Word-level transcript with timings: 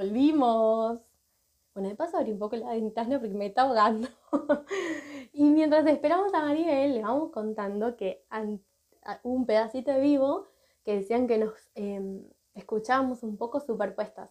Volvimos. 0.00 0.98
Bueno, 1.74 1.90
de 1.90 1.94
paso 1.94 2.16
abrí 2.16 2.32
un 2.32 2.38
poco 2.38 2.56
la 2.56 2.70
ventana 2.70 3.20
porque 3.20 3.34
me 3.34 3.44
está 3.44 3.62
ahogando. 3.62 4.08
y 5.34 5.50
mientras 5.50 5.86
esperamos 5.86 6.32
a 6.32 6.40
Maribel, 6.40 6.94
le 6.94 7.02
vamos 7.02 7.30
contando 7.32 7.98
que 7.98 8.24
hubo 9.22 9.34
un 9.34 9.44
pedacito 9.44 9.90
de 9.90 10.00
vivo 10.00 10.46
que 10.86 10.94
decían 10.94 11.26
que 11.26 11.36
nos 11.36 11.52
em, 11.74 12.24
escuchábamos 12.54 13.22
un 13.22 13.36
poco 13.36 13.60
superpuestas. 13.60 14.30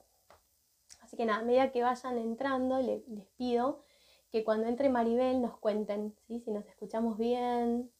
Así 1.02 1.16
que 1.16 1.28
nada, 1.28 1.42
a 1.42 1.46
medida 1.46 1.72
que 1.72 1.84
vayan 1.84 2.18
entrando, 2.18 2.80
les 2.80 3.28
pido 3.38 3.84
que 4.32 4.44
cuando 4.44 4.66
entre 4.66 4.90
Maribel 4.90 5.40
nos 5.40 5.56
cuenten 5.60 6.16
¿sí? 6.26 6.40
si 6.40 6.50
nos 6.50 6.66
escuchamos 6.66 7.20
bien, 7.20 7.92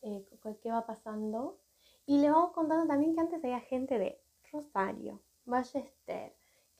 eh, 0.00 0.26
qué 0.62 0.70
va 0.70 0.86
pasando. 0.86 1.58
Y 2.06 2.16
le 2.16 2.30
vamos 2.30 2.52
contando 2.52 2.86
también 2.86 3.14
que 3.14 3.20
antes 3.20 3.44
había 3.44 3.60
gente 3.60 3.98
de 3.98 4.18
Rosario, 4.50 5.20
Ballester, 5.44 6.34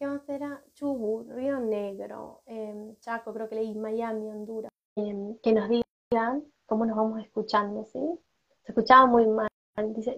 ¿qué 0.05 0.09
más 0.09 0.29
era? 0.29 0.63
Chubut, 0.75 1.31
Río 1.31 1.59
Negro, 1.61 2.43
em, 2.45 2.95
Chaco, 3.01 3.33
creo 3.33 3.49
que 3.49 3.55
leí, 3.55 3.75
Miami, 3.75 4.29
Honduras. 4.29 4.71
Em, 4.97 5.39
que 5.39 5.53
nos 5.53 5.67
digan 5.69 6.45
cómo 6.67 6.85
nos 6.85 6.95
vamos 6.95 7.21
escuchando, 7.21 7.87
¿sí? 7.87 8.01
Se 8.65 8.73
escuchaba 8.73 9.07
muy 9.07 9.27
mal. 9.27 9.49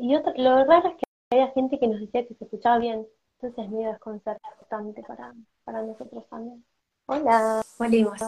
y 0.00 0.14
otro, 0.16 0.32
lo 0.36 0.64
raro 0.64 0.88
es 0.88 0.96
que 0.96 1.04
había 1.30 1.52
gente 1.52 1.78
que 1.78 1.86
nos 1.86 2.00
decía 2.00 2.26
que 2.26 2.34
se 2.34 2.44
escuchaba 2.44 2.78
bien. 2.78 3.06
Entonces 3.34 3.64
es 3.64 3.70
medio 3.70 3.90
desconcertante 3.90 5.02
para, 5.06 5.32
para 5.64 5.82
nosotros 5.82 6.26
también. 6.28 6.64
Hola. 7.06 7.62
Volvimos. 7.78 8.18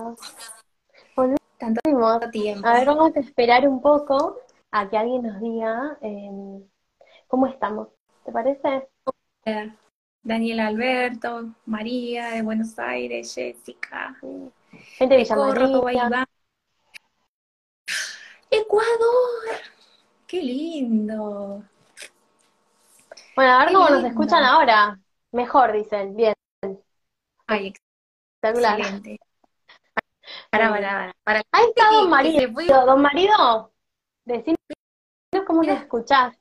Tanto 1.58 1.80
tiempo. 2.30 2.66
A 2.66 2.74
ver, 2.74 2.86
vamos 2.86 3.16
a 3.16 3.20
esperar 3.20 3.68
un 3.68 3.82
poco 3.82 4.38
a 4.70 4.88
que 4.88 4.96
alguien 4.96 5.22
nos 5.22 5.40
diga 5.40 5.98
em, 6.02 6.62
cómo 7.26 7.46
estamos. 7.48 7.88
¿Te 8.24 8.30
parece? 8.30 8.88
Daniel 10.28 10.60
Alberto, 10.60 11.54
María 11.64 12.32
de 12.32 12.42
Buenos 12.42 12.78
Aires, 12.78 13.34
Jessica. 13.34 14.14
Gente 14.70 15.14
de 15.14 15.22
Villa 15.22 16.26
Ecuador. 18.50 19.44
Qué 20.26 20.42
lindo. 20.42 21.64
Bueno, 23.34 23.52
a 23.52 23.64
ver 23.64 23.72
cómo 23.72 23.88
nos 23.88 24.04
escuchan 24.04 24.44
ahora. 24.44 25.00
Mejor, 25.32 25.72
dicen. 25.72 26.14
Bien. 26.14 26.34
Ay, 27.46 27.72
excelente. 28.42 29.18
Para, 30.50 30.68
para, 30.68 30.90
para. 30.90 31.12
para. 31.24 31.42
Ahí 31.52 31.68
está 31.70 31.90
Don 31.90 32.10
Marido. 32.10 32.84
Don 32.84 33.00
Marido, 33.00 33.72
decinos 34.26 34.58
cómo 35.46 35.62
nos 35.62 35.80
escuchás. 35.80 36.36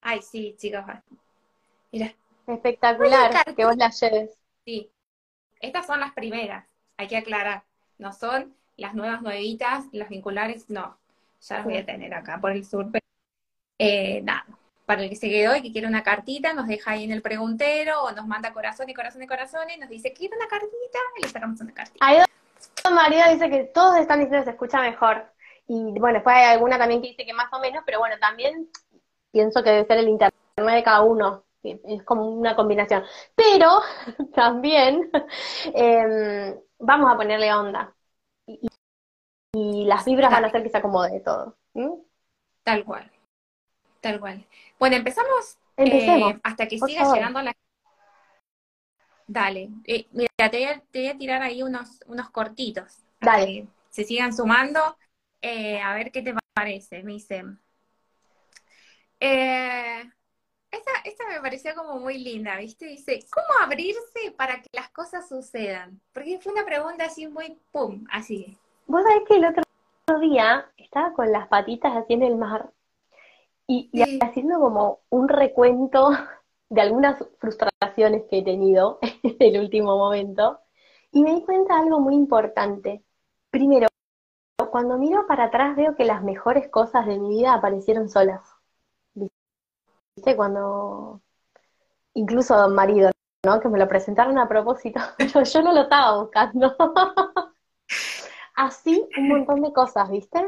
Ay, 0.00 0.20
sí, 0.22 0.56
chicos. 0.58 0.82
Mira. 1.92 2.12
Espectacular 2.46 3.54
que 3.54 3.64
vos 3.64 3.76
la 3.76 3.90
lleves. 3.90 4.30
Sí. 4.64 4.90
Estas 5.60 5.86
son 5.86 6.00
las 6.00 6.12
primeras, 6.12 6.66
hay 6.96 7.08
que 7.08 7.16
aclarar. 7.16 7.62
No 7.98 8.12
son 8.12 8.54
las 8.76 8.94
nuevas 8.94 9.22
nuevitas, 9.22 9.84
las 9.92 10.08
vinculares, 10.08 10.68
no. 10.68 10.98
Ya 11.40 11.56
las 11.56 11.64
voy 11.64 11.76
a 11.76 11.86
tener 11.86 12.12
acá 12.14 12.40
por 12.40 12.50
el 12.50 12.64
sur. 12.64 12.88
Pero, 12.90 13.04
eh, 13.78 14.20
nada. 14.22 14.44
Para 14.86 15.02
el 15.02 15.10
que 15.10 15.16
se 15.16 15.28
quedó 15.28 15.54
y 15.54 15.62
que 15.62 15.70
quiere 15.70 15.86
una 15.86 16.02
cartita, 16.02 16.52
nos 16.52 16.66
deja 16.66 16.90
ahí 16.90 17.04
en 17.04 17.12
el 17.12 17.22
preguntero 17.22 18.02
o 18.02 18.12
nos 18.12 18.26
manda 18.26 18.52
corazón 18.52 18.88
y 18.88 18.94
corazón 18.94 19.22
y 19.22 19.26
corazón 19.28 19.70
y 19.70 19.78
nos 19.78 19.88
dice, 19.88 20.12
¿quiere 20.12 20.36
una 20.36 20.48
cartita? 20.48 20.98
Y 21.18 21.22
le 21.22 21.28
sacamos 21.28 21.60
una 21.60 21.72
cartita. 21.72 22.04
Ahí 22.04 22.18
María 22.92 23.28
dice 23.28 23.48
que 23.48 23.64
todos 23.64 23.96
están 23.96 24.18
diciendo 24.18 24.38
que 24.38 24.44
se 24.44 24.50
escucha 24.50 24.80
mejor. 24.80 25.24
Y 25.68 25.98
bueno, 25.98 26.14
después 26.14 26.36
hay 26.36 26.44
alguna 26.46 26.78
también 26.78 27.00
que 27.00 27.08
dice 27.08 27.24
que 27.24 27.32
más 27.32 27.52
o 27.52 27.60
menos, 27.60 27.84
pero 27.86 28.00
bueno, 28.00 28.16
también 28.20 28.68
pienso 29.30 29.62
que 29.62 29.70
debe 29.70 29.86
ser 29.86 29.98
el 29.98 30.08
internet 30.08 30.34
de 30.56 30.82
cada 30.82 31.02
uno 31.02 31.44
es 31.62 32.02
como 32.04 32.28
una 32.28 32.54
combinación. 32.56 33.04
Pero 33.34 33.80
también 34.34 35.10
em, 35.74 36.56
vamos 36.78 37.12
a 37.12 37.16
ponerle 37.16 37.52
onda. 37.52 37.94
Y, 38.46 39.84
las 39.84 40.04
vibras 40.06 40.30
van 40.30 40.44
a 40.44 40.46
hacer 40.48 40.62
que 40.62 40.70
se 40.70 40.78
acomode 40.78 41.20
todo. 41.20 41.58
Tal 42.62 42.84
cual. 42.84 43.10
Tal 44.00 44.18
cual. 44.18 44.46
Bueno, 44.78 44.96
empezamos 44.96 45.58
eh, 45.76 46.38
hasta 46.42 46.66
que 46.66 46.78
siga 46.78 47.12
llegando 47.12 47.42
la. 47.42 47.52
Dale. 49.26 49.70
Eh, 49.84 50.08
mira, 50.12 50.28
te 50.50 50.82
voy, 50.92 51.06
a, 51.06 51.18
tirar 51.18 51.42
ahí 51.42 51.62
unos, 51.62 52.00
unos 52.06 52.30
cortitos. 52.30 52.98
Dale. 53.20 53.68
se 53.90 54.04
sigan 54.04 54.34
sumando. 54.34 54.96
Eh, 55.40 55.80
a 55.80 55.94
ver 55.94 56.10
qué 56.10 56.22
te 56.22 56.34
parece. 56.54 57.02
Me 57.02 57.12
dicen. 57.12 57.60
Eh, 59.20 60.10
esta, 60.72 61.28
me 61.28 61.40
pareció 61.40 61.74
como 61.74 61.98
muy 61.98 62.18
linda, 62.18 62.56
¿viste? 62.56 62.86
Dice, 62.86 63.20
¿cómo 63.30 63.64
abrirse 63.64 64.32
para 64.36 64.60
que 64.60 64.68
las 64.72 64.90
cosas 64.90 65.28
sucedan? 65.28 66.00
Porque 66.12 66.38
fue 66.40 66.52
una 66.52 66.64
pregunta 66.64 67.04
así 67.04 67.28
muy 67.28 67.58
pum, 67.70 68.04
así. 68.10 68.58
Vos 68.86 69.02
sabés 69.02 69.22
que 69.28 69.36
el 69.36 69.46
otro 69.46 69.62
día 70.20 70.70
estaba 70.76 71.12
con 71.12 71.30
las 71.30 71.48
patitas 71.48 71.96
así 71.96 72.14
en 72.14 72.22
el 72.22 72.36
mar 72.36 72.70
y, 73.66 73.90
haciendo 74.20 74.58
como 74.60 75.00
un 75.10 75.28
recuento 75.28 76.10
de 76.68 76.80
algunas 76.80 77.22
frustraciones 77.38 78.24
que 78.28 78.38
he 78.38 78.44
tenido 78.44 78.98
en 79.22 79.36
el 79.38 79.60
último 79.60 79.96
momento 79.96 80.60
y 81.12 81.22
me 81.22 81.34
di 81.34 81.42
cuenta 81.42 81.74
de 81.74 81.80
algo 81.82 82.00
muy 82.00 82.14
importante. 82.14 83.04
Primero, 83.50 83.88
cuando 84.70 84.96
miro 84.96 85.26
para 85.26 85.44
atrás 85.44 85.76
veo 85.76 85.94
que 85.94 86.04
las 86.04 86.22
mejores 86.22 86.68
cosas 86.68 87.06
de 87.06 87.18
mi 87.18 87.28
vida 87.36 87.52
aparecieron 87.52 88.08
solas. 88.08 88.51
¿Viste? 90.16 90.36
Cuando 90.36 91.20
incluso 92.14 92.56
Don 92.56 92.74
Marido, 92.74 93.10
¿no? 93.44 93.60
Que 93.60 93.68
me 93.68 93.78
lo 93.78 93.88
presentaron 93.88 94.38
a 94.38 94.48
propósito, 94.48 95.00
pero 95.18 95.42
yo 95.42 95.62
no 95.62 95.72
lo 95.72 95.82
estaba 95.82 96.20
buscando. 96.20 96.74
Así 98.54 99.08
un 99.18 99.28
montón 99.28 99.62
de 99.62 99.72
cosas, 99.72 100.10
¿viste? 100.10 100.46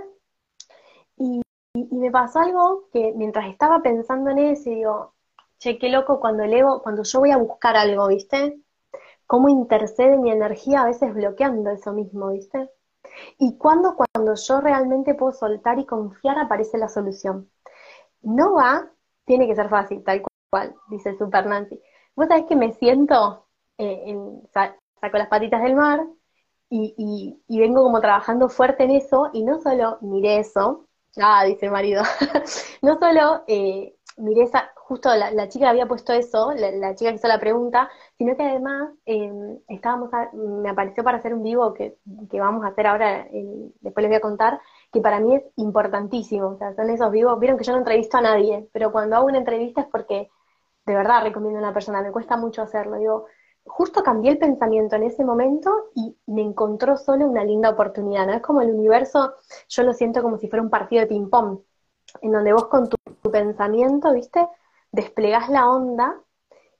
Y, 1.16 1.42
me 1.74 2.10
pasó 2.10 2.38
algo 2.40 2.88
que 2.92 3.12
mientras 3.16 3.48
estaba 3.48 3.82
pensando 3.82 4.30
en 4.30 4.38
eso, 4.38 4.70
digo, 4.70 5.14
che, 5.58 5.78
qué 5.78 5.88
loco 5.88 6.20
cuando 6.20 6.44
leo, 6.44 6.80
cuando 6.82 7.02
yo 7.02 7.20
voy 7.20 7.30
a 7.32 7.36
buscar 7.36 7.76
algo, 7.76 8.08
¿viste? 8.08 8.60
Cómo 9.26 9.48
intercede 9.48 10.16
mi 10.18 10.30
energía 10.30 10.82
a 10.82 10.86
veces 10.86 11.12
bloqueando 11.14 11.70
eso 11.70 11.92
mismo, 11.92 12.30
¿viste? 12.30 12.70
Y 13.38 13.56
cuando, 13.58 13.96
cuando 13.96 14.34
yo 14.36 14.60
realmente 14.60 15.14
puedo 15.14 15.32
soltar 15.32 15.78
y 15.78 15.86
confiar, 15.86 16.38
aparece 16.38 16.78
la 16.78 16.88
solución. 16.88 17.50
No 18.22 18.54
va 18.54 18.93
tiene 19.24 19.46
que 19.46 19.54
ser 19.54 19.68
fácil, 19.68 20.02
tal 20.04 20.22
cual, 20.50 20.74
dice 20.88 21.16
Super 21.16 21.46
Nancy. 21.46 21.80
Vos 22.16 22.28
sabés 22.28 22.44
que 22.46 22.56
me 22.56 22.72
siento, 22.72 23.46
eh, 23.78 24.16
saco 24.52 25.18
las 25.18 25.28
patitas 25.28 25.62
del 25.62 25.74
mar 25.74 26.00
y, 26.70 26.94
y, 27.48 27.58
vengo 27.58 27.82
como 27.82 28.00
trabajando 28.00 28.48
fuerte 28.48 28.84
en 28.84 28.92
eso 28.92 29.30
y 29.32 29.44
no 29.44 29.60
solo 29.60 29.98
miré 30.00 30.38
eso, 30.38 30.86
ah, 31.20 31.44
dice 31.44 31.66
el 31.66 31.72
marido, 31.72 32.02
no 32.82 32.98
solo 32.98 33.44
eh, 33.46 33.94
miré 34.16 34.42
esa, 34.42 34.72
justo 34.76 35.14
la, 35.14 35.48
chica 35.48 35.70
había 35.70 35.86
puesto 35.86 36.12
eso, 36.12 36.52
la, 36.52 36.94
chica 36.94 37.10
que 37.10 37.16
hizo 37.16 37.28
la 37.28 37.40
pregunta, 37.40 37.90
sino 38.16 38.36
que 38.36 38.42
además 38.42 38.90
em, 39.06 39.58
estábamos, 39.68 40.10
me 40.32 40.68
apareció 40.68 41.04
para 41.04 41.18
hacer 41.18 41.34
un 41.34 41.42
vivo 41.42 41.74
que, 41.74 41.96
que 42.30 42.40
vamos 42.40 42.64
a 42.64 42.68
hacer 42.68 42.86
ahora, 42.86 43.26
después 43.80 44.02
les 44.02 44.08
voy 44.08 44.16
a 44.16 44.20
contar, 44.20 44.60
que 44.94 45.00
para 45.00 45.18
mí 45.20 45.34
es 45.34 45.42
importantísimo. 45.56 46.50
O 46.50 46.56
sea, 46.56 46.74
son 46.74 46.88
esos 46.88 47.10
vivos. 47.10 47.38
Vieron 47.40 47.58
que 47.58 47.64
yo 47.64 47.72
no 47.72 47.78
entrevisto 47.78 48.16
a 48.16 48.22
nadie, 48.22 48.68
pero 48.72 48.92
cuando 48.92 49.16
hago 49.16 49.26
una 49.26 49.38
entrevista 49.38 49.82
es 49.82 49.88
porque 49.88 50.30
de 50.86 50.94
verdad 50.94 51.24
recomiendo 51.24 51.58
a 51.58 51.62
una 51.62 51.74
persona. 51.74 52.00
Me 52.00 52.12
cuesta 52.12 52.36
mucho 52.36 52.62
hacerlo. 52.62 52.96
Digo, 52.96 53.26
justo 53.64 54.04
cambié 54.04 54.30
el 54.30 54.38
pensamiento 54.38 54.94
en 54.94 55.02
ese 55.02 55.24
momento 55.24 55.90
y 55.94 56.16
me 56.26 56.42
encontró 56.42 56.96
solo 56.96 57.26
una 57.26 57.44
linda 57.44 57.70
oportunidad. 57.70 58.26
¿no? 58.26 58.34
Es 58.34 58.42
como 58.42 58.60
el 58.60 58.70
universo, 58.70 59.34
yo 59.68 59.82
lo 59.82 59.92
siento 59.92 60.22
como 60.22 60.38
si 60.38 60.48
fuera 60.48 60.62
un 60.62 60.70
partido 60.70 61.00
de 61.02 61.08
ping-pong, 61.08 61.58
en 62.22 62.32
donde 62.32 62.52
vos 62.52 62.66
con 62.68 62.88
tu, 62.88 62.96
tu 63.20 63.30
pensamiento, 63.32 64.12
¿viste? 64.14 64.46
Desplegás 64.92 65.48
la 65.48 65.68
onda. 65.68 66.20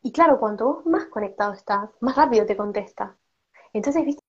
Y 0.03 0.13
claro, 0.13 0.39
cuanto 0.39 0.67
vos 0.67 0.87
más 0.87 1.07
conectado 1.07 1.53
estás, 1.53 1.91
más 2.01 2.17
rápido 2.17 2.47
te 2.47 2.57
contesta. 2.57 3.17
Entonces, 3.73 4.05
¿viste? 4.05 4.24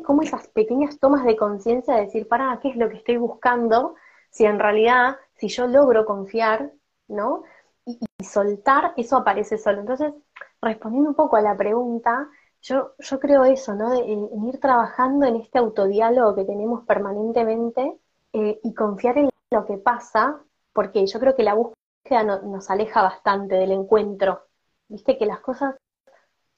Como 0.00 0.22
esas 0.22 0.48
pequeñas 0.48 0.98
tomas 0.98 1.24
de 1.24 1.36
conciencia 1.36 1.94
de 1.94 2.02
decir, 2.02 2.28
para, 2.28 2.58
¿qué 2.60 2.70
es 2.70 2.76
lo 2.76 2.88
que 2.88 2.96
estoy 2.96 3.16
buscando? 3.18 3.96
Si 4.30 4.44
en 4.44 4.58
realidad, 4.58 5.16
si 5.34 5.48
yo 5.48 5.66
logro 5.66 6.06
confiar, 6.06 6.72
¿no? 7.08 7.42
Y, 7.84 7.98
soltar, 8.24 8.94
eso 8.96 9.16
aparece 9.16 9.58
solo. 9.58 9.80
Entonces, 9.80 10.14
respondiendo 10.60 11.10
un 11.10 11.16
poco 11.16 11.36
a 11.36 11.42
la 11.42 11.56
pregunta, 11.56 12.28
yo, 12.62 12.92
yo 12.98 13.20
creo 13.20 13.44
eso, 13.44 13.74
¿no? 13.74 13.92
en, 13.92 14.46
ir 14.46 14.60
trabajando 14.60 15.26
en 15.26 15.36
este 15.36 15.58
autodiálogo 15.58 16.36
que 16.36 16.44
tenemos 16.44 16.86
permanentemente 16.86 17.98
eh, 18.32 18.60
y 18.62 18.74
confiar 18.74 19.18
en 19.18 19.30
lo 19.50 19.66
que 19.66 19.76
pasa, 19.78 20.40
porque 20.72 21.04
yo 21.06 21.18
creo 21.18 21.34
que 21.34 21.42
la 21.42 21.54
búsqueda 21.54 22.22
nos 22.22 22.70
aleja 22.70 23.02
bastante 23.02 23.56
del 23.56 23.72
encuentro. 23.72 24.46
Viste 24.88 25.18
que 25.18 25.26
las 25.26 25.40
cosas, 25.40 25.74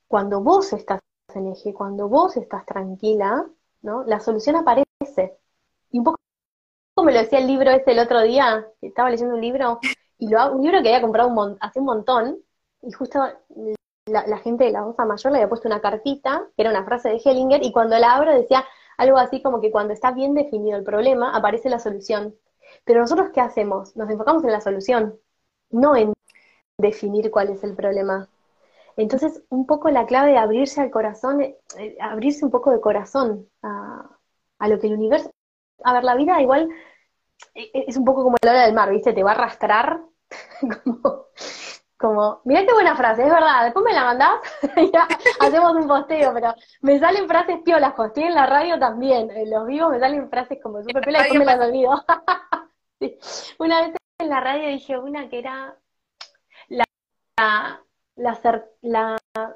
cuando 0.06 0.40
vos 0.40 0.72
estás 0.72 1.00
cuando 1.74 2.08
vos 2.08 2.36
estás 2.36 2.64
tranquila, 2.66 3.46
¿no? 3.82 4.04
La 4.04 4.20
solución 4.20 4.56
aparece. 4.56 5.38
Y 5.90 5.98
un 5.98 6.04
poco 6.04 6.18
como 6.94 7.10
lo 7.10 7.18
decía 7.18 7.40
el 7.40 7.46
libro 7.46 7.70
ese 7.70 7.92
el 7.92 7.98
otro 7.98 8.22
día, 8.22 8.66
estaba 8.80 9.10
leyendo 9.10 9.34
un 9.34 9.40
libro, 9.40 9.80
y 10.18 10.28
lo, 10.28 10.52
un 10.52 10.62
libro 10.62 10.80
que 10.82 10.88
había 10.88 11.00
comprado 11.02 11.28
un 11.28 11.56
hace 11.60 11.80
un 11.80 11.86
montón, 11.86 12.38
y 12.82 12.92
justo 12.92 13.20
la, 14.06 14.38
gente 14.38 14.64
de 14.64 14.70
la 14.70 14.86
Osa 14.86 15.04
Mayor 15.04 15.32
le 15.32 15.38
había 15.38 15.48
puesto 15.48 15.68
una 15.68 15.80
cartita, 15.80 16.46
que 16.56 16.62
era 16.62 16.70
una 16.70 16.84
frase 16.84 17.10
de 17.10 17.20
Hellinger, 17.24 17.64
y 17.64 17.72
cuando 17.72 17.98
la 17.98 18.14
abro 18.14 18.32
decía 18.32 18.64
algo 18.96 19.18
así 19.18 19.42
como 19.42 19.60
que 19.60 19.72
cuando 19.72 19.92
está 19.92 20.12
bien 20.12 20.34
definido 20.34 20.78
el 20.78 20.84
problema, 20.84 21.34
aparece 21.36 21.68
la 21.68 21.80
solución. 21.80 22.36
Pero 22.84 23.00
nosotros, 23.00 23.30
¿qué 23.32 23.40
hacemos? 23.40 23.96
Nos 23.96 24.10
enfocamos 24.10 24.44
en 24.44 24.52
la 24.52 24.60
solución, 24.60 25.18
no 25.70 25.96
en 25.96 26.12
definir 26.78 27.30
cuál 27.30 27.50
es 27.50 27.64
el 27.64 27.74
problema. 27.74 28.28
Entonces, 28.96 29.42
un 29.48 29.66
poco 29.66 29.90
la 29.90 30.06
clave 30.06 30.32
de 30.32 30.38
abrirse 30.38 30.80
al 30.80 30.90
corazón, 30.90 31.40
eh, 31.40 31.58
abrirse 32.00 32.44
un 32.44 32.50
poco 32.50 32.70
de 32.70 32.80
corazón 32.80 33.48
a, 33.62 34.08
a, 34.58 34.68
lo 34.68 34.78
que 34.78 34.86
el 34.86 34.94
universo... 34.94 35.30
A 35.84 35.92
ver, 35.92 36.04
la 36.04 36.14
vida 36.14 36.40
igual 36.40 36.68
e, 37.54 37.62
e, 37.74 37.84
es 37.88 37.96
un 37.96 38.04
poco 38.04 38.22
como 38.22 38.36
la 38.42 38.52
ola 38.52 38.64
del 38.64 38.74
mar, 38.74 38.90
¿viste? 38.90 39.12
Te 39.12 39.22
va 39.22 39.32
a 39.32 39.34
arrastrar 39.34 40.00
como 40.84 41.26
como, 42.04 42.42
mirá 42.44 42.66
qué 42.66 42.72
buena 42.74 42.94
frase, 42.96 43.22
es 43.22 43.30
verdad, 43.30 43.64
después 43.64 43.82
me 43.82 43.94
la 43.94 44.04
mandás 44.04 44.40
y 44.76 44.90
ya 44.92 45.08
hacemos 45.40 45.74
un 45.74 45.88
posteo, 45.88 46.34
pero 46.34 46.54
me 46.82 46.98
salen 46.98 47.26
frases 47.26 47.60
piolas, 47.64 47.94
estoy 47.98 48.24
en 48.24 48.34
la 48.34 48.44
radio 48.44 48.78
también, 48.78 49.30
en 49.30 49.50
los 49.50 49.66
vivos 49.66 49.90
me 49.90 49.98
salen 49.98 50.28
frases 50.28 50.58
como 50.62 50.82
súper 50.82 51.02
piolas 51.02 51.22
y 51.22 51.24
después 51.24 51.38
me 51.38 51.56
las 51.56 51.66
olvido. 51.66 52.04
Una 53.58 53.80
vez 53.80 53.96
en 54.18 54.28
la 54.28 54.40
radio 54.40 54.68
dije 54.68 54.98
una 54.98 55.28
que 55.28 55.38
era 55.38 55.76
la, 56.68 56.84
la, 57.38 57.83
la 58.16 58.34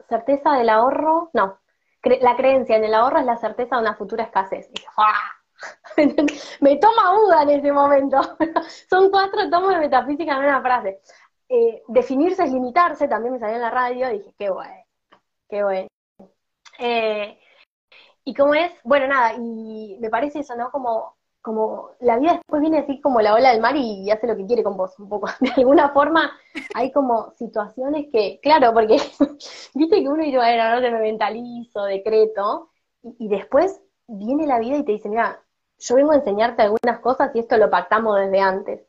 certeza 0.08 0.52
del 0.52 0.68
ahorro, 0.68 1.30
no, 1.32 1.58
la 2.20 2.36
creencia 2.36 2.76
en 2.76 2.84
el 2.84 2.94
ahorro 2.94 3.18
es 3.18 3.26
la 3.26 3.36
certeza 3.36 3.76
de 3.76 3.82
una 3.82 3.94
futura 3.94 4.24
escasez. 4.24 4.70
me 6.60 6.76
toma 6.76 7.12
duda 7.14 7.42
en 7.42 7.50
ese 7.50 7.72
momento. 7.72 8.20
Son 8.90 9.10
cuatro 9.10 9.50
tomos 9.50 9.70
de 9.70 9.78
metafísica 9.78 10.32
en 10.36 10.44
una 10.44 10.62
frase. 10.62 11.00
Eh, 11.48 11.82
definirse 11.88 12.44
es 12.44 12.52
limitarse, 12.52 13.08
también 13.08 13.34
me 13.34 13.38
salió 13.38 13.56
en 13.56 13.62
la 13.62 13.70
radio, 13.70 14.10
y 14.10 14.18
dije, 14.18 14.34
qué 14.38 14.50
bueno, 14.50 14.84
qué 15.48 15.64
bueno. 15.64 15.88
Eh, 16.78 17.38
y 18.24 18.34
cómo 18.34 18.54
es, 18.54 18.70
bueno, 18.84 19.06
nada, 19.06 19.34
y 19.34 19.96
me 20.00 20.10
parece 20.10 20.40
eso, 20.40 20.54
¿no? 20.54 20.70
Como, 20.70 21.16
como 21.48 21.92
la 22.00 22.18
vida 22.18 22.34
después 22.34 22.60
viene 22.60 22.80
así 22.80 23.00
como 23.00 23.22
la 23.22 23.32
ola 23.32 23.52
del 23.52 23.62
mar 23.62 23.74
y, 23.74 24.10
hace 24.10 24.26
lo 24.26 24.36
que 24.36 24.44
quiere 24.44 24.62
con 24.62 24.76
vos, 24.76 24.98
un 24.98 25.08
poco. 25.08 25.28
De 25.40 25.50
alguna 25.56 25.88
forma 25.90 26.30
hay 26.74 26.92
como 26.92 27.32
situaciones 27.38 28.08
que, 28.12 28.38
claro, 28.42 28.74
porque 28.74 28.98
viste 29.74 30.02
que 30.02 30.08
uno 30.08 30.22
dice, 30.22 30.36
bueno, 30.36 30.74
no 30.74 30.82
te 30.82 30.90
me 30.90 31.00
mentalizo, 31.00 31.84
decreto, 31.84 32.68
y, 33.02 33.16
y 33.18 33.28
después 33.28 33.80
viene 34.06 34.46
la 34.46 34.58
vida 34.58 34.76
y 34.76 34.84
te 34.84 34.92
dice, 34.92 35.08
mira, 35.08 35.42
yo 35.78 35.94
vengo 35.94 36.12
a 36.12 36.16
enseñarte 36.16 36.60
algunas 36.62 37.00
cosas 37.00 37.30
y 37.34 37.38
esto 37.38 37.56
lo 37.56 37.70
pactamos 37.70 38.16
desde 38.16 38.40
antes. 38.40 38.86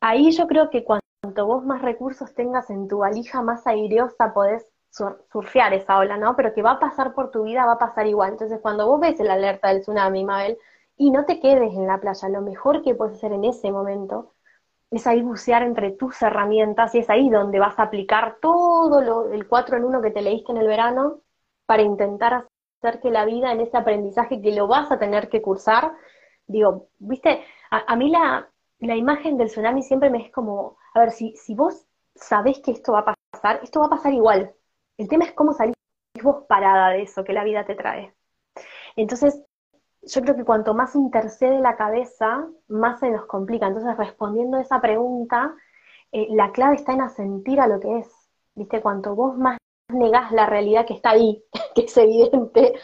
Ahí 0.00 0.30
yo 0.32 0.46
creo 0.46 0.68
que 0.68 0.84
cuanto 0.84 1.46
vos 1.46 1.64
más 1.64 1.80
recursos 1.80 2.34
tengas 2.34 2.68
en 2.68 2.86
tu 2.86 2.98
valija 2.98 3.40
más 3.40 3.66
aireosa, 3.66 4.34
podés 4.34 4.70
surfear 5.30 5.72
esa 5.72 5.98
ola, 5.98 6.18
¿no? 6.18 6.36
Pero 6.36 6.52
que 6.52 6.62
va 6.62 6.72
a 6.72 6.80
pasar 6.80 7.14
por 7.14 7.30
tu 7.30 7.44
vida, 7.44 7.64
va 7.64 7.72
a 7.72 7.78
pasar 7.78 8.06
igual. 8.06 8.32
Entonces, 8.32 8.60
cuando 8.60 8.86
vos 8.86 9.00
ves 9.00 9.18
el 9.20 9.30
alerta 9.30 9.68
del 9.68 9.80
tsunami, 9.80 10.24
Mabel, 10.24 10.58
y 10.96 11.10
no 11.10 11.24
te 11.26 11.40
quedes 11.40 11.74
en 11.74 11.86
la 11.86 12.00
playa, 12.00 12.28
lo 12.28 12.42
mejor 12.42 12.82
que 12.82 12.94
puedes 12.94 13.16
hacer 13.16 13.32
en 13.32 13.44
ese 13.44 13.70
momento 13.70 14.34
es 14.90 15.06
ahí 15.06 15.22
bucear 15.22 15.62
entre 15.62 15.90
tus 15.92 16.20
herramientas 16.22 16.94
y 16.94 16.98
es 16.98 17.10
ahí 17.10 17.28
donde 17.28 17.58
vas 17.58 17.78
a 17.78 17.84
aplicar 17.84 18.38
todo 18.40 19.00
lo, 19.02 19.32
el 19.32 19.46
4 19.48 19.76
en 19.76 19.84
1 19.84 20.02
que 20.02 20.10
te 20.10 20.22
leíste 20.22 20.52
en 20.52 20.58
el 20.58 20.66
verano 20.66 21.20
para 21.66 21.82
intentar 21.82 22.46
hacer 22.80 23.00
que 23.00 23.10
la 23.10 23.24
vida 23.24 23.52
en 23.52 23.60
ese 23.60 23.76
aprendizaje 23.76 24.40
que 24.40 24.52
lo 24.52 24.68
vas 24.68 24.90
a 24.92 24.98
tener 24.98 25.28
que 25.28 25.42
cursar, 25.42 25.92
digo, 26.46 26.88
viste, 26.98 27.44
a 27.70 27.96
mí 27.96 28.10
la, 28.10 28.48
la 28.78 28.96
imagen 28.96 29.36
del 29.36 29.48
tsunami 29.48 29.82
siempre 29.82 30.10
me 30.10 30.18
es 30.24 30.32
como, 30.32 30.78
a 30.94 31.00
ver, 31.00 31.10
si, 31.10 31.34
si 31.36 31.54
vos 31.54 31.86
sabés 32.14 32.60
que 32.60 32.70
esto 32.70 32.92
va 32.92 33.00
a 33.00 33.14
pasar, 33.32 33.60
esto 33.62 33.80
va 33.80 33.86
a 33.86 33.90
pasar 33.90 34.12
igual. 34.12 34.54
El 34.98 35.08
tema 35.08 35.24
es 35.24 35.32
cómo 35.32 35.52
salís 35.52 35.74
vos 36.22 36.44
parada 36.48 36.90
de 36.90 37.02
eso 37.02 37.24
que 37.24 37.32
la 37.32 37.44
vida 37.44 37.64
te 37.66 37.74
trae. 37.74 38.14
Entonces, 38.96 39.42
yo 40.06 40.22
creo 40.22 40.36
que 40.36 40.44
cuanto 40.44 40.74
más 40.74 40.94
intercede 40.94 41.60
la 41.60 41.76
cabeza, 41.76 42.48
más 42.68 43.00
se 43.00 43.10
nos 43.10 43.26
complica. 43.26 43.66
Entonces, 43.66 43.96
respondiendo 43.96 44.56
a 44.56 44.62
esa 44.62 44.80
pregunta, 44.80 45.54
eh, 46.12 46.28
la 46.30 46.52
clave 46.52 46.76
está 46.76 46.92
en 46.92 47.02
asentir 47.02 47.60
a 47.60 47.66
lo 47.66 47.80
que 47.80 47.98
es. 47.98 48.08
¿Viste? 48.54 48.80
Cuanto 48.80 49.14
vos 49.14 49.36
más 49.36 49.58
negás 49.88 50.32
la 50.32 50.46
realidad 50.46 50.86
que 50.86 50.94
está 50.94 51.10
ahí, 51.10 51.44
que 51.74 51.82
es 51.82 51.96
evidente, 51.96 52.74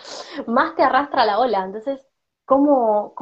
más 0.46 0.76
te 0.76 0.82
arrastra 0.82 1.24
la 1.24 1.38
ola. 1.38 1.64
Entonces, 1.64 2.04
¿cómo, 2.44 3.14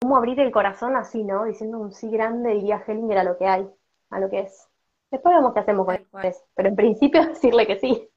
cómo 0.00 0.16
abrir 0.16 0.40
el 0.40 0.52
corazón 0.52 0.96
así, 0.96 1.24
¿no? 1.24 1.44
Diciendo 1.44 1.78
un 1.78 1.92
sí 1.92 2.10
grande, 2.10 2.54
diría 2.54 2.82
Hellinger, 2.86 3.18
a 3.18 3.24
lo 3.24 3.36
que 3.36 3.46
hay, 3.46 3.68
a 4.10 4.20
lo 4.20 4.30
que 4.30 4.40
es. 4.40 4.68
Después 5.10 5.34
vemos 5.34 5.52
qué 5.52 5.60
hacemos 5.60 5.86
con 5.86 6.24
eso, 6.24 6.44
pero 6.54 6.68
en 6.68 6.76
principio 6.76 7.24
decirle 7.26 7.66
que 7.66 7.78
sí. 7.78 8.08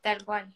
Tal 0.00 0.24
cual. 0.24 0.52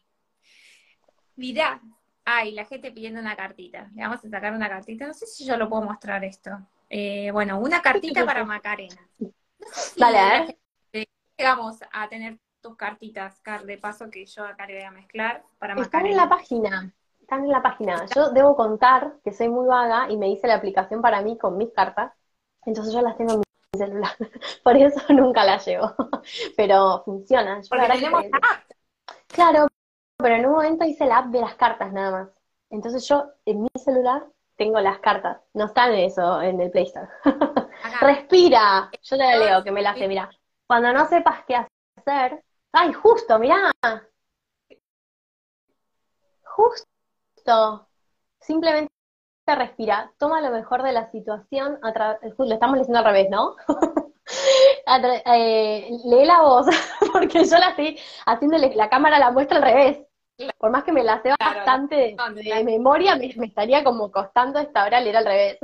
Mirá, 1.36 1.80
ay, 2.26 2.52
la 2.52 2.66
gente 2.66 2.92
pidiendo 2.92 3.20
una 3.20 3.34
cartita. 3.34 3.90
Le 3.94 4.02
vamos 4.02 4.22
a 4.22 4.28
sacar 4.28 4.52
una 4.52 4.68
cartita. 4.68 5.06
No 5.06 5.14
sé 5.14 5.26
si 5.26 5.46
yo 5.46 5.56
lo 5.56 5.68
puedo 5.68 5.82
mostrar 5.82 6.22
esto. 6.24 6.50
Eh, 6.90 7.30
bueno, 7.32 7.58
una 7.58 7.80
cartita 7.80 8.26
para 8.26 8.44
Macarena. 8.44 9.08
Dale, 9.96 10.18
a 10.18 10.28
ver. 10.28 10.58
Llegamos 11.38 11.78
a 11.90 12.08
tener 12.08 12.38
tus 12.60 12.76
cartitas, 12.76 13.40
Car, 13.40 13.64
de 13.64 13.78
paso 13.78 14.10
que 14.10 14.26
yo 14.26 14.44
acá 14.44 14.66
le 14.66 14.74
voy 14.74 14.84
a 14.84 14.90
mezclar 14.90 15.42
para 15.58 15.74
Macarena. 15.74 15.84
Están 15.84 16.06
en 16.06 16.16
la 16.16 16.28
página 16.28 16.94
están 17.26 17.42
en 17.42 17.50
la 17.50 17.60
página. 17.60 18.06
Yo 18.14 18.30
debo 18.30 18.54
contar 18.54 19.16
que 19.24 19.32
soy 19.32 19.48
muy 19.48 19.66
vaga 19.66 20.08
y 20.08 20.16
me 20.16 20.30
hice 20.30 20.46
la 20.46 20.54
aplicación 20.54 21.02
para 21.02 21.22
mí 21.22 21.36
con 21.36 21.56
mis 21.56 21.72
cartas, 21.72 22.12
entonces 22.64 22.94
yo 22.94 23.02
las 23.02 23.16
tengo 23.16 23.32
en 23.32 23.38
mi 23.40 23.78
celular. 23.78 24.12
Por 24.62 24.76
eso 24.76 25.00
nunca 25.12 25.44
las 25.44 25.66
llevo. 25.66 25.92
Pero 26.56 27.02
funciona. 27.04 27.60
Porque 27.68 27.88
tenemos. 27.88 28.24
Claro, 29.26 29.66
pero 30.18 30.34
en 30.34 30.46
un 30.46 30.52
momento 30.52 30.84
hice 30.84 31.06
la 31.06 31.18
app 31.18 31.26
de 31.26 31.40
las 31.40 31.54
cartas 31.54 31.92
nada 31.92 32.10
más. 32.10 32.28
Entonces 32.70 33.06
yo 33.08 33.24
en 33.44 33.62
mi 33.62 33.68
celular 33.76 34.26
tengo 34.56 34.80
las 34.80 34.98
cartas. 34.98 35.38
No 35.54 35.66
están 35.66 35.92
en 35.92 36.00
eso 36.00 36.42
en 36.42 36.60
el 36.60 36.70
Play 36.70 36.84
Store. 36.84 37.08
Respira. 38.00 38.90
Yo 39.02 39.16
te 39.16 39.22
la 39.22 39.36
leo, 39.38 39.64
que 39.64 39.70
me 39.70 39.82
la 39.82 39.90
hace, 39.90 40.08
mira. 40.08 40.30
Cuando 40.66 40.92
no 40.92 41.06
sepas 41.06 41.44
qué 41.46 41.56
hacer. 41.96 42.42
Ay, 42.72 42.92
justo, 42.92 43.38
mirá. 43.38 43.72
Justo 46.42 47.86
Simplemente 48.40 48.92
respira, 49.46 50.12
toma 50.18 50.40
lo 50.40 50.50
mejor 50.50 50.82
de 50.82 50.92
la 50.92 51.10
situación, 51.10 51.78
lo 51.82 52.54
estamos 52.54 52.78
leyendo 52.78 52.98
al 52.98 53.04
revés, 53.04 53.28
¿no? 53.30 53.56
eh, 55.26 55.88
lee 56.04 56.24
la 56.24 56.42
voz, 56.42 56.66
porque 57.12 57.44
yo 57.44 57.58
la 57.58 57.70
estoy 57.70 57.98
haciéndole, 58.24 58.74
la 58.74 58.88
cámara 58.88 59.18
la 59.18 59.30
muestra 59.30 59.56
al 59.58 59.64
revés. 59.64 60.05
Por 60.58 60.70
más 60.70 60.84
que 60.84 60.92
me 60.92 61.02
la 61.02 61.22
sé 61.22 61.32
bastante 61.38 62.16
de, 62.34 62.64
memoria, 62.64 63.16
me, 63.16 63.26
estaría 63.26 63.82
como 63.82 64.10
costando 64.10 64.58
esta 64.58 64.84
hora 64.84 65.00
leer 65.00 65.16
al 65.16 65.24
revés. 65.24 65.58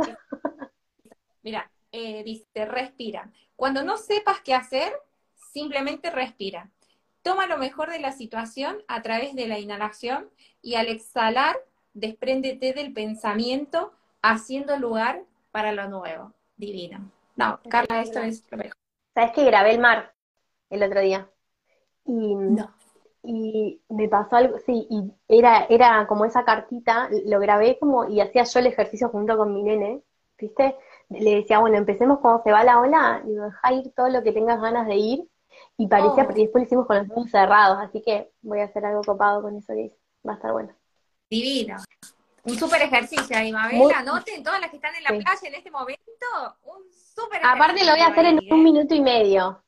Mira, 1.43 1.71
eh, 1.91 2.23
dice, 2.25 2.65
respira. 2.65 3.31
Cuando 3.57 3.83
no 3.83 3.97
sepas 3.97 4.41
qué 4.41 4.55
hacer, 4.55 4.93
simplemente 5.35 6.11
respira. 6.11 6.71
Toma 7.23 7.47
lo 7.47 7.59
mejor 7.59 7.91
de 7.91 8.01
la 8.01 8.13
situación 8.13 8.83
a 8.89 9.03
través 9.03 9.35
de 9.35 9.47
la 9.47 9.59
inhalación 9.59 10.31
y 10.63 10.77
al 10.77 10.89
exhalar 10.89 11.57
despréndete 11.95 12.73
del 12.73 12.93
pensamiento 12.93 13.93
haciendo 14.23 14.79
lugar 14.79 15.23
para 15.51 15.73
lo 15.73 15.89
nuevo. 15.89 16.33
Divino. 16.57 17.11
No, 17.37 17.61
Carla, 17.69 18.01
esto 18.01 18.21
es 18.21 18.45
lo 18.51 18.57
mejor. 18.57 18.77
¿Sabes 19.15 19.33
que 19.33 19.45
grabé 19.45 19.73
el 19.73 19.81
mar 19.81 20.15
el 20.71 20.83
otro 20.83 21.01
día? 21.01 21.29
Y, 22.05 22.35
y 23.23 23.81
me 23.89 24.09
pasó 24.09 24.37
algo, 24.37 24.59
sí, 24.59 24.87
y 24.91 25.13
era, 25.29 25.65
era 25.69 26.07
como 26.07 26.25
esa 26.25 26.45
cartita, 26.45 27.09
lo 27.27 27.39
grabé 27.39 27.79
como, 27.79 28.09
y 28.09 28.21
hacía 28.21 28.45
yo 28.45 28.61
el 28.61 28.67
ejercicio 28.67 29.09
junto 29.11 29.37
con 29.37 29.55
mi 29.55 29.63
nene, 29.63 30.03
¿viste? 30.39 30.77
Le 31.09 31.37
decía, 31.37 31.61
bueno, 31.61 31.77
empecemos 31.77 32.19
cuando 32.19 32.43
se 32.43 32.51
va 32.51 32.65
la 32.65 32.81
ola, 32.81 33.23
y 33.25 33.33
deja 33.33 33.73
ir 33.73 33.93
todo 33.95 34.09
lo 34.09 34.23
que 34.23 34.33
tengas 34.33 34.61
ganas 34.61 34.87
de 34.87 34.97
ir, 34.97 35.29
y 35.77 35.87
parecía, 35.87 36.27
oh. 36.29 36.33
y 36.33 36.43
después 36.43 36.63
lo 36.63 36.67
hicimos 36.67 36.87
con 36.87 36.99
los 36.99 37.11
ojos 37.11 37.31
cerrados, 37.31 37.79
así 37.81 38.03
que 38.03 38.33
voy 38.43 38.61
a 38.61 38.65
hacer 38.65 38.85
algo 38.85 39.03
copado 39.03 39.43
con 39.43 39.57
eso 39.57 39.73
que 39.73 39.97
va 40.27 40.33
a 40.33 40.37
estar 40.37 40.53
bueno. 40.53 40.75
Divino. 41.31 41.77
Un 42.45 42.59
súper 42.59 42.83
ejercicio 42.83 43.37
ahí, 43.37 43.53
Mabel. 43.53 43.93
Anoten 43.95 44.43
todas 44.43 44.61
las 44.61 44.71
que 44.71 44.77
están 44.77 44.95
en 44.97 45.05
la 45.05 45.11
playa 45.11 45.49
en 45.49 45.55
este 45.55 45.71
momento. 45.71 46.03
Un 46.65 46.83
súper 46.93 47.41
ejercicio. 47.41 47.65
Aparte 47.65 47.85
lo 47.85 47.93
voy 47.93 48.01
a 48.01 48.09
hacer 48.09 48.27
en 48.27 48.41
un 48.51 48.65
minuto 48.65 48.95
y 48.95 49.01
medio. 49.01 49.63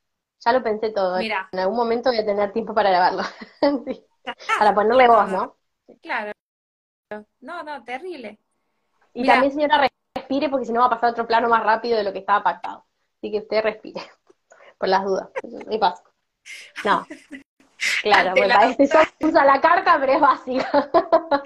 Ya 0.45 0.53
lo 0.53 0.63
pensé 0.63 0.91
todo. 0.91 1.19
Mira. 1.19 1.49
En 1.53 1.61
algún 1.61 1.77
momento 1.77 2.11
voy 2.11 2.19
a 2.19 2.27
tener 2.27 2.53
tiempo 2.53 2.75
para 2.75 2.91
grabarlo. 2.91 3.23
Para 4.59 4.75
ponerle 4.75 5.07
voz, 5.07 5.29
¿no? 5.31 5.57
Claro. 6.01 6.33
No, 7.41 7.63
no, 7.63 7.85
terrible. 7.85 8.39
Y 9.13 9.27
también, 9.27 9.53
señora, 9.53 9.87
respire 10.15 10.49
porque 10.49 10.65
si 10.67 10.73
no 10.73 10.81
va 10.81 10.87
a 10.87 10.91
pasar 10.91 11.11
otro 11.11 11.27
plano 11.27 11.49
más 11.49 11.63
rápido 11.63 11.99
de 11.99 12.05
lo 12.05 12.13
que 12.13 12.21
estaba 12.21 12.43
pactado. 12.43 12.87
Así 13.19 13.31
que 13.31 13.39
usted 13.39 13.63
respire. 13.63 14.01
Por 14.79 14.89
las 14.89 15.05
dudas. 15.05 15.29
Y 15.71 15.79
paso. 15.79 16.03
No. 16.85 17.07
Claro, 18.03 18.33
bueno, 18.35 18.55
para 18.55 18.71
este 18.71 18.89
usa 19.21 19.45
la 19.45 19.61
carta, 19.61 19.99
pero 20.01 20.13
es 20.15 20.21
básica. 20.21 20.91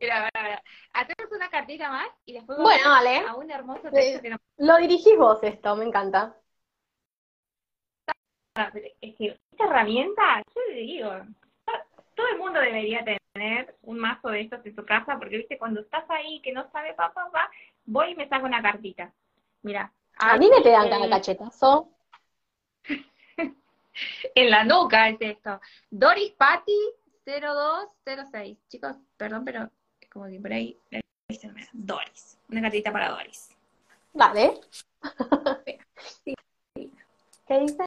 mira, 0.00 0.24
mira, 0.24 0.42
mira. 0.42 0.62
Hacemos 0.94 1.32
una 1.32 1.50
cartita 1.50 1.90
más 1.90 2.08
y 2.24 2.34
después 2.34 2.58
bueno, 2.58 2.90
vale. 2.90 3.18
a 3.26 3.34
un 3.34 3.50
hermoso 3.50 3.90
texto 3.90 4.28
Lo 4.58 4.76
dirigís 4.78 5.16
vos 5.18 5.38
esto, 5.42 5.76
me 5.76 5.84
encanta. 5.84 6.36
Es 8.54 9.16
que 9.16 9.38
esta 9.50 9.64
herramienta, 9.64 10.42
yo 10.54 10.60
le 10.68 10.80
digo, 10.80 11.10
todo 12.14 12.26
el 12.28 12.38
mundo 12.38 12.60
debería 12.60 13.04
tener 13.04 13.74
un 13.82 13.98
mazo 13.98 14.28
de 14.28 14.42
estos 14.42 14.64
en 14.66 14.74
su 14.74 14.84
casa, 14.84 15.18
porque 15.18 15.38
viste, 15.38 15.58
cuando 15.58 15.80
estás 15.80 16.04
ahí 16.10 16.40
que 16.42 16.52
no 16.52 16.70
sabe 16.70 16.94
papá, 16.94 17.24
papá, 17.24 17.50
voy 17.86 18.10
y 18.10 18.14
me 18.14 18.28
saco 18.28 18.46
una 18.46 18.62
cartita. 18.62 19.12
Mira. 19.62 19.92
A 20.18 20.36
mí 20.36 20.48
me 20.50 20.60
pegan 20.60 20.90
cada 20.90 21.08
cachetazo. 21.08 21.88
en 24.34 24.50
la 24.50 24.64
nuca 24.64 25.08
es 25.08 25.16
esto. 25.20 25.60
Doris 25.90 26.32
Patty 26.32 26.78
0206. 27.24 28.58
Chicos, 28.68 28.96
perdón, 29.16 29.44
pero 29.44 29.70
es 30.00 30.10
como 30.10 30.26
que 30.26 30.38
por 30.38 30.52
ahí 30.52 30.78
Doris. 31.72 32.38
Una 32.50 32.60
cartita 32.60 32.92
para 32.92 33.10
Doris. 33.10 33.48
Vale. 34.12 34.60
¿Qué 37.46 37.58
dice? 37.58 37.84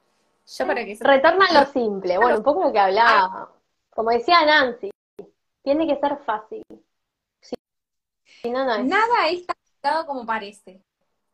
Yo 0.57 0.65
para 0.65 0.85
que 0.85 0.97
Retorna 0.99 1.45
a 1.45 1.65
lo 1.65 1.71
simple. 1.71 2.17
Bueno, 2.19 2.37
un 2.37 2.43
poco 2.43 2.63
lo 2.63 2.71
que 2.71 2.79
hablaba. 2.79 3.51
Como 3.89 4.11
decía 4.11 4.45
Nancy, 4.45 4.91
tiene 5.63 5.87
que 5.87 5.99
ser 5.99 6.17
fácil. 6.25 6.63
Nada 8.83 9.27
es 9.29 9.45
tan 9.45 9.55
complicado 9.55 10.05
como 10.05 10.25
parece. 10.25 10.81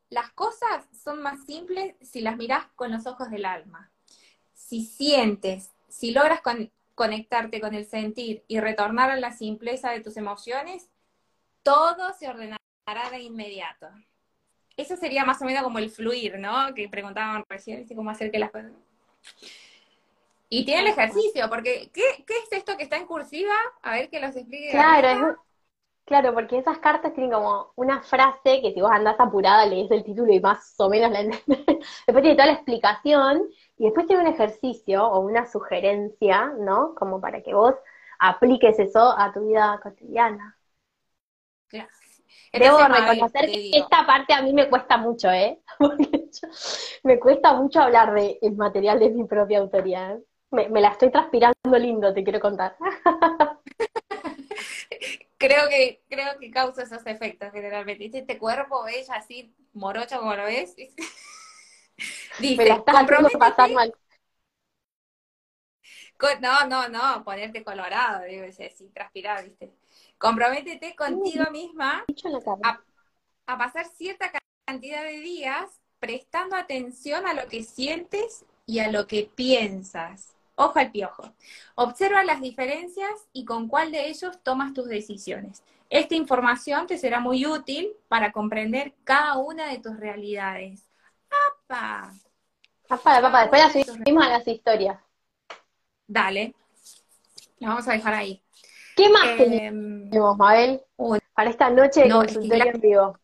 Las 0.10 0.32
cosas 0.32 0.86
son 0.92 1.22
más 1.22 1.46
simples 1.46 1.96
si 2.01 2.22
las 2.22 2.38
mirás 2.38 2.66
con 2.75 2.92
los 2.92 3.06
ojos 3.06 3.30
del 3.30 3.46
alma. 3.46 3.92
Si 4.54 4.86
sientes, 4.86 5.72
si 5.90 6.12
logras 6.12 6.42
conectarte 6.96 7.60
con 7.60 7.74
el 7.74 7.86
sentir 7.86 8.44
y 8.48 8.60
retornar 8.60 9.12
a 9.12 9.18
la 9.18 9.32
simpleza 9.32 9.92
de 9.92 10.01
tus 10.01 10.18
emociones, 10.18 10.90
todo 11.63 12.13
se 12.13 12.30
ordenará 12.30 12.60
de 13.12 13.20
inmediato. 13.20 13.88
Eso 14.78 14.96
sería 14.96 15.25
más 15.25 15.42
o 15.42 15.46
menos 15.46 15.63
como 15.63 15.80
el 15.80 15.90
fluir, 15.90 16.40
¿no? 16.40 16.74
Que 16.74 16.90
preguntaban 16.90 17.44
recién, 17.50 17.86
¿cómo 17.96 18.10
hacer 18.10 18.32
que 18.32 18.40
las 18.40 18.51
cosas... 18.51 18.72
Y 20.50 20.66
tiene 20.66 20.82
el 20.82 20.88
ejercicio, 20.88 21.48
porque 21.50 21.90
¿qué, 21.94 22.04
es 22.28 22.51
esto 22.51 22.75
que 22.75 22.84
está 22.84 22.98
en 22.98 23.06
cursiva? 23.06 23.54
A 23.84 23.94
ver 23.94 24.10
que 24.10 24.20
los 24.20 24.36
explique. 24.36 24.72
Claro, 24.72 25.38
claro, 26.04 26.34
porque 26.34 26.58
esas 26.58 26.78
cartas 26.80 27.13
tienen 27.13 27.32
como 27.32 27.72
una 27.75 28.01
frase 28.01 28.62
que 28.62 28.74
si 28.74 28.82
vos 28.82 28.92
andás 28.92 29.18
apurada 29.18 29.66
lees 29.66 29.90
el 29.92 30.04
título 30.04 30.34
y 30.34 30.42
más 30.42 30.75
o 30.78 30.90
menos 30.90 31.12
la 31.12 31.22
entendés. 31.22 31.66
después 32.06 32.22
tiene 32.22 32.36
toda 32.36 32.48
la 32.48 32.54
explicación 32.54 33.48
y 33.78 33.86
después 33.86 34.08
tiene 34.08 34.24
un 34.24 34.28
ejercicio 34.28 35.08
o 35.08 35.22
una 35.22 35.46
sugerencia, 35.46 36.48
¿no? 36.60 36.96
Como 36.96 37.22
para 37.22 37.42
que 37.42 37.54
vos 37.54 37.75
apliques 38.20 38.78
eso 38.78 39.18
a 39.18 39.32
tu 39.32 39.48
vida 39.48 39.80
cotidiana. 39.82 40.58
Claro. 41.68 41.90
Debo 42.51 42.79
reconocer 42.79 43.46
que 43.46 43.72
esta 43.74 44.05
parte 44.05 44.34
a 44.34 44.41
mí 44.41 44.51
me 44.53 44.70
cuesta 44.70 44.98
mucho, 44.98 45.31
¿eh? 45.31 45.62
Porque 45.79 46.29
me 47.03 47.20
cuesta 47.20 47.53
mucho 47.53 47.81
hablar 47.81 48.13
del 48.13 48.38
el 48.41 48.55
material 48.55 49.00
de 49.00 49.10
mi 49.10 49.24
propia 49.24 49.60
autoría. 49.60 50.12
¿eh? 50.12 50.20
Me, 50.51 50.81
la 50.81 50.89
estoy 50.89 51.12
transpirando 51.12 51.77
lindo, 51.79 52.13
te 52.13 52.24
quiero 52.24 52.41
contar. 52.41 52.75
creo 55.38 55.70
que 55.70 56.03
creo 56.10 56.38
que 56.39 56.51
causa 56.51 56.84
esos 56.84 57.05
efectos 57.05 57.51
generalmente. 57.53 58.10
Este 58.13 58.38
cuerpo 58.38 58.86
ella 58.88 59.15
así 59.15 59.55
morocho 59.74 60.20
como 60.20 60.36
lo 60.36 60.43
ves. 60.43 60.75
Dice, 60.75 60.96
me 62.58 62.65
la 62.65 62.75
estás 62.75 63.08
pasar 63.39 63.72
mal. 63.72 63.93
No, 66.39 66.67
no, 66.67 66.88
no, 66.88 67.24
ponerte 67.24 67.63
colorado, 67.63 68.25
digo, 68.25 68.46
así, 68.46 68.91
transpirar, 68.93 69.43
¿viste? 69.43 69.72
Comprométete 70.22 70.96
contigo 70.96 71.46
misma 71.51 72.06
a, 72.63 72.80
a 73.48 73.58
pasar 73.58 73.88
cierta 73.88 74.32
cantidad 74.66 75.04
de 75.04 75.20
días 75.20 75.82
prestando 76.00 76.56
atención 76.56 77.25
a 77.25 77.34
lo 77.34 77.48
que 77.48 77.63
sientes 77.63 78.46
y 78.68 78.80
a 78.80 78.92
lo 78.92 79.08
que 79.08 79.30
piensas. 79.34 80.36
Ojo 80.56 80.78
al 80.78 80.92
piojo. 80.92 81.34
Observa 81.74 82.24
las 82.24 82.40
diferencias 82.40 83.12
y 83.34 83.46
con 83.46 83.68
cuál 83.68 83.92
de 83.92 84.10
ellos 84.10 84.38
tomas 84.44 84.75
tus 84.75 84.88
decisiones. 84.88 85.63
Esta 85.90 86.13
información 86.13 86.86
te 86.86 87.00
será 87.00 87.20
muy 87.20 87.48
útil 87.48 87.92
para 88.08 88.32
comprender 88.32 88.94
cada 89.04 89.38
una 89.38 89.70
de 89.70 89.80
tus 89.80 90.00
realidades. 90.00 90.88
¡Apa! 91.68 92.13
Papá, 92.88 93.22
papá, 93.22 93.42
después 93.42 93.62
las 93.62 93.86
subimos 93.86 94.24
a 94.24 94.30
las 94.30 94.48
historias. 94.48 95.00
Dale. 96.06 96.54
La 97.58 97.70
vamos 97.70 97.88
a 97.88 97.94
dejar 97.94 98.13
ahí. 98.13 98.42
¿Qué 99.01 99.10
más 99.10 99.29
eh, 99.29 99.36
tenemos, 99.38 100.38
Mabel? 100.38 100.81
para 101.34 101.50
esta 101.50 101.72
noche 101.72 102.03
de 102.03 102.12
consultorio 102.12 102.72
en 102.72 102.81
vivo. 102.81 103.20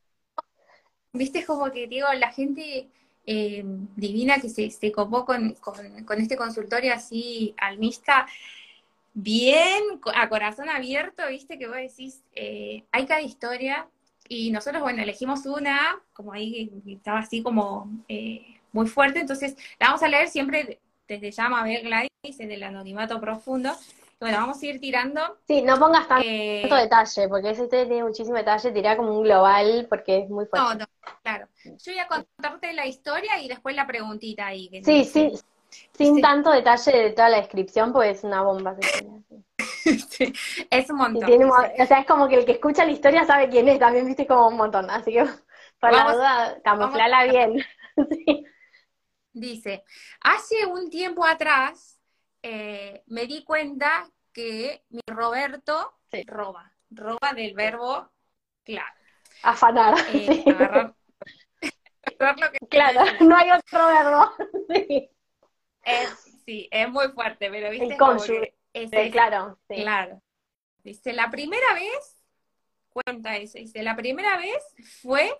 Viste 1.13 1.45
como 1.45 1.71
que 1.71 1.85
digo, 1.85 2.07
la 2.17 2.31
gente 2.31 2.87
eh, 3.27 3.63
divina 3.95 4.39
que 4.39 4.49
se, 4.49 4.71
se 4.71 4.91
copó 4.91 5.23
con, 5.23 5.53
con, 5.53 6.19
este 6.19 6.35
consultorio 6.35 6.95
así 6.95 7.53
almista, 7.59 8.25
bien, 9.13 9.83
a 10.15 10.27
corazón 10.29 10.67
abierto, 10.69 11.21
viste 11.29 11.59
que 11.59 11.67
vos 11.67 11.75
decís, 11.75 12.23
eh, 12.33 12.83
hay 12.91 13.05
cada 13.05 13.21
historia, 13.21 13.87
y 14.27 14.49
nosotros, 14.49 14.81
bueno, 14.81 15.03
elegimos 15.03 15.45
una, 15.45 16.01
como 16.13 16.33
ahí 16.33 16.71
estaba 16.87 17.19
así 17.19 17.43
como 17.43 17.87
eh, 18.07 18.59
muy 18.71 18.87
fuerte, 18.87 19.19
entonces 19.19 19.55
la 19.79 19.87
vamos 19.87 20.01
a 20.01 20.07
leer 20.07 20.27
siempre 20.27 20.79
desde 21.07 21.31
llama 21.31 21.61
Mabel 21.61 21.83
Gladys, 21.83 22.37
del 22.37 22.63
anonimato 22.63 23.21
profundo, 23.21 23.77
bueno, 24.19 24.37
vamos 24.39 24.61
a 24.61 24.65
ir 24.65 24.79
tirando. 24.79 25.21
Sí, 25.47 25.61
no 25.61 25.77
pongas 25.77 26.07
tanto, 26.07 26.75
detalle, 26.75 27.29
porque 27.29 27.51
ese 27.51 27.67
tiene 27.67 28.03
muchísimo 28.03 28.35
detalle, 28.35 28.71
tirá 28.71 28.97
como 28.97 29.15
un 29.15 29.23
global, 29.23 29.85
porque 29.89 30.19
es 30.19 30.29
muy 30.29 30.45
fuerte. 30.47 30.67
No, 30.67 30.73
no, 30.75 30.85
claro. 31.21 31.47
Yo 31.63 31.91
voy 31.91 31.99
a 31.99 32.07
contarte 32.07 32.73
la 32.73 32.87
historia 32.87 33.39
y 33.39 33.47
después 33.47 33.75
la 33.75 33.85
preguntita 33.85 34.47
ahí. 34.47 34.69
Que 34.69 34.83
sí, 34.83 35.05
sí, 35.05 35.33
sin 35.93 36.19
tanto 36.19 36.51
detalle 36.51 36.91
de 36.91 37.09
toda 37.11 37.29
la 37.29 37.37
descripción, 37.37 37.93
pues 37.93 38.17
es 38.17 38.23
una 38.23 38.41
bomba. 38.41 38.75
sí, 40.09 40.33
es 40.69 40.89
un 40.89 40.97
montón. 40.97 41.31
o 41.31 41.85
sea, 41.85 41.99
es 41.99 42.07
como 42.07 42.27
que 42.27 42.35
el 42.37 42.45
que 42.45 42.53
escucha 42.53 42.85
la 42.85 42.91
historia 42.91 43.23
sabe 43.25 43.49
quién 43.49 43.67
es, 43.67 43.77
también 43.77 44.07
viste 44.07 44.25
como 44.25 44.47
un 44.47 44.57
montón, 44.57 44.89
así 44.89 45.11
que 45.11 45.25
para 45.79 46.05
la 46.05 46.13
duda, 46.13 46.57
camuflala 46.63 47.23
bien. 47.25 47.63
Dice, 49.33 49.83
hace 50.21 50.65
un 50.65 50.89
tiempo 50.89 51.23
atrás 51.23 51.96
eh, 52.49 53.03
me 53.07 53.25
di 53.25 53.43
cuenta 53.43 54.09
que 54.31 54.85
mi 54.89 55.01
Roberto 55.05 55.99
roba, 56.25 56.71
roba 56.89 57.33
del 57.35 57.53
verbo, 57.53 58.09
claro. 58.63 58.95
Afanar. 59.43 59.95
Eh, 60.13 60.45
claro, 62.69 63.01
no 63.19 63.35
hay 63.35 63.51
otro 63.51 63.87
verbo. 63.87 64.31
sí. 64.69 65.09
Es, 65.83 66.41
sí, 66.45 66.67
es 66.71 66.89
muy 66.89 67.09
fuerte, 67.09 67.49
pero 67.49 67.69
viste. 67.69 67.93
El 67.93 67.97
cónyuge. 67.97 68.55
claro, 69.11 69.59
claro. 69.67 70.21
Dice, 70.83 71.11
la 71.11 71.29
primera 71.29 71.73
vez, 71.73 72.23
cuenta 72.89 73.35
eso, 73.35 73.57
dice, 73.57 73.83
la 73.83 73.95
primera 73.95 74.37
vez 74.37 74.63
fue 75.01 75.37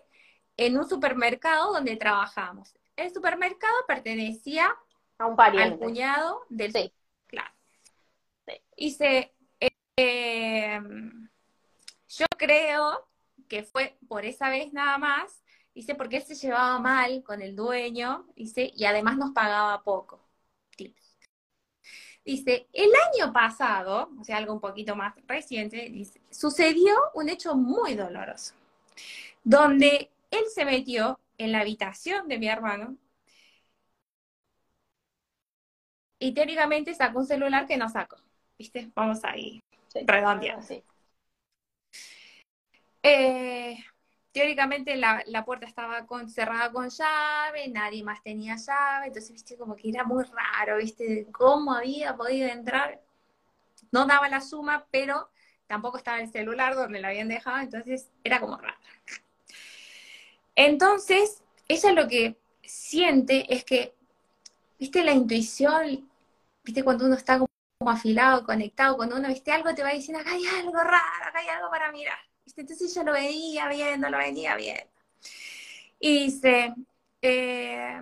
en 0.58 0.78
un 0.78 0.88
supermercado 0.88 1.74
donde 1.74 1.96
trabajamos. 1.96 2.78
El 2.98 3.14
supermercado 3.14 3.76
pertenecía 3.88 4.76
a 5.18 5.26
un 5.26 5.36
pariente. 5.36 5.74
Al 5.74 5.80
cuñado 5.80 6.46
del... 6.50 6.74
Sí. 6.74 6.94
Dice, 8.77 9.34
eh, 9.98 10.79
yo 12.10 12.25
creo 12.38 13.07
que 13.48 13.63
fue 13.63 13.98
por 14.07 14.25
esa 14.25 14.50
vez 14.50 14.72
nada 14.74 14.98
más, 14.98 15.43
dice, 15.74 15.96
porque 15.96 16.17
él 16.17 16.24
se 16.24 16.36
llevaba 16.36 16.79
mal 16.79 17.24
con 17.24 17.41
el 17.41 17.55
dueño, 17.55 18.27
dice, 18.36 18.72
y 18.75 18.86
además 18.86 19.17
nos 19.17 19.31
pagaba 19.31 19.84
poco. 19.84 20.22
Dice, 22.25 22.67
el 22.74 22.91
año 23.13 23.31
pasado, 23.31 24.10
o 24.19 24.24
sea, 24.24 24.38
algo 24.38 24.53
un 24.53 24.60
poquito 24.60 24.96
más 24.98 25.15
reciente, 25.27 25.89
dice, 25.89 26.22
sucedió 26.29 26.93
un 27.13 27.29
hecho 27.29 27.55
muy 27.55 27.96
doloroso, 27.96 28.53
donde 29.43 30.12
él 30.31 30.43
se 30.53 30.65
metió 30.65 31.19
en 31.38 31.53
la 31.53 31.62
habitación 31.62 32.27
de 32.27 32.38
mi 32.39 32.48
hermano 32.50 32.98
y 36.19 36.34
teóricamente 36.34 36.93
sacó 36.93 37.19
un 37.19 37.27
celular 37.27 37.65
que 37.67 37.77
no 37.77 37.89
sacó. 37.89 38.17
¿Viste? 38.58 38.92
Vamos 38.96 39.24
ahí, 39.24 39.62
sí, 39.88 40.00
redondeando. 40.06 40.66
Eh, 43.04 43.78
teóricamente 44.32 44.96
la, 44.98 45.44
puerta 45.46 45.66
estaba 45.66 46.06
cerrada 46.28 46.72
con 46.72 46.90
llave, 46.90 47.68
nadie 47.70 48.04
más 48.04 48.22
tenía 48.24 48.56
llave, 48.56 49.08
entonces, 49.08 49.32
viste, 49.32 49.58
como 49.58 49.76
que 49.76 49.90
era 49.90 50.04
muy 50.04 50.24
raro, 50.26 50.78
viste, 50.78 51.28
cómo 51.32 51.74
había 51.74 52.16
podido 52.16 52.50
entrar. 52.50 53.02
No 53.92 54.06
daba 54.06 54.28
la 54.28 54.42
suma, 54.42 54.86
pero 54.92 55.30
tampoco 55.68 55.98
estaba 55.98 56.20
el 56.20 56.32
celular 56.32 56.76
donde 56.76 57.00
lo 57.00 57.08
habían 57.08 57.28
dejado, 57.30 57.60
entonces 57.60 58.10
era 58.24 58.40
como 58.40 58.58
raro. 58.58 58.78
Entonces, 60.56 61.44
ella 61.68 61.92
lo 61.94 62.08
que 62.08 62.38
siente 62.64 63.54
es 63.54 63.64
que 63.64 63.94
viste, 64.80 65.04
la 65.04 65.14
intuición, 65.14 66.10
viste, 66.64 66.84
cuando 66.84 67.06
uno 67.06 67.16
está 67.16 67.40
como 67.40 67.48
afilado, 67.86 68.43
conectado, 68.43 68.98
cuando 68.98 69.17
uno, 69.17 69.27
viste, 69.27 69.51
algo 69.51 69.74
te 69.74 69.84
va 69.84 69.89
diciendo, 69.89 70.22
acá 70.22 70.31
hay 70.31 70.46
algo 70.46 70.79
raro, 70.79 71.25
acá 71.25 71.39
hay 71.39 71.48
algo 71.48 71.69
para 71.69 71.91
mirar. 71.91 72.17
Entonces 72.55 72.93
yo 72.93 73.03
lo 73.03 73.13
veía 73.13 73.67
viendo, 73.67 74.10
lo 74.10 74.17
venía 74.17 74.55
viendo. 74.55 74.91
Y 76.00 76.25
dice, 76.25 76.74
eh, 77.22 78.01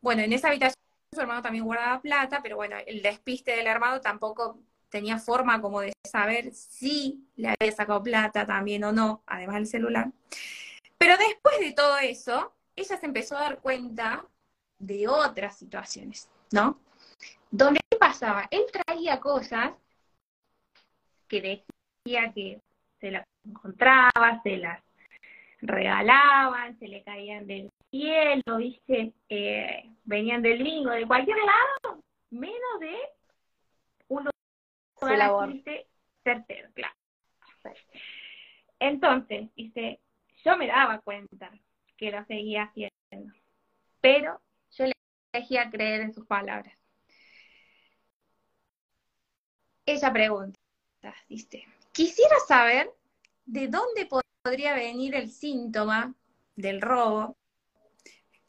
bueno, 0.00 0.22
en 0.22 0.32
esa 0.32 0.48
habitación 0.48 0.74
su 1.14 1.20
hermano 1.20 1.42
también 1.42 1.64
guardaba 1.64 2.00
plata, 2.00 2.40
pero 2.42 2.56
bueno, 2.56 2.76
el 2.86 3.00
despiste 3.02 3.52
del 3.52 3.66
hermano 3.66 4.00
tampoco 4.00 4.58
tenía 4.88 5.18
forma 5.18 5.60
como 5.60 5.80
de 5.80 5.92
saber 6.04 6.52
si 6.52 7.26
le 7.36 7.48
había 7.48 7.72
sacado 7.72 8.02
plata 8.02 8.46
también 8.46 8.84
o 8.84 8.92
no, 8.92 9.22
además 9.26 9.56
del 9.56 9.66
celular. 9.66 10.10
Pero 10.98 11.16
después 11.16 11.58
de 11.60 11.72
todo 11.72 11.98
eso, 11.98 12.52
ella 12.76 12.98
se 12.98 13.06
empezó 13.06 13.36
a 13.36 13.42
dar 13.42 13.58
cuenta 13.60 14.26
de 14.78 15.08
otras 15.08 15.56
situaciones, 15.56 16.28
¿no? 16.50 16.80
Donde 17.50 17.80
¿qué 17.88 17.93
pasaba? 18.14 18.48
Él 18.50 18.64
traía 18.72 19.20
cosas 19.20 19.72
que 21.28 21.40
decía 21.40 22.32
que 22.32 22.60
se 23.00 23.10
las 23.10 23.26
encontraba, 23.44 24.40
se 24.42 24.56
las 24.56 24.82
regalaban, 25.60 26.78
se 26.78 26.88
le 26.88 27.02
caían 27.02 27.46
del 27.46 27.70
cielo, 27.90 28.58
¿viste? 28.58 29.14
Eh, 29.28 29.90
venían 30.04 30.42
del 30.42 30.62
bingo, 30.62 30.90
de 30.90 31.06
cualquier 31.06 31.38
lado, 31.38 32.00
menos 32.30 32.80
de 32.80 32.96
un 34.08 34.24
lugar 35.00 35.52
certero, 36.22 36.68
claro. 36.74 36.94
Entonces, 38.78 39.48
dice, 39.54 40.00
yo 40.44 40.56
me 40.56 40.66
daba 40.66 41.00
cuenta 41.00 41.50
que 41.96 42.10
lo 42.10 42.24
seguía 42.26 42.64
haciendo, 42.64 43.32
pero 44.00 44.40
yo 44.72 44.86
le 44.86 44.92
elegía 45.32 45.70
creer 45.70 46.02
en 46.02 46.12
sus 46.12 46.26
palabras. 46.26 46.74
Ella 49.86 50.12
pregunta, 50.12 50.58
dice, 51.28 51.64
quisiera 51.92 52.36
saber 52.48 52.90
de 53.44 53.68
dónde 53.68 54.08
podría 54.42 54.74
venir 54.74 55.14
el 55.14 55.30
síntoma 55.30 56.14
del 56.56 56.80
robo, 56.80 57.36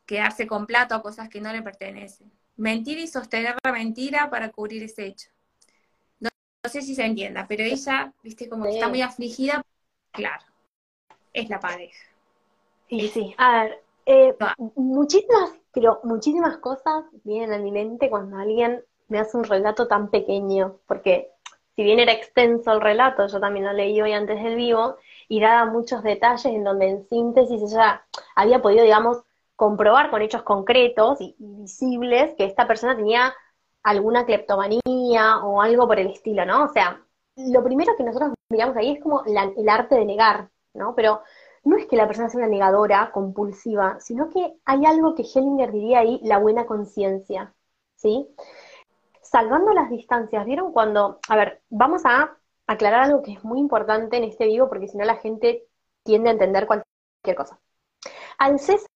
quedarse 0.06 0.48
con 0.48 0.65
plata 0.65 0.98
o 0.98 1.01
cosas 1.01 1.27
que 1.30 1.42
no 1.42 1.51
le 1.51 1.62
pertenecen. 1.62 2.32
Mentir 2.56 3.00
y 3.00 3.08
sostener 3.08 3.58
la 3.63 3.74
mentira 3.74 4.30
para 4.30 4.50
cubrir 4.51 4.84
ese 4.84 5.08
hecho. 5.08 5.30
No, 6.20 6.30
sé 6.70 6.82
si 6.82 6.96
se 6.96 7.04
entienda, 7.04 7.46
pero 7.48 7.63
ella, 7.63 8.13
viste, 8.24 8.48
como 8.48 8.63
que 8.63 8.72
está 8.72 8.88
muy 8.88 9.01
afligida, 9.01 9.62
claro, 10.12 10.46
es 11.34 11.50
la 11.50 11.60
pareja. 11.60 12.06
Sí, 12.88 13.10
sí. 13.10 13.36
A 13.38 13.63
ver, 13.63 13.84
eh, 14.06 14.36
muchísimas, 14.75 15.51
pero 15.74 16.00
muchísimas 16.04 16.58
cosas 16.60 17.04
vienen 17.25 17.51
a 17.51 17.58
mi 17.58 17.72
mente 17.72 18.10
cuando 18.10 18.38
alguien 18.38 18.82
me 19.07 19.19
hace 19.19 19.38
un 19.38 19.43
relato 19.43 19.88
tan 19.88 20.09
pequeño, 20.09 20.79
porque 20.88 21.31
si 21.75 21.83
bien 21.83 22.00
era 22.00 22.13
extenso 22.13 22.71
el 22.71 22.81
relato, 22.81 23.27
yo 23.27 23.39
también 23.39 23.65
lo 23.65 23.74
leí 23.74 24.01
hoy 24.01 24.13
antes 24.13 24.41
del 24.41 24.55
vivo, 24.55 24.97
y 25.27 25.39
daba 25.41 25.65
muchos 25.65 26.03
detalles 26.03 26.45
en 26.45 26.63
donde 26.63 26.89
en 26.89 27.07
síntesis 27.07 27.62
ella 27.62 28.05
había 28.35 28.62
podido, 28.62 28.83
digamos, 28.83 29.24
comprobar 29.55 30.09
con 30.09 30.21
hechos 30.21 30.43
concretos 30.43 31.19
y, 31.21 31.35
visibles 31.39 32.35
que 32.35 32.45
esta 32.45 32.67
persona 32.67 32.95
tenía 32.95 33.33
alguna 33.83 34.25
cleptomanía 34.25 35.39
o 35.43 35.62
algo 35.62 35.88
por 35.88 36.00
el 36.00 36.07
estilo, 36.07 36.45
¿no? 36.45 36.65
O 36.65 36.69
sea, 36.69 37.01
lo 37.35 37.63
primero 37.63 37.93
que 37.97 38.03
nosotros 38.03 38.33
miramos 38.50 38.77
ahí 38.77 38.91
es 38.91 39.03
como 39.03 39.24
el 39.25 39.69
arte 39.69 39.95
de 39.95 40.05
negar, 40.05 40.50
¿no? 40.74 40.95
Pero 40.95 41.21
no 41.63 41.77
es 41.77 41.88
que 41.88 41.95
la 41.95 42.07
persona 42.07 42.29
sea 42.29 42.39
una 42.39 42.47
negadora 42.47 43.12
compulsiva, 43.12 44.00
sino 44.00 44.29
que 44.29 44.53
hay 44.65 44.85
algo 44.85 45.15
que 45.15 45.24
Hellinger 45.24 45.71
diría 45.71 46.00
ahí, 46.00 46.19
la 46.24 46.38
buena 46.38 46.65
conciencia, 46.65 47.53
¿sí? 47.95 48.27
Salvando 49.29 49.74
las 49.74 49.89
distancias, 49.89 50.46
¿vieron 50.46 50.72
cuando, 50.72 51.20
a 51.27 51.36
ver, 51.36 51.62
vamos 51.70 52.03
a 52.05 52.38
aclarar 52.67 53.01
algo 53.01 53.22
que 53.22 53.34
es 53.34 53.44
muy 53.44 53.60
importante 53.60 54.17
en 54.17 54.24
este 54.24 54.46
vivo 54.46 54.67
porque 54.70 54.88
si 54.88 54.98
no 54.98 55.05
la 55.05 55.17
gente 55.17 55.67
tiende 56.03 56.29
a 56.29 56.34
entender 56.34 56.67
cualquier 56.67 57.36
cosa. 57.36 57.60
Al 58.38 58.60
César 58.60 58.88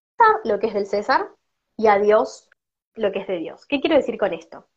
lo 0.44 0.60
que 0.60 0.68
es 0.68 0.74
del 0.74 0.86
César 0.86 1.30
y 1.78 1.88
a 1.88 1.98
Dios 2.00 2.50
lo 2.96 3.12
que 3.12 3.20
es 3.20 3.28
de 3.28 3.38
Dios. 3.38 3.66
¿Qué 3.66 3.80
quiero 3.80 3.96
decir 3.96 4.18
con 4.18 4.34
esto? 4.34 4.68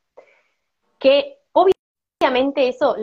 Que 0.99 1.39
obviamente 1.53 2.69
eso, 2.69 2.97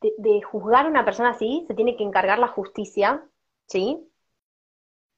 de, 0.00 0.42
juzgar 0.42 0.86
a 0.86 0.88
una 0.88 1.04
persona 1.04 1.30
así, 1.30 1.64
se 1.66 1.74
tiene 1.74 1.96
que 1.96 2.02
encargar 2.02 2.38
la 2.38 2.48
justicia, 2.48 3.24
¿sí? 3.66 4.10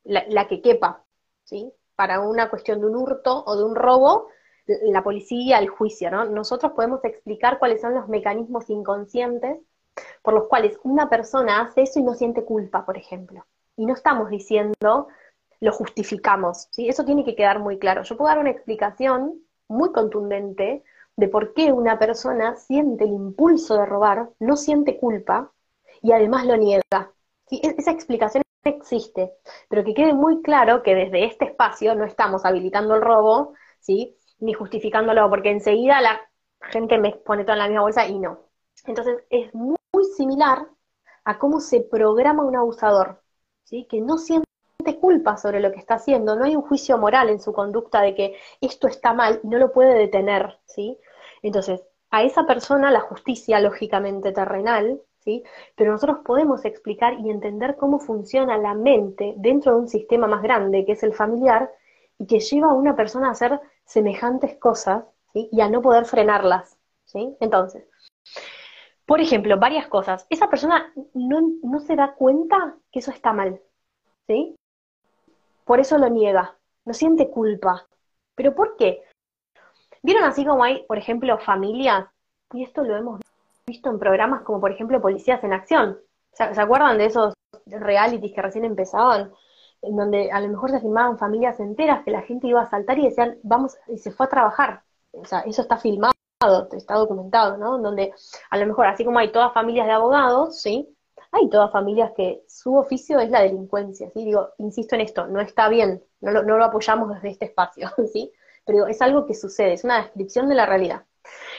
La, 0.05 0.25
la 0.29 0.47
que 0.47 0.61
quepa, 0.61 1.05
¿sí? 1.45 1.73
Para 1.95 2.21
una 2.21 2.51
cuestión 2.51 2.81
de 2.81 2.87
un 2.87 2.97
hurto 2.97 3.45
o 3.47 3.57
de 3.57 3.65
un 3.65 3.75
robo, 3.75 4.29
la 4.67 5.03
policía, 5.03 5.59
el 5.59 5.69
juicio, 5.69 6.11
¿no? 6.11 6.25
Nosotros 6.27 6.73
podemos 6.73 7.05
explicar 7.05 7.59
cuáles 7.59 7.81
son 7.81 7.95
los 7.95 8.09
mecanismos 8.09 8.71
inconscientes 8.71 9.59
por 10.23 10.35
los 10.35 10.49
cuales 10.49 10.79
una 10.85 11.09
persona 11.09 11.63
hace 11.63 11.83
eso 11.83 12.01
y 12.01 12.03
no 12.03 12.15
siente 12.15 12.45
culpa, 12.45 12.85
por 12.85 12.97
ejemplo. 12.97 13.47
Y 13.77 13.87
no 13.87 13.95
estamos 13.95 14.31
diciendo, 14.31 15.09
lo 15.61 15.73
justificamos, 15.73 16.69
¿sí? 16.71 16.89
Eso 16.89 17.05
tiene 17.05 17.25
que 17.25 17.35
quedar 17.35 17.59
muy 17.61 17.79
claro. 17.79 18.03
Yo 18.03 18.17
puedo 18.17 18.29
dar 18.29 18.39
una 18.39 18.51
explicación 18.51 19.43
muy 19.69 19.93
contundente 19.93 20.83
de 21.17 21.29
por 21.29 21.55
qué 21.55 21.73
una 21.73 21.99
persona 21.99 22.57
siente 22.57 23.05
el 23.05 23.13
impulso 23.13 23.77
de 23.77 23.87
robar, 23.87 24.31
no 24.39 24.57
siente 24.57 24.99
culpa 24.99 25.53
y 26.03 26.13
además 26.13 26.47
lo 26.47 26.57
niega. 26.57 27.13
¿Sí? 27.47 27.61
E-, 27.63 27.75
esa 27.79 27.91
explicación 27.91 28.43
existe, 28.65 29.33
pero 29.69 29.85
que 29.85 29.95
quede 29.95 30.15
muy 30.15 30.43
claro 30.43 30.83
que 30.83 30.95
desde 30.95 31.25
este 31.25 31.47
espacio 31.47 31.95
no 31.95 32.05
estamos 32.05 32.45
habilitando 32.45 32.95
el 32.95 33.03
robo, 33.03 33.55
¿sí? 33.81 34.17
Ni 34.41 34.53
justificándolo, 34.53 35.29
porque 35.29 35.51
enseguida 35.51 36.01
la 36.01 36.21
gente 36.61 36.99
me 36.99 37.13
pone 37.13 37.45
todo 37.45 37.55
en 37.55 37.59
la 37.59 37.69
misma 37.69 37.83
bolsa 37.83 38.07
y 38.07 38.19
no. 38.19 38.41
Entonces 38.87 39.25
es 39.31 39.55
muy, 39.55 39.77
similar 40.17 40.67
a 41.25 41.39
cómo 41.39 41.61
se 41.61 41.83
programa 41.83 42.43
un 42.43 42.57
abusador, 42.57 43.23
¿sí? 43.65 43.87
que 43.89 44.01
no 44.01 44.17
siente 44.17 44.47
culpa 44.99 45.37
sobre 45.37 45.61
lo 45.61 45.73
que 45.73 45.79
está 45.79 45.95
haciendo, 45.95 46.37
no 46.37 46.45
hay 46.45 46.57
un 46.57 46.63
juicio 46.63 46.97
moral 46.97 47.29
en 47.29 47.41
su 47.41 47.53
conducta 47.53 48.01
de 48.01 48.15
que 48.15 48.37
esto 48.61 48.89
está 48.89 49.13
mal 49.13 49.41
y 49.43 49.49
no 49.49 49.59
lo 49.59 49.73
puede 49.73 49.95
detener, 49.95 50.59
¿sí? 50.65 50.99
Entonces, 51.43 51.83
a 52.11 52.23
esa 52.23 52.47
persona 52.47 52.91
la 52.91 53.01
justicia, 53.01 53.61
lógicamente 53.61 54.33
terrenal, 54.33 55.03
¿sí? 55.21 55.45
Pero 55.77 55.93
nosotros 55.93 56.21
podemos 56.25 56.65
explicar 56.65 57.15
y 57.21 57.31
entender 57.31 57.77
cómo 57.77 57.99
funciona 57.99 58.57
la 58.59 58.75
mente 58.75 59.35
dentro 59.37 59.73
de 59.73 59.81
un 59.81 59.89
sistema 59.89 60.27
más 60.27 60.43
grande, 60.43 60.85
que 60.85 60.93
es 60.93 61.03
el 61.03 61.15
familiar, 61.15 61.71
y 62.19 62.27
que 62.27 62.41
lleva 62.41 62.71
a 62.71 62.75
una 62.75 62.97
persona 62.97 63.29
a 63.29 63.33
hacer 63.33 63.61
semejantes 63.91 64.57
cosas 64.57 65.05
y 65.35 65.61
a 65.61 65.69
no 65.69 65.83
poder 65.83 66.05
frenarlas. 66.05 66.79
¿sí? 67.05 67.37
Entonces, 67.41 67.85
por 69.05 69.21
ejemplo, 69.21 69.59
varias 69.59 69.89
cosas. 69.89 70.27
Esa 70.31 70.49
persona 70.49 70.93
no, 71.15 71.81
se 71.81 71.97
da 71.97 72.15
cuenta 72.15 72.77
que 72.93 73.01
eso 73.01 73.11
está 73.11 73.33
mal. 73.33 73.61
¿sí? 74.29 74.55
Por 75.65 75.81
eso 75.81 75.99
lo 75.99 76.09
niega, 76.09 76.57
no 76.85 76.95
siente 76.95 77.31
culpa. 77.31 77.87
¿Pero 78.37 78.55
por 78.55 78.77
qué? 78.77 79.03
¿Vieron 80.03 80.23
así 80.23 80.47
como 80.47 80.63
hay, 80.63 80.85
por 80.85 80.97
ejemplo, 80.97 81.37
familias? 81.39 82.07
Y 82.53 82.63
esto 82.63 82.85
lo 82.85 82.97
hemos 82.97 83.21
visto 83.67 83.91
en 83.91 83.99
programas 83.99 84.43
como, 84.43 84.61
por 84.61 84.71
ejemplo, 84.71 85.03
Policías 85.03 85.43
en 85.43 85.53
Acción. 85.53 85.99
¿Se 86.33 86.45
acuerdan 86.45 86.97
de 86.97 87.07
esos 87.07 87.35
realities 87.67 88.33
que 88.33 88.43
recién 88.43 88.65
empezaban? 88.65 89.33
En 89.83 89.97
donde 89.97 90.31
a 90.31 90.41
lo 90.41 90.49
mejor 90.49 90.71
se 90.71 90.81
filmaban 90.81 91.19
familias 91.19 91.59
enteras 91.61 92.05
que 92.05 92.11
la 92.11 92.23
gente 92.23 92.47
iba 92.47 92.63
a 92.63 92.71
saltar 92.71 92.99
y 92.99 93.05
decían, 93.05 93.39
vamos, 93.43 93.77
y 93.89 93.99
se 93.99 94.11
fue 94.11 94.27
a 94.27 94.31
trabajar. 94.31 94.83
O 95.13 95.25
sea, 95.25 95.41
eso 95.41 95.63
está 95.63 95.77
filmado, 95.79 96.13
está 96.73 96.95
documentado, 96.95 97.57
¿no? 97.57 97.77
En 97.77 97.83
donde 97.83 98.15
a 98.51 98.59
lo 98.59 98.67
mejor, 98.67 98.87
así 98.87 99.05
como 99.05 99.19
hay 99.19 99.33
todas 99.33 99.53
familias 99.53 99.87
de 99.87 99.93
abogados, 99.93 100.61
¿sí? 100.61 100.97
Hay 101.33 101.49
todas 101.49 101.71
familias 101.71 102.13
que 102.17 102.43
su 102.49 102.77
oficio 102.77 103.19
es 103.21 103.31
la 103.31 103.43
delincuencia, 103.43 104.11
¿sí? 104.11 104.25
Digo, 104.25 104.51
insisto 104.59 104.95
en 104.95 105.03
esto, 105.03 105.27
no 105.27 105.41
está 105.41 105.69
bien, 105.69 106.03
no 106.21 106.43
lo, 106.43 106.65
apoyamos 106.65 107.15
desde 107.15 107.31
este 107.31 107.47
espacio, 107.47 107.89
¿sí? 108.13 108.33
Pero 108.65 108.87
es 108.87 109.01
algo 109.01 109.27
que 109.27 109.35
sucede, 109.35 109.75
es 109.75 109.85
una 109.85 110.03
descripción 110.03 110.49
de 110.49 110.55
la 110.55 110.67
realidad. 110.67 111.05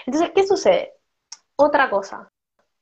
Entonces, 0.06 0.32
¿qué 0.36 0.46
sucede? 0.46 0.94
Otra 1.56 1.90
cosa. 1.90 2.28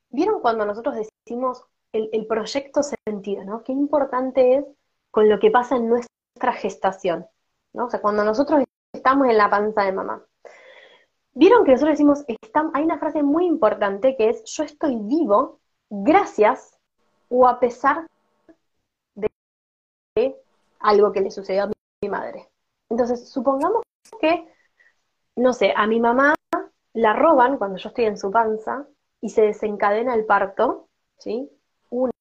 ¿Vieron 0.09 0.41
cuando 0.41 0.65
nosotros 0.65 0.95
decimos 0.95 1.63
el, 1.93 2.09
el 2.11 2.25
proyecto 2.27 2.81
sentido, 2.83 3.43
¿no? 3.43 3.63
Qué 3.63 3.71
importante 3.71 4.55
es 4.55 4.65
con 5.11 5.29
lo 5.29 5.39
que 5.39 5.51
pasa 5.51 5.75
en 5.75 5.89
nuestra 5.89 6.53
gestación, 6.53 7.27
¿no? 7.73 7.85
O 7.85 7.89
sea, 7.89 8.01
cuando 8.01 8.23
nosotros 8.23 8.63
estamos 8.93 9.27
en 9.27 9.37
la 9.37 9.49
panza 9.49 9.83
de 9.83 9.91
mamá. 9.91 10.23
Vieron 11.33 11.63
que 11.63 11.71
nosotros 11.71 11.93
decimos, 11.93 12.25
hay 12.73 12.83
una 12.83 12.99
frase 12.99 13.23
muy 13.23 13.45
importante 13.45 14.15
que 14.15 14.29
es, 14.29 14.43
yo 14.45 14.63
estoy 14.63 14.97
vivo 14.97 15.59
gracias 15.89 16.77
o 17.29 17.47
a 17.47 17.59
pesar 17.59 18.07
de 19.15 20.35
algo 20.79 21.11
que 21.11 21.21
le 21.21 21.31
sucedió 21.31 21.63
a 21.63 21.71
mi 22.01 22.09
madre. 22.09 22.49
Entonces, 22.89 23.29
supongamos 23.29 23.83
que, 24.19 24.47
no 25.35 25.53
sé, 25.53 25.73
a 25.75 25.85
mi 25.87 25.99
mamá 25.99 26.35
la 26.93 27.13
roban 27.13 27.57
cuando 27.57 27.77
yo 27.77 27.89
estoy 27.89 28.05
en 28.05 28.17
su 28.17 28.31
panza 28.31 28.87
y 29.21 29.29
se 29.29 29.43
desencadena 29.43 30.15
el 30.15 30.25
parto, 30.25 30.89
¿sí? 31.17 31.49
Una, 31.89 32.11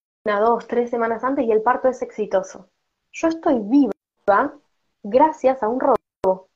dos, 0.41 0.67
tres 0.67 0.91
semanas 0.91 1.25
antes 1.25 1.47
y 1.47 1.51
el 1.51 1.63
parto 1.63 1.89
es 1.89 2.03
exitoso 2.03 2.69
yo 3.13 3.29
estoy 3.29 3.59
viva 3.61 3.93
gracias 5.03 5.63
a 5.63 5.69
un 5.69 5.81
robo. 5.81 6.49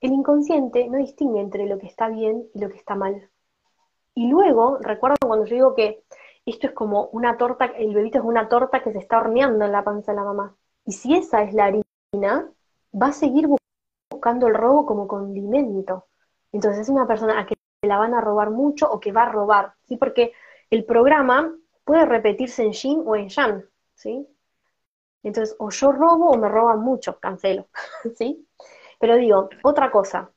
El 0.00 0.12
inconsciente 0.12 0.88
no 0.88 0.98
distingue 0.98 1.40
entre 1.40 1.66
lo 1.66 1.78
que 1.78 1.86
está 1.86 2.08
bien 2.08 2.48
y 2.54 2.60
lo 2.60 2.68
que 2.68 2.76
está 2.76 2.94
mal. 2.94 3.30
Y 4.14 4.28
luego, 4.28 4.78
recuerdo 4.78 5.16
cuando 5.26 5.46
yo 5.46 5.54
digo 5.54 5.74
que 5.74 6.04
esto 6.44 6.68
es 6.68 6.72
como 6.72 7.06
una 7.08 7.36
torta, 7.36 7.66
el 7.66 7.94
bebito 7.94 8.18
es 8.18 8.24
una 8.24 8.48
torta 8.48 8.82
que 8.82 8.92
se 8.92 8.98
está 8.98 9.18
horneando 9.18 9.64
en 9.64 9.72
la 9.72 9.84
panza 9.84 10.12
de 10.12 10.16
la 10.16 10.24
mamá. 10.24 10.56
Y 10.84 10.92
si 10.92 11.14
esa 11.14 11.42
es 11.42 11.52
la 11.52 11.66
harina, 11.66 12.48
va 12.94 13.08
a 13.08 13.12
seguir 13.12 13.48
buscando 14.10 14.46
el 14.46 14.54
robo 14.54 14.86
como 14.86 15.08
condimento. 15.08 16.06
Entonces 16.52 16.82
es 16.82 16.88
una 16.88 17.06
persona 17.06 17.40
a 17.40 17.46
que 17.46 17.56
la 17.82 17.98
van 17.98 18.14
a 18.14 18.20
robar 18.20 18.50
mucho 18.50 18.90
o 18.90 19.00
que 19.00 19.12
va 19.12 19.24
a 19.24 19.32
robar, 19.32 19.74
¿sí? 19.84 19.96
Porque 19.96 20.32
el 20.70 20.84
programa 20.84 21.54
puede 21.84 22.06
repetirse 22.06 22.62
en 22.62 22.72
yin 22.72 23.02
o 23.04 23.16
en 23.16 23.28
yang, 23.28 23.64
¿sí? 23.94 24.26
Entonces, 25.26 25.56
o 25.58 25.70
yo 25.70 25.90
robo 25.90 26.30
o 26.30 26.38
me 26.38 26.48
roban 26.48 26.80
mucho, 26.80 27.18
cancelo, 27.18 27.68
¿sí? 28.16 28.46
Pero 29.00 29.16
digo, 29.16 29.48
otra 29.64 29.90
cosa, 29.90 30.30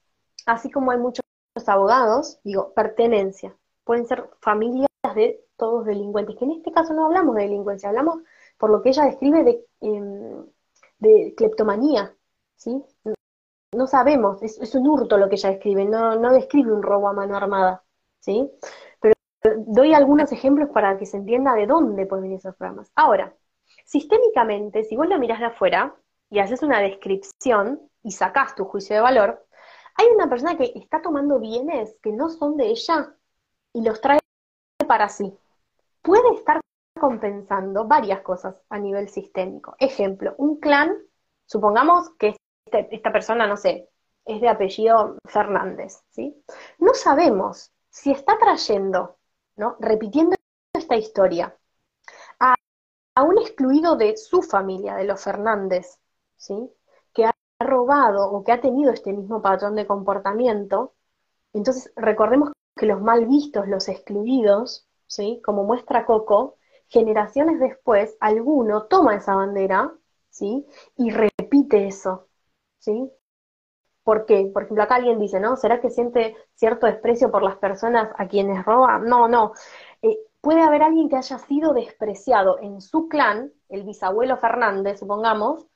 así 0.47 0.71
como 0.71 0.91
hay 0.91 0.97
muchos 0.97 1.23
abogados, 1.67 2.39
digo, 2.43 2.73
pertenencia. 2.73 3.55
Pueden 3.83 4.07
ser 4.07 4.27
familias 4.41 4.89
de 5.15 5.45
todos 5.57 5.85
delincuentes, 5.85 6.35
que 6.37 6.45
en 6.45 6.51
este 6.51 6.71
caso 6.71 6.93
no 6.93 7.05
hablamos 7.05 7.35
de 7.35 7.43
delincuencia, 7.43 7.89
hablamos 7.89 8.23
por 8.57 8.71
lo 8.71 8.81
que 8.81 8.89
ella 8.89 9.05
describe 9.05 9.43
de, 9.43 9.65
em, 9.81 10.45
de 10.97 11.33
cleptomanía, 11.37 12.15
¿sí? 12.55 12.83
No 13.71 13.85
sabemos, 13.85 14.41
es, 14.41 14.73
un 14.75 14.87
hurto 14.87 15.17
lo 15.19 15.29
que 15.29 15.35
ella 15.35 15.51
describe, 15.51 15.85
no, 15.85 16.15
no 16.15 16.33
describe 16.33 16.71
un 16.73 16.81
robo 16.81 17.09
a 17.09 17.13
mano 17.13 17.37
armada, 17.37 17.83
¿sí? 18.19 18.49
Pero 18.99 19.13
doy 19.67 19.93
algunos 19.93 20.31
ejemplos 20.31 20.69
para 20.73 20.97
que 20.97 21.05
se 21.05 21.17
entienda 21.17 21.53
de 21.53 21.67
dónde 21.67 22.07
pueden 22.07 22.23
venir 22.23 22.39
esos 22.39 22.55
programas. 22.55 22.91
Ahora, 22.95 23.35
sistémicamente, 23.89 24.83
si 24.83 24.95
vos 24.95 25.07
la 25.07 25.17
mirás 25.17 25.39
de 25.39 25.47
afuera 25.47 25.95
y 26.29 26.39
haces 26.39 26.61
una 26.61 26.79
descripción 26.79 27.89
y 28.03 28.11
sacás 28.11 28.53
tu 28.53 28.65
juicio 28.65 28.95
de 28.95 29.01
valor, 29.01 29.45
hay 29.95 30.05
una 30.13 30.29
persona 30.29 30.55
que 30.55 30.71
está 30.75 31.01
tomando 31.01 31.39
bienes 31.39 31.97
que 32.03 32.11
no 32.11 32.29
son 32.29 32.55
de 32.55 32.67
ella 32.67 33.15
y 33.73 33.81
los 33.81 33.99
trae 33.99 34.19
para 34.87 35.09
sí. 35.09 35.35
Puede 36.03 36.35
estar 36.35 36.61
compensando 36.99 37.87
varias 37.87 38.21
cosas 38.21 38.61
a 38.69 38.77
nivel 38.77 39.09
sistémico. 39.09 39.75
Ejemplo, 39.79 40.35
un 40.37 40.59
clan, 40.59 40.95
supongamos 41.47 42.11
que 42.11 42.35
este, 42.65 42.95
esta 42.95 43.11
persona, 43.11 43.47
no 43.47 43.57
sé, 43.57 43.89
es 44.23 44.39
de 44.39 44.49
apellido 44.49 45.17
Fernández, 45.25 46.03
¿sí? 46.11 46.43
No 46.77 46.93
sabemos 46.93 47.71
si 47.89 48.11
está 48.11 48.37
trayendo, 48.37 49.17
¿no? 49.55 49.77
Repitiendo 49.79 50.35
esta 50.75 50.95
historia 50.95 51.58
a 53.19 53.23
un 53.23 53.37
excluido 53.37 53.97
de 53.97 54.15
su 54.17 54.41
familia, 54.41 54.95
de 54.95 55.03
los 55.05 55.21
Fernández, 55.21 55.99
¿sí? 56.37 56.71
ha 57.25 57.65
robado 57.65 58.31
o 58.31 58.43
que 58.43 58.53
ha 58.53 58.61
tenido 58.61 58.91
este 58.91 59.11
mismo 59.13 59.41
patrón 59.41 59.75
de 59.75 59.85
comportamiento, 59.85 60.93
entonces 61.53 61.91
recordemos 61.95 62.51
que 62.77 62.85
los 62.85 63.01
mal 63.01 63.25
vistos, 63.25 63.67
los 63.67 63.89
excluidos, 63.89 64.87
¿sí? 65.07 65.41
como 65.43 65.65
muestra 65.65 66.05
Coco, 66.05 66.57
generaciones 66.87 67.59
después, 67.59 68.15
alguno 68.21 68.87
toma 68.87 69.15
esa 69.15 69.35
bandera 69.35 69.93
¿sí? 70.29 70.65
y 70.95 71.11
repite 71.11 71.87
eso. 71.87 72.29
¿sí? 72.79 73.11
¿Por 74.03 74.25
qué? 74.25 74.49
Por 74.51 74.63
ejemplo, 74.63 74.83
acá 74.83 74.95
alguien 74.95 75.19
dice, 75.19 75.39
¿no? 75.39 75.55
¿Será 75.55 75.81
que 75.81 75.91
siente 75.91 76.35
cierto 76.55 76.87
desprecio 76.87 77.29
por 77.29 77.43
las 77.43 77.57
personas 77.57 78.09
a 78.17 78.27
quienes 78.27 78.65
roba? 78.65 78.97
No, 78.97 79.27
no. 79.27 79.53
Puede 80.41 80.61
haber 80.61 80.83
alguien 80.83 81.09
que 81.09 81.17
haya 81.17 81.37
sido 81.37 81.73
despreciado 81.73 82.59
en 82.59 82.81
su 82.81 83.07
clan, 83.09 83.51
el 83.67 83.83
bisabuelo 83.83 84.37
Fernández, 84.37 84.99
supongamos, 84.99 85.67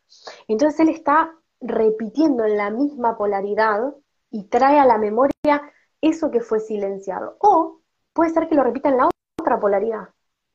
entonces 0.47 0.79
él 0.79 0.89
está 0.89 1.33
repitiendo 1.59 2.45
en 2.45 2.57
la 2.57 2.69
misma 2.69 3.17
polaridad 3.17 3.93
y 4.29 4.43
trae 4.45 4.79
a 4.79 4.85
la 4.85 4.97
memoria 4.97 5.33
eso 6.01 6.31
que 6.31 6.41
fue 6.41 6.59
silenciado. 6.59 7.37
O 7.39 7.79
puede 8.13 8.31
ser 8.31 8.47
que 8.47 8.55
lo 8.55 8.63
repita 8.63 8.89
en 8.89 8.97
la 8.97 9.09
otra 9.39 9.59
polaridad. 9.59 10.09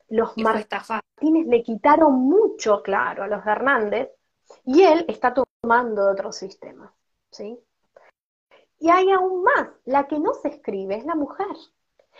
Los 0.09 0.37
Martínez 0.39 1.47
le 1.47 1.63
quitaron 1.63 2.15
mucho, 2.15 2.83
claro, 2.83 3.25
a 3.25 3.29
los 3.29 3.45
Hernández 3.45 4.11
y 4.65 4.83
él 4.83 5.05
está 5.09 5.35
tomando 5.35 6.11
otro 6.11 6.33
sistema. 6.33 6.95
¿sí? 7.31 7.59
Y 8.79 8.91
hay 8.91 9.11
aún 9.11 9.43
más, 9.43 9.69
la 9.85 10.07
que 10.07 10.19
no 10.19 10.33
se 10.35 10.49
escribe 10.49 10.97
es 10.97 11.05
la 11.05 11.15
mujer. 11.15 11.47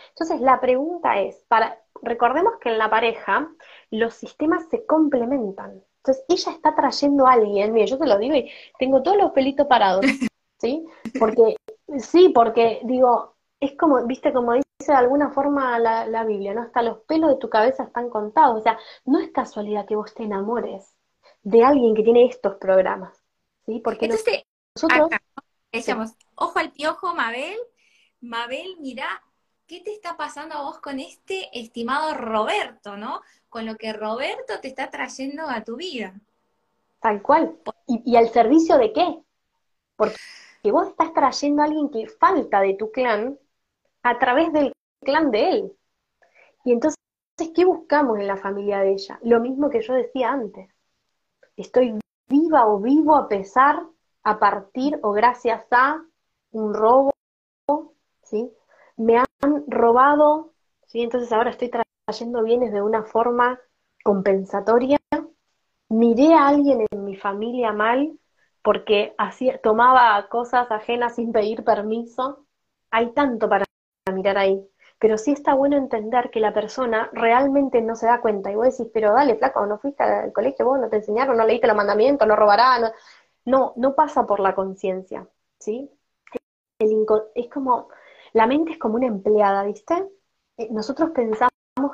Entonces 0.09 0.41
la 0.41 0.59
pregunta 0.59 1.19
es, 1.19 1.43
para, 1.47 1.81
recordemos 2.01 2.53
que 2.59 2.69
en 2.69 2.77
la 2.77 2.89
pareja 2.89 3.49
los 3.91 4.13
sistemas 4.13 4.67
se 4.69 4.85
complementan. 4.85 5.83
Entonces, 5.97 6.25
ella 6.29 6.51
está 6.53 6.75
trayendo 6.75 7.27
a 7.27 7.33
alguien, 7.33 7.73
mire, 7.73 7.87
yo 7.87 7.97
te 7.97 8.07
lo 8.07 8.17
digo 8.17 8.35
y 8.35 8.49
tengo 8.77 9.03
todos 9.03 9.17
los 9.17 9.31
pelitos 9.31 9.67
parados, 9.67 10.05
¿sí? 10.57 10.85
Porque, 11.19 11.55
sí, 11.97 12.29
porque 12.29 12.79
digo, 12.83 13.35
es 13.59 13.75
como, 13.77 14.05
viste, 14.05 14.31
como 14.31 14.53
dice 14.53 14.65
de 14.87 14.93
alguna 14.93 15.31
forma 15.31 15.77
la, 15.77 16.05
la 16.07 16.23
Biblia, 16.23 16.53
¿no? 16.53 16.61
Hasta 16.61 16.81
los 16.81 16.99
pelos 16.99 17.31
de 17.31 17.37
tu 17.37 17.49
cabeza 17.49 17.83
están 17.83 18.09
contados, 18.09 18.59
o 18.59 18.63
sea, 18.63 18.79
no 19.05 19.19
es 19.19 19.31
casualidad 19.31 19.85
que 19.85 19.97
vos 19.97 20.13
te 20.13 20.23
enamores 20.23 20.95
de 21.43 21.63
alguien 21.63 21.95
que 21.95 22.03
tiene 22.03 22.25
estos 22.25 22.55
programas, 22.55 23.21
¿sí? 23.65 23.81
Porque 23.83 24.05
Entonces, 24.05 24.43
nosotros... 24.75 25.09
decíamos, 25.71 26.13
ojo 26.35 26.59
al 26.59 26.71
piojo, 26.71 27.13
Mabel, 27.13 27.57
Mabel, 28.21 28.77
mira, 28.79 29.21
¿qué 29.69 29.81
te 29.81 29.93
está 29.93 30.17
pasando 30.17 30.55
a 30.55 30.63
vos 30.63 30.79
con 30.79 30.99
este 30.99 31.47
estimado 31.53 32.15
Roberto, 32.15 32.97
no? 32.97 33.21
con 33.49 33.67
lo 33.67 33.75
que 33.75 33.93
Roberto 33.93 34.59
te 34.59 34.67
está 34.67 34.89
trayendo 34.89 35.47
a 35.47 35.63
tu 35.63 35.75
vida. 35.75 36.19
Tal 36.99 37.21
cual. 37.21 37.55
¿Y, 37.85 38.15
al 38.15 38.29
servicio 38.29 38.79
de 38.79 38.91
qué? 38.91 39.21
Porque 39.95 40.17
vos 40.71 40.87
estás 40.87 41.13
trayendo 41.13 41.61
a 41.61 41.65
alguien 41.65 41.89
que 41.91 42.07
falta 42.07 42.61
de 42.61 42.73
tu 42.73 42.91
clan 42.91 43.37
a 44.01 44.17
través 44.17 44.51
del 44.51 44.73
clan 45.01 45.29
de 45.29 45.49
él. 45.51 45.77
Y 46.65 46.71
entonces, 46.71 46.97
¿qué 47.55 47.63
buscamos 47.63 48.17
en 48.17 48.25
la 48.25 48.37
familia 48.37 48.79
de 48.79 48.93
ella? 48.93 49.19
Lo 49.21 49.39
mismo 49.39 49.69
que 49.69 49.81
yo 49.81 49.93
decía 49.93 50.31
antes. 50.31 50.67
Estoy 51.55 51.99
viva 52.27 52.65
o 52.65 52.79
vivo 52.79 53.15
a 53.15 53.27
pesar, 53.27 53.83
a 54.23 54.39
partir 54.39 54.99
o 55.03 55.11
gracias 55.11 55.63
a 55.71 56.03
un 56.51 56.73
robo, 56.73 57.13
¿sí? 58.23 58.51
Me 58.99 59.17
han 59.17 59.63
robado, 59.67 60.53
¿sí? 60.85 61.01
Entonces 61.01 61.31
ahora 61.31 61.49
estoy 61.49 61.71
trayendo 62.05 62.43
bienes 62.43 62.71
de 62.71 62.81
una 62.83 63.03
forma 63.03 63.59
compensatoria, 64.03 64.99
miré 65.89 66.33
a 66.33 66.47
alguien 66.47 66.85
en 66.91 67.05
mi 67.05 67.15
familia 67.15 67.73
mal 67.73 68.19
porque 68.61 69.15
hacía, 69.17 69.59
tomaba 69.61 70.27
cosas 70.29 70.71
ajenas 70.71 71.15
sin 71.15 71.31
pedir 71.31 71.63
permiso. 71.63 72.45
Hay 72.91 73.13
tanto 73.13 73.49
para 73.49 73.65
mirar 74.13 74.37
ahí. 74.37 74.61
Pero 74.99 75.17
sí 75.17 75.31
está 75.31 75.53
bueno 75.53 75.77
entender 75.77 76.29
que 76.31 76.39
la 76.41 76.53
persona 76.53 77.09
realmente 77.13 77.81
no 77.81 77.95
se 77.95 78.07
da 78.07 78.21
cuenta. 78.21 78.51
Y 78.51 78.55
vos 78.55 78.77
decís, 78.77 78.91
pero 78.93 79.13
dale, 79.13 79.35
flaco, 79.37 79.65
no 79.65 79.79
fuiste 79.79 80.03
al 80.03 80.33
colegio, 80.33 80.65
vos 80.65 80.79
no 80.79 80.89
te 80.89 80.97
enseñaron, 80.97 81.37
no 81.37 81.45
leíste 81.45 81.67
los 81.67 81.75
mandamientos, 81.77 82.27
no 82.27 82.35
robarás. 82.35 82.91
No, 83.45 83.73
no, 83.77 83.95
pasa 83.95 84.27
por 84.27 84.39
la 84.41 84.55
conciencia, 84.55 85.27
¿sí? 85.59 85.89
es 87.35 87.49
como, 87.49 87.89
la 88.33 88.47
mente 88.47 88.73
es 88.73 88.77
como 88.77 88.95
una 88.95 89.07
empleada, 89.07 89.63
¿viste? 89.63 89.93
Eh, 90.57 90.67
nosotros 90.71 91.11
pensamos 91.11 91.51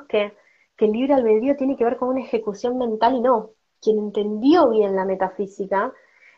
que, 0.08 0.36
el 0.78 0.92
libre 0.92 1.14
albedrío 1.14 1.56
tiene 1.56 1.74
que 1.76 1.84
ver 1.84 1.96
con 1.96 2.10
una 2.10 2.20
ejecución 2.20 2.76
mental 2.76 3.14
y 3.14 3.20
no. 3.20 3.52
Quien 3.80 3.98
entendió 3.98 4.68
bien 4.68 4.94
la 4.94 5.06
metafísica, 5.06 5.92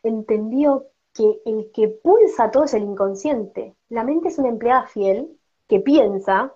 entendió 0.04 0.87
que 1.12 1.40
el 1.44 1.70
que 1.72 1.88
pulsa 1.88 2.50
todo 2.52 2.64
es 2.64 2.74
el 2.74 2.84
inconsciente. 2.84 3.74
La 3.88 4.04
mente 4.04 4.28
es 4.28 4.38
una 4.38 4.48
empleada 4.48 4.87
fiel 4.87 5.37
que 5.66 5.80
piensa, 5.80 6.54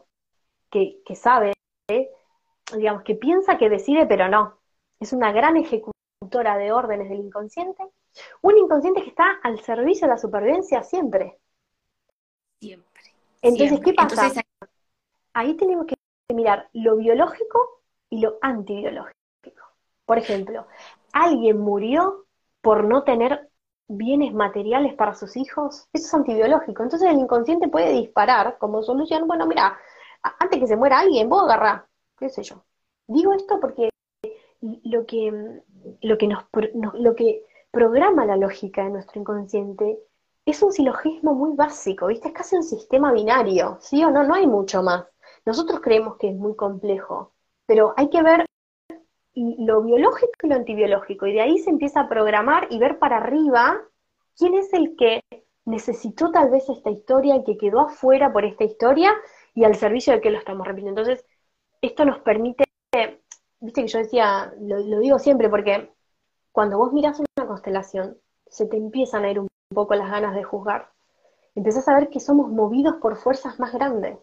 que, 0.71 1.03
que 1.05 1.17
sabe, 1.17 1.55
digamos, 2.77 3.03
que 3.03 3.17
piensa 3.17 3.59
que 3.59 3.69
decide, 3.69 4.07
pero 4.07 4.29
no. 4.29 4.59
Es 5.01 5.13
una 5.13 5.33
gran 5.33 5.57
ejecutora 5.57 6.57
de 6.57 6.71
órdenes 6.71 7.09
del 7.09 7.19
inconsciente. 7.19 7.83
Un 8.43 8.59
inconsciente 8.59 9.03
que 9.03 9.09
está 9.09 9.41
al 9.43 9.59
servicio 9.61 10.07
de 10.07 10.15
la 10.15 10.19
supervivencia 10.19 10.83
siempre. 10.85 11.39
Siempre. 12.61 12.92
Entonces, 13.43 13.81
¿qué 13.81 13.93
pasa? 13.93 14.33
Ahí 15.35 15.55
tenemos 15.57 15.87
que 15.87 15.95
mirar 16.35 16.69
lo 16.73 16.97
biológico 16.97 17.83
y 18.09 18.21
lo 18.21 18.39
antibiológico. 18.41 19.13
Por 20.05 20.19
ejemplo, 20.19 20.67
alguien 21.13 21.59
murió 21.59 22.27
por 22.61 22.85
no 22.85 23.03
tener 23.03 23.49
bienes 23.89 24.33
materiales 24.33 24.95
para 24.95 25.15
sus 25.15 25.37
hijos, 25.37 25.89
eso 25.93 26.07
es 26.07 26.15
antibiológico. 26.15 26.83
Entonces 26.83 27.11
el 27.11 27.19
inconsciente 27.19 27.69
puede 27.69 27.93
disparar 27.93 28.57
como 28.59 28.83
solución, 28.83 29.27
bueno, 29.27 29.47
mira, 29.47 29.79
antes 30.23 30.61
que 30.61 30.67
se 30.67 30.77
muera 30.77 31.01
alguien, 31.01 31.29
vos 31.29 31.43
agarrá, 31.43 31.87
qué 32.19 32.29
sé 32.29 32.43
yo. 32.43 32.65
Digo 33.07 33.35
esto 33.35 33.59
porque 33.61 33.91
lo 34.61 35.05
que, 35.07 35.61
lo 36.01 36.19
que, 36.19 36.29
nos, 36.29 36.45
lo 36.95 37.15
que 37.15 37.45
programa 37.71 38.25
la 38.25 38.37
lógica 38.37 38.85
de 38.85 38.91
nuestro 38.91 39.21
inconsciente 39.21 39.99
es 40.45 40.63
un 40.63 40.73
silogismo 40.73 41.35
muy 41.35 41.57
básico, 41.57 42.07
¿viste? 42.09 42.29
Es 42.29 42.35
casi 42.35 42.57
un 42.57 42.63
sistema 42.63 43.13
binario, 43.13 43.79
¿sí 43.81 44.03
o 44.05 44.11
no? 44.11 44.25
No 44.25 44.35
hay 44.35 44.47
mucho 44.47 44.83
más. 44.83 45.07
Nosotros 45.45 45.81
creemos 45.81 46.17
que 46.19 46.31
es 46.31 46.37
muy 46.37 46.57
complejo, 46.57 47.33
pero 47.67 47.95
hay 47.97 48.11
que 48.11 48.23
ver 48.23 48.47
lo 49.35 49.83
biológico 49.83 50.33
y 50.43 50.49
lo 50.49 50.57
antibiológico, 50.57 51.27
y 51.27 51.33
de 51.35 51.41
ahí 51.41 51.59
se 51.59 51.71
empieza 51.71 52.01
a 52.01 52.09
programar 52.09 52.67
y 52.71 52.79
ver 52.79 52.99
para 52.99 53.17
arriba 53.19 53.81
quién 54.37 54.55
es 54.55 54.73
el 54.73 54.97
que 54.97 55.23
necesitó 55.65 56.31
tal 56.31 56.51
vez 56.51 56.69
esta 56.69 56.91
historia 56.91 57.37
y 57.37 57.45
que 57.45 57.57
quedó 57.57 57.81
afuera 57.81 58.33
por 58.33 58.45
esta 58.45 58.65
historia 58.65 59.15
y 59.55 59.65
al 59.65 59.77
servicio 59.77 60.13
de 60.13 60.21
que 60.21 60.31
lo 60.31 60.39
estamos 60.39 60.67
repitiendo. 60.67 61.01
Entonces, 61.01 61.25
esto 61.81 62.05
nos 62.05 62.19
permite, 62.21 62.65
viste 63.61 63.83
que 63.83 63.89
yo 63.89 63.99
decía, 63.99 64.53
lo, 64.61 65.01
digo 65.01 65.19
siempre, 65.19 65.49
porque 65.49 65.91
cuando 66.53 66.79
vos 66.79 66.93
miras 66.93 67.21
una 67.21 67.47
constelación, 67.47 68.19
se 68.47 68.67
te 68.67 68.77
empiezan 68.77 69.25
a 69.25 69.31
ir 69.31 69.41
un 69.41 69.49
poco 69.73 69.95
las 69.95 70.11
ganas 70.11 70.35
de 70.35 70.43
juzgar. 70.43 70.91
Empezás 71.55 71.89
a 71.89 71.95
ver 71.95 72.09
que 72.09 72.21
somos 72.21 72.51
movidos 72.51 72.97
por 72.97 73.17
fuerzas 73.17 73.59
más 73.61 73.73
grandes. 73.73 74.19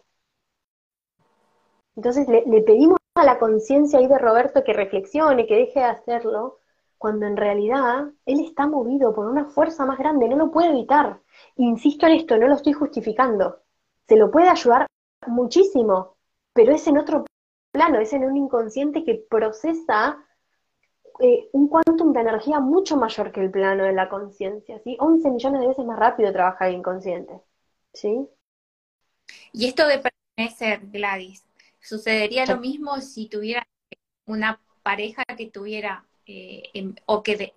Entonces 1.96 2.28
le, 2.28 2.44
le 2.46 2.62
pedimos 2.62 2.98
a 3.16 3.24
la 3.24 3.40
conciencia 3.40 4.00
ahí 4.00 4.08
de 4.08 4.18
Roberto 4.18 4.64
que 4.64 4.74
reflexione, 4.74 5.46
que 5.46 5.56
deje 5.56 5.80
de 5.80 5.86
hacerlo, 5.86 6.60
cuando 6.98 7.26
en 7.26 7.38
realidad 7.38 8.10
él 8.26 8.42
está 8.42 8.68
movido 8.68 9.14
por 9.14 9.26
una 9.28 9.46
fuerza 9.46 9.86
más 9.86 9.98
grande, 9.98 10.28
no 10.28 10.36
lo 10.36 10.52
puede 10.52 10.70
evitar. 10.70 11.22
Insisto 11.56 12.06
en 12.06 12.14
esto, 12.14 12.38
no 12.38 12.48
lo 12.48 12.56
estoy 12.56 12.74
justificando. 12.74 13.62
Se 14.08 14.18
lo 14.18 14.30
puede 14.30 14.50
ayudar 14.50 14.86
muchísimo, 15.28 16.18
pero 16.54 16.74
es 16.74 16.86
en 16.88 16.98
otro 16.98 17.26
plano, 17.72 18.00
es 18.00 18.12
en 18.14 18.26
un 18.26 18.36
inconsciente 18.36 19.04
que 19.04 19.26
procesa 19.30 20.26
eh, 21.20 21.50
un 21.52 21.68
quantum 21.68 22.14
de 22.14 22.22
energía 22.22 22.60
mucho 22.60 22.98
mayor 22.98 23.32
que 23.32 23.42
el 23.42 23.52
plano 23.52 23.84
de 23.84 23.94
la 23.94 24.10
conciencia, 24.10 24.80
¿sí? 24.84 24.98
11 25.00 25.30
millones 25.32 25.62
de 25.62 25.68
veces 25.68 25.86
más 25.86 26.00
rápido 26.00 26.32
trabaja 26.32 26.68
el 26.68 26.76
inconsciente, 26.76 27.42
¿sí? 27.94 28.28
Y 29.52 29.68
esto 29.68 29.88
de 29.88 30.00
pertenecer, 30.00 30.82
Gladys, 30.92 31.44
¿sucedería 31.80 32.46
lo 32.46 32.58
mismo 32.58 33.00
si 33.02 33.28
tuviera 33.28 33.68
una 34.26 34.60
pareja 34.84 35.24
que 35.38 35.48
tuviera 35.48 36.06
eh, 36.26 36.94
o 37.06 37.24
que 37.24 37.52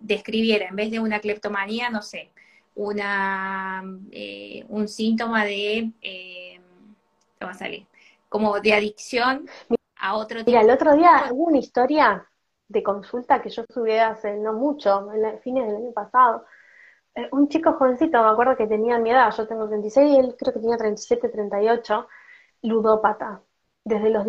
describiera 0.00 0.66
en 0.66 0.76
vez 0.76 0.90
de 0.90 1.00
una 1.00 1.20
cleptomanía, 1.20 1.90
no 1.90 2.02
sé, 2.02 2.30
una 2.74 3.84
eh, 4.10 4.64
un 4.68 4.88
síntoma 4.88 5.44
de 5.44 5.92
eh, 6.02 6.60
va 7.42 7.50
a 7.50 7.54
salir? 7.54 7.86
Como 8.28 8.60
de 8.60 8.74
adicción 8.74 9.48
a 9.96 10.16
otro 10.16 10.38
tipo. 10.40 10.50
Mira, 10.50 10.62
el 10.62 10.70
otro 10.70 10.96
día 10.96 11.28
hubo 11.30 11.44
una 11.44 11.58
historia 11.58 12.28
de 12.68 12.82
consulta 12.82 13.42
que 13.42 13.50
yo 13.50 13.64
subí 13.68 13.92
hace 13.92 14.36
no 14.36 14.52
mucho, 14.52 15.12
en 15.12 15.24
el 15.24 15.38
fines 15.40 15.66
del 15.66 15.76
año 15.76 15.92
pasado. 15.92 16.44
Eh, 17.14 17.28
un 17.32 17.48
chico 17.48 17.74
jovencito, 17.74 18.22
me 18.22 18.30
acuerdo 18.30 18.56
que 18.56 18.66
tenía 18.66 18.98
mi 18.98 19.10
edad, 19.10 19.32
yo 19.36 19.46
tengo 19.46 19.68
36 19.68 20.10
y 20.10 20.18
él 20.18 20.36
creo 20.38 20.52
que 20.52 20.60
tenía 20.60 20.76
37, 20.76 21.28
38, 21.28 22.08
ludópata, 22.62 23.42
desde 23.84 24.10
los 24.10 24.26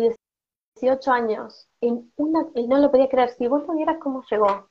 18 0.74 1.12
años. 1.12 1.68
En 1.80 2.12
una, 2.16 2.46
él 2.54 2.68
no 2.68 2.78
lo 2.78 2.90
podía 2.90 3.08
creer, 3.08 3.30
si 3.30 3.48
vos 3.48 3.66
lo 3.66 3.74
vieras 3.74 3.98
cómo 3.98 4.22
llegó. 4.30 4.68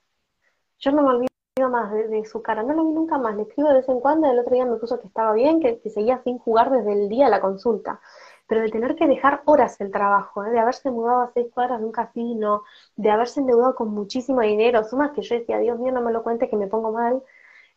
Yo 0.80 0.92
no 0.92 1.04
me 1.04 1.10
olvido 1.10 1.70
más 1.70 1.92
de, 1.92 2.26
su 2.26 2.42
cara, 2.42 2.64
no 2.64 2.74
lo 2.74 2.86
vi 2.86 2.94
nunca 2.94 3.18
más, 3.18 3.36
le 3.36 3.44
escribo 3.44 3.70
de 3.70 3.76
vez 3.76 3.90
en 3.90 4.00
cuando, 4.02 4.30
el 4.30 4.40
otro 4.40 4.54
día 4.54 4.66
me 4.66 4.78
puso 4.78 5.00
que 5.00 5.08
estaba 5.08 5.34
bien, 5.34 5.60
que, 5.62 5.80
que 5.80 5.90
seguía 5.90 6.22
sin 6.24 6.38
jugar 6.38 6.70
desde 6.72 6.94
el 6.94 7.10
día 7.10 7.26
de 7.26 7.32
la 7.32 7.42
consulta 7.42 8.02
pero 8.48 8.62
de 8.62 8.70
tener 8.70 8.96
que 8.96 9.08
dejar 9.08 9.42
horas 9.46 9.80
el 9.82 9.92
trabajo, 9.92 10.46
¿eh? 10.46 10.52
de 10.52 10.60
haberse 10.60 10.92
mudado 10.92 11.22
a 11.22 11.32
seis 11.34 11.48
cuadras 11.54 11.80
de 11.80 11.86
un 11.86 11.92
casino, 11.92 12.64
de 12.96 13.10
haberse 13.10 13.40
endeudado 13.40 13.76
con 13.76 13.90
muchísimo 13.90 14.42
dinero, 14.42 14.84
sumas 14.84 15.12
que 15.12 15.22
yo 15.22 15.36
decía, 15.36 15.60
Dios 15.60 15.80
mío, 15.80 15.92
no 15.92 16.02
me 16.02 16.12
lo 16.12 16.24
cuente 16.24 16.50
que 16.50 16.58
me 16.58 16.68
pongo 16.68 16.92
mal. 16.92 17.24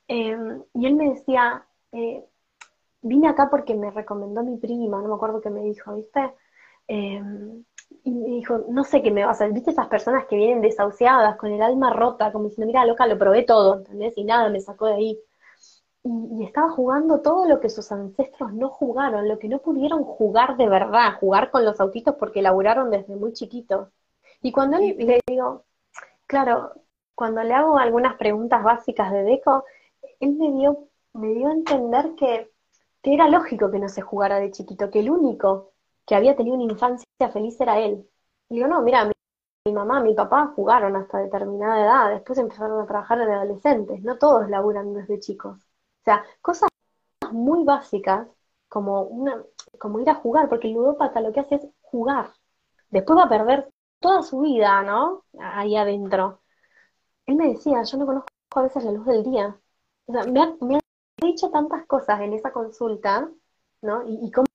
Em, 0.09 0.63
y 0.75 0.87
él 0.87 0.95
me 0.95 1.11
decía, 1.11 1.67
eh, 1.93 2.25
vine 3.03 3.29
acá 3.29 3.49
porque 3.51 3.75
me 3.75 3.91
recomendó 3.91 4.43
mi 4.43 4.57
prima, 4.59 5.01
no 5.03 5.09
me 5.09 5.15
acuerdo 5.15 5.41
qué 5.41 5.51
me 5.51 5.63
dijo, 5.63 5.95
¿viste? 5.95 6.35
Em, 6.89 7.65
y 8.05 8.11
me 8.13 8.29
dijo, 8.29 8.65
no 8.69 8.85
sé 8.85 9.03
qué 9.03 9.11
me 9.11 9.23
va 9.23 9.29
a 9.31 9.33
hacer, 9.33 9.53
¿viste 9.53 9.71
esas 9.71 9.89
personas 9.89 10.27
que 10.27 10.37
vienen 10.37 10.61
desahuciadas, 10.63 11.37
con 11.37 11.51
el 11.53 11.63
alma 11.63 11.93
rota, 11.93 12.33
como 12.33 12.45
diciendo, 12.49 12.67
mira, 12.67 12.85
loca, 12.87 13.07
lo 13.07 13.19
probé 13.19 13.45
todo, 13.45 13.79
¿entendés? 13.79 14.17
Y 14.17 14.25
nada, 14.25 14.49
me 14.51 14.61
sacó 14.61 14.87
de 14.87 14.95
ahí 14.95 15.21
y, 16.09 16.44
estaba 16.44 16.71
jugando 16.71 17.21
todo 17.21 17.47
lo 17.47 17.61
que 17.61 17.68
sus 17.68 17.92
ancestros 17.92 18.53
no 18.55 18.68
jugaron, 18.71 19.29
lo 19.29 19.38
que 19.38 19.49
no 19.49 19.61
pudieron 19.61 20.05
jugar 20.05 20.57
de 20.57 20.68
verdad, 20.68 21.18
jugar 21.21 21.51
con 21.51 21.64
los 21.64 21.81
autitos 21.81 22.14
porque 22.16 22.42
laburaron 22.42 22.90
desde 22.90 23.16
muy 23.16 23.33
chiquitos. 23.33 23.88
Y 24.42 24.53
cuando 24.53 24.79
le 24.79 25.21
digo, 25.27 25.64
claro, 26.27 26.73
cuando 27.14 27.42
le 27.42 27.55
hago 27.55 27.79
algunas 27.79 28.16
preguntas 28.16 28.62
básicas 28.64 29.12
de 29.12 29.25
Deco, 29.25 29.64
él 30.21 30.37
me 30.37 30.53
dio, 30.53 30.88
me 31.14 31.29
dio 31.35 31.49
a 31.49 31.53
entender 31.53 32.14
que, 32.16 32.53
que 33.03 33.14
era 33.14 33.29
lógico 33.29 33.71
que 33.71 33.79
no 33.79 33.88
se 33.88 34.03
jugara 34.03 34.38
de 34.40 34.51
chiquito, 34.53 34.90
que 34.90 35.01
el 35.01 35.11
único 35.11 35.73
que 36.07 36.14
había 36.14 36.37
tenido 36.37 36.57
una 36.57 36.73
infancia 36.73 37.07
feliz 37.33 37.61
era 37.61 37.79
él. 37.81 38.09
Y 38.49 38.57
digo, 38.57 38.68
no, 38.68 38.83
mira, 38.83 39.05
mi, 39.05 39.12
mi 39.66 39.73
mamá, 39.73 40.01
mi 40.01 40.14
papá 40.14 40.53
jugaron 40.57 40.97
hasta 40.97 41.18
determinada 41.18 41.81
edad, 41.83 42.11
después 42.11 42.38
empezaron 42.38 42.81
a 42.81 42.87
trabajar 42.87 43.18
de 43.18 43.33
adolescentes, 43.33 44.03
no 44.03 44.18
todos 44.18 44.49
laburan 44.51 44.94
desde 44.94 45.21
chicos 45.21 45.68
sea, 46.09 46.25
cosas 46.42 46.68
muy 47.33 47.64
básicas 47.64 48.29
como, 48.68 49.03
una, 49.03 49.42
como 49.79 50.01
ir 50.01 50.11
a 50.11 50.14
jugar, 50.14 50.49
porque 50.49 50.68
el 50.68 50.75
ludópata 50.75 51.21
lo 51.21 51.33
que 51.33 51.40
hace 51.40 51.57
es 51.57 51.66
jugar. 51.81 52.33
Después 52.90 53.18
va 53.18 53.25
a 53.25 53.29
perder 53.29 53.71
toda 54.01 54.23
su 54.23 54.40
vida, 54.40 54.83
¿no? 54.83 55.25
Ahí 55.40 55.77
adentro. 55.77 56.42
Él 57.27 57.37
me 57.37 57.49
decía, 57.49 57.83
yo 57.83 57.99
no 57.99 58.07
conozco 58.07 58.29
a 58.57 58.62
veces 58.62 58.85
la 58.85 58.92
luz 58.92 59.07
del 59.07 59.25
día. 59.25 59.59
O 60.07 60.12
sea, 60.12 60.25
me 60.25 60.40
ha, 60.77 60.81
dicho 61.21 61.51
tantas 61.51 61.87
cosas 61.87 62.21
en 62.21 62.33
esa 62.33 62.53
consulta, 62.53 63.29
¿no? 63.83 64.03
Y, 64.07 64.31
cómo, 64.33 64.47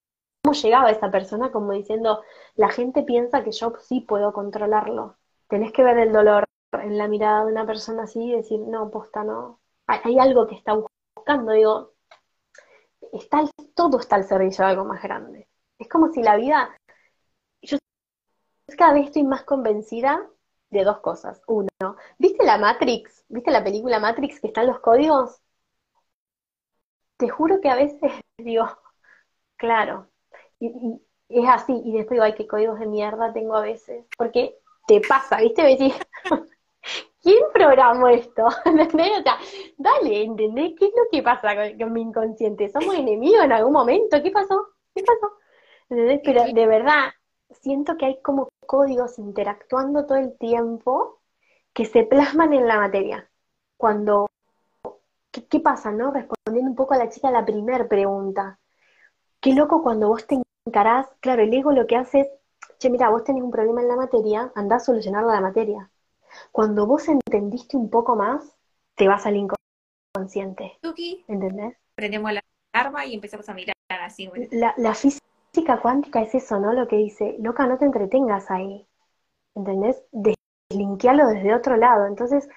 cómo, 0.43 0.53
llegaba 0.55 0.91
esa 0.91 1.11
persona 1.11 1.51
como 1.51 1.73
diciendo, 1.73 2.23
la 2.55 2.69
gente 2.69 3.03
piensa 3.03 3.43
que 3.43 3.51
yo 3.51 3.73
sí 3.79 4.01
puedo 4.01 4.33
controlarlo. 4.33 5.17
Tenés 5.47 5.71
que 5.73 5.83
ver 5.83 5.97
el 5.99 6.13
dolor 6.13 6.45
en 6.73 6.97
la 6.97 7.07
mirada 7.07 7.45
de 7.45 7.51
una 7.51 7.65
persona 7.65 8.03
así 8.03 8.23
y 8.23 8.35
decir, 8.35 8.59
no, 8.59 8.89
posta, 8.91 9.23
no. 9.23 9.59
Hay, 9.87 9.99
hay 10.05 10.19
algo 10.19 10.47
que 10.47 10.55
está 10.55 10.73
digo, 11.53 11.93
está, 13.11 13.43
todo 13.75 13.99
está 13.99 14.15
al 14.15 14.25
servicio 14.25 14.63
de 14.63 14.71
algo 14.71 14.85
más 14.85 15.01
grande. 15.01 15.47
Es 15.79 15.87
como 15.87 16.11
si 16.11 16.21
la 16.21 16.35
vida, 16.35 16.75
yo 17.61 17.77
cada 18.77 18.93
vez 18.93 19.05
estoy 19.05 19.23
más 19.23 19.43
convencida 19.43 20.27
de 20.69 20.83
dos 20.83 20.99
cosas. 20.99 21.41
Uno, 21.47 21.69
¿viste 22.17 22.45
la 22.45 22.57
Matrix? 22.57 23.25
¿Viste 23.29 23.51
la 23.51 23.63
película 23.63 23.99
Matrix 23.99 24.39
que 24.39 24.47
están 24.47 24.67
los 24.67 24.79
códigos? 24.79 25.41
Te 27.17 27.29
juro 27.29 27.61
que 27.61 27.69
a 27.69 27.75
veces 27.75 27.99
digo, 28.37 28.67
claro, 29.57 30.09
y, 30.59 31.01
es 31.29 31.49
así, 31.49 31.73
y 31.83 31.93
después 31.93 32.11
digo, 32.11 32.23
ay, 32.23 32.35
qué 32.35 32.47
códigos 32.47 32.79
de 32.79 32.85
mierda 32.85 33.33
tengo 33.33 33.55
a 33.55 33.61
veces, 33.61 34.05
porque 34.17 34.57
te 34.87 35.01
pasa, 35.01 35.37
¿viste? 35.37 35.93
¿quién 37.23 37.43
programó 37.53 38.09
esto? 38.09 38.45
dale, 39.77 40.23
¿entendés? 40.23 40.73
¿Qué 40.77 40.85
es 40.85 40.91
lo 40.95 41.03
que 41.11 41.23
pasa 41.23 41.55
con, 41.55 41.93
mi 41.93 42.01
inconsciente? 42.01 42.69
¿Somos 42.69 42.95
enemigos 42.95 43.43
en 43.45 43.53
algún 43.53 43.73
momento? 43.73 44.21
¿Qué 44.21 44.29
pasó? 44.31 44.67
¿Qué 44.93 45.03
pasó? 45.03 45.33
¿Entendés? 45.89 46.21
Pero 46.23 46.43
de 46.53 46.67
verdad, 46.67 47.11
siento 47.49 47.97
que 47.97 48.05
hay 48.05 48.21
como 48.21 48.49
códigos 48.67 49.17
interactuando 49.17 50.05
todo 50.05 50.17
el 50.17 50.37
tiempo 50.37 51.21
que 51.73 51.85
se 51.85 52.03
plasman 52.03 52.53
en 52.53 52.67
la 52.67 52.77
materia. 52.77 53.29
Cuando, 53.77 54.29
¿qué, 55.31 55.59
pasa, 55.59 55.91
no? 55.91 56.11
Respondiendo 56.11 56.71
un 56.71 56.75
poco 56.75 56.93
a 56.93 56.97
la 56.97 57.09
chica 57.09 57.31
la 57.31 57.45
primera 57.45 57.87
pregunta. 57.87 58.59
Qué 59.41 59.53
loco 59.53 59.83
cuando 59.83 60.09
vos 60.09 60.25
te 60.27 60.41
encarás, 60.65 61.07
claro, 61.19 61.43
el 61.43 61.53
ego 61.53 61.71
lo 61.71 61.87
que 61.87 61.97
hace 61.97 62.21
es, 62.21 62.27
che, 62.79 62.89
mira, 62.89 63.09
vos 63.09 63.23
tenés 63.23 63.43
un 63.43 63.51
problema 63.51 63.81
en 63.81 63.87
la 63.89 63.95
materia, 63.95 64.51
andá 64.55 64.77
a 64.77 64.79
solucionarlo 64.79 65.31
la 65.31 65.41
materia 65.41 65.89
cuando 66.51 66.85
vos 66.85 67.07
entendiste 67.07 67.77
un 67.77 67.89
poco 67.89 68.15
más, 68.15 68.55
te 68.95 69.07
vas 69.07 69.25
al 69.25 69.35
inconsciente. 69.35 70.79
¿Entendés? 71.27 71.75
Prendemos 71.95 72.31
la 72.33 72.41
alarma 72.73 73.05
y 73.05 73.15
empezamos 73.15 73.47
a 73.49 73.53
mirar 73.53 73.75
así. 73.89 74.29
La, 74.51 74.73
la 74.77 74.93
física 74.93 75.79
cuántica 75.81 76.21
es 76.21 76.35
eso, 76.35 76.59
¿no? 76.59 76.73
Lo 76.73 76.87
que 76.87 76.97
dice, 76.97 77.35
loca, 77.39 77.65
no 77.67 77.77
te 77.77 77.85
entretengas 77.85 78.49
ahí. 78.51 78.87
¿Entendés? 79.55 80.03
Deslinkealo 80.11 81.27
desde 81.27 81.53
otro 81.53 81.77
lado. 81.77 82.07
Entonces, 82.07 82.49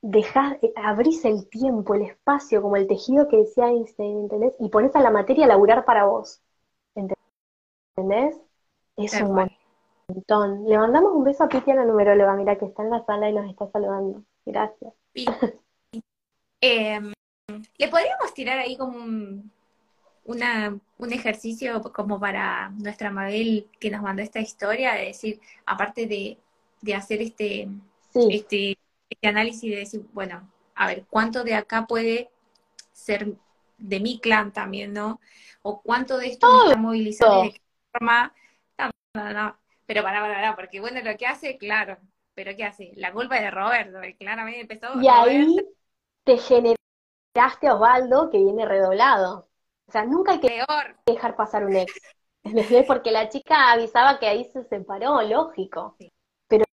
dejás, 0.00 0.56
eh, 0.62 0.72
abrís 0.76 1.24
el 1.24 1.48
tiempo, 1.48 1.94
el 1.94 2.02
espacio, 2.02 2.62
como 2.62 2.76
el 2.76 2.86
tejido 2.86 3.26
que 3.28 3.38
decía 3.38 3.68
Einstein, 3.68 4.20
¿entendés? 4.20 4.54
Y 4.60 4.68
pones 4.68 4.94
a 4.94 5.00
la 5.00 5.10
materia 5.10 5.46
a 5.46 5.48
laburar 5.48 5.84
para 5.84 6.04
vos. 6.04 6.42
¿Entendés? 6.94 8.36
Es 8.96 9.20
un 9.20 9.48
le 10.08 10.78
mandamos 10.78 11.12
un 11.12 11.24
beso 11.24 11.44
a 11.44 11.48
Piti 11.48 11.70
a 11.70 11.76
la 11.76 11.84
numeróloga, 11.84 12.34
mira 12.34 12.56
que 12.58 12.66
está 12.66 12.82
en 12.82 12.90
la 12.90 13.04
sala 13.04 13.28
y 13.28 13.32
nos 13.32 13.48
está 13.48 13.68
saludando. 13.70 14.22
Gracias. 14.44 14.92
Em, 16.60 17.12
¿Le 17.76 17.88
podríamos 17.88 18.32
tirar 18.32 18.58
ahí 18.58 18.76
como 18.76 18.96
un, 18.96 19.50
una, 20.24 20.78
un 20.98 21.12
ejercicio 21.12 21.82
como 21.92 22.18
para 22.18 22.70
nuestra 22.70 23.10
Mabel 23.10 23.68
que 23.78 23.90
nos 23.90 24.02
mandó 24.02 24.22
esta 24.22 24.40
historia? 24.40 24.94
De 24.94 25.06
decir, 25.06 25.40
aparte 25.66 26.06
de, 26.06 26.38
hacer 26.94 27.20
este, 27.20 27.68
este, 28.14 28.78
este 29.10 29.28
análisis 29.28 29.70
de 29.70 29.76
decir, 29.76 30.06
bueno, 30.12 30.50
a 30.74 30.86
ver, 30.86 31.04
¿cuánto 31.10 31.44
de 31.44 31.54
acá 31.54 31.86
puede 31.86 32.30
ser 32.92 33.34
de 33.76 34.00
mi 34.00 34.18
clan 34.18 34.52
también, 34.52 34.92
¿no? 34.92 35.20
O 35.62 35.82
cuánto 35.82 36.16
de 36.18 36.28
esto 36.28 36.50
me 36.50 36.64
está 36.64 36.76
movilizando 36.76 37.42
de 37.42 37.52
qué 37.52 37.60
forma. 37.92 38.32
No, 39.16 39.32
no, 39.32 39.56
pero 39.86 40.02
para, 40.02 40.20
para, 40.20 40.34
para, 40.34 40.56
porque 40.56 40.80
bueno, 40.80 41.00
lo 41.02 41.16
que 41.16 41.26
hace, 41.26 41.56
claro, 41.58 41.98
pero 42.34 42.52
¿qué 42.56 42.64
hace? 42.64 42.92
La 42.96 43.12
culpa 43.12 43.36
es 43.36 43.42
de 43.42 43.50
Roberto, 43.50 43.98
claramente 44.18 44.60
empezó. 44.60 45.00
Y 45.00 45.08
ahí 45.08 45.56
te 46.24 46.38
generaste 46.38 47.68
a 47.68 47.74
Osvaldo 47.74 48.30
que 48.30 48.38
viene 48.38 48.66
redoblado. 48.66 49.48
O 49.86 49.92
sea, 49.92 50.04
nunca 50.04 50.32
hay 50.32 50.40
que 50.40 50.64
dejar 51.06 51.36
pasar 51.36 51.64
un 51.64 51.76
ex. 51.76 51.92
Porque 52.86 53.10
la 53.10 53.28
chica 53.28 53.72
avisaba 53.72 54.18
que 54.18 54.26
ahí 54.26 54.44
se 54.52 54.64
separó, 54.64 55.22
lógico. 55.22 55.96
Pero, 56.46 56.64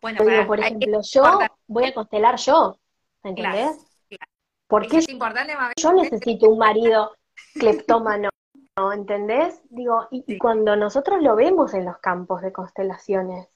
bueno, 0.00 0.46
por 0.46 0.60
ejemplo, 0.60 1.00
yo 1.02 1.38
voy 1.66 1.84
a 1.84 1.94
constelar 1.94 2.36
yo, 2.36 2.78
¿entendés? 3.22 3.84
porque 4.66 4.98
es 4.98 5.08
importante, 5.08 5.54
yo 5.76 5.92
necesito 5.94 6.50
un 6.50 6.58
marido 6.58 7.16
cleptómano, 7.54 8.28
¿entendés? 8.92 9.60
Digo, 9.70 10.06
y, 10.10 10.38
cuando 10.38 10.76
nosotros 10.76 11.22
lo 11.22 11.36
vemos 11.36 11.74
en 11.74 11.84
los 11.84 11.98
campos 11.98 12.42
de 12.42 12.52
constelaciones, 12.52 13.48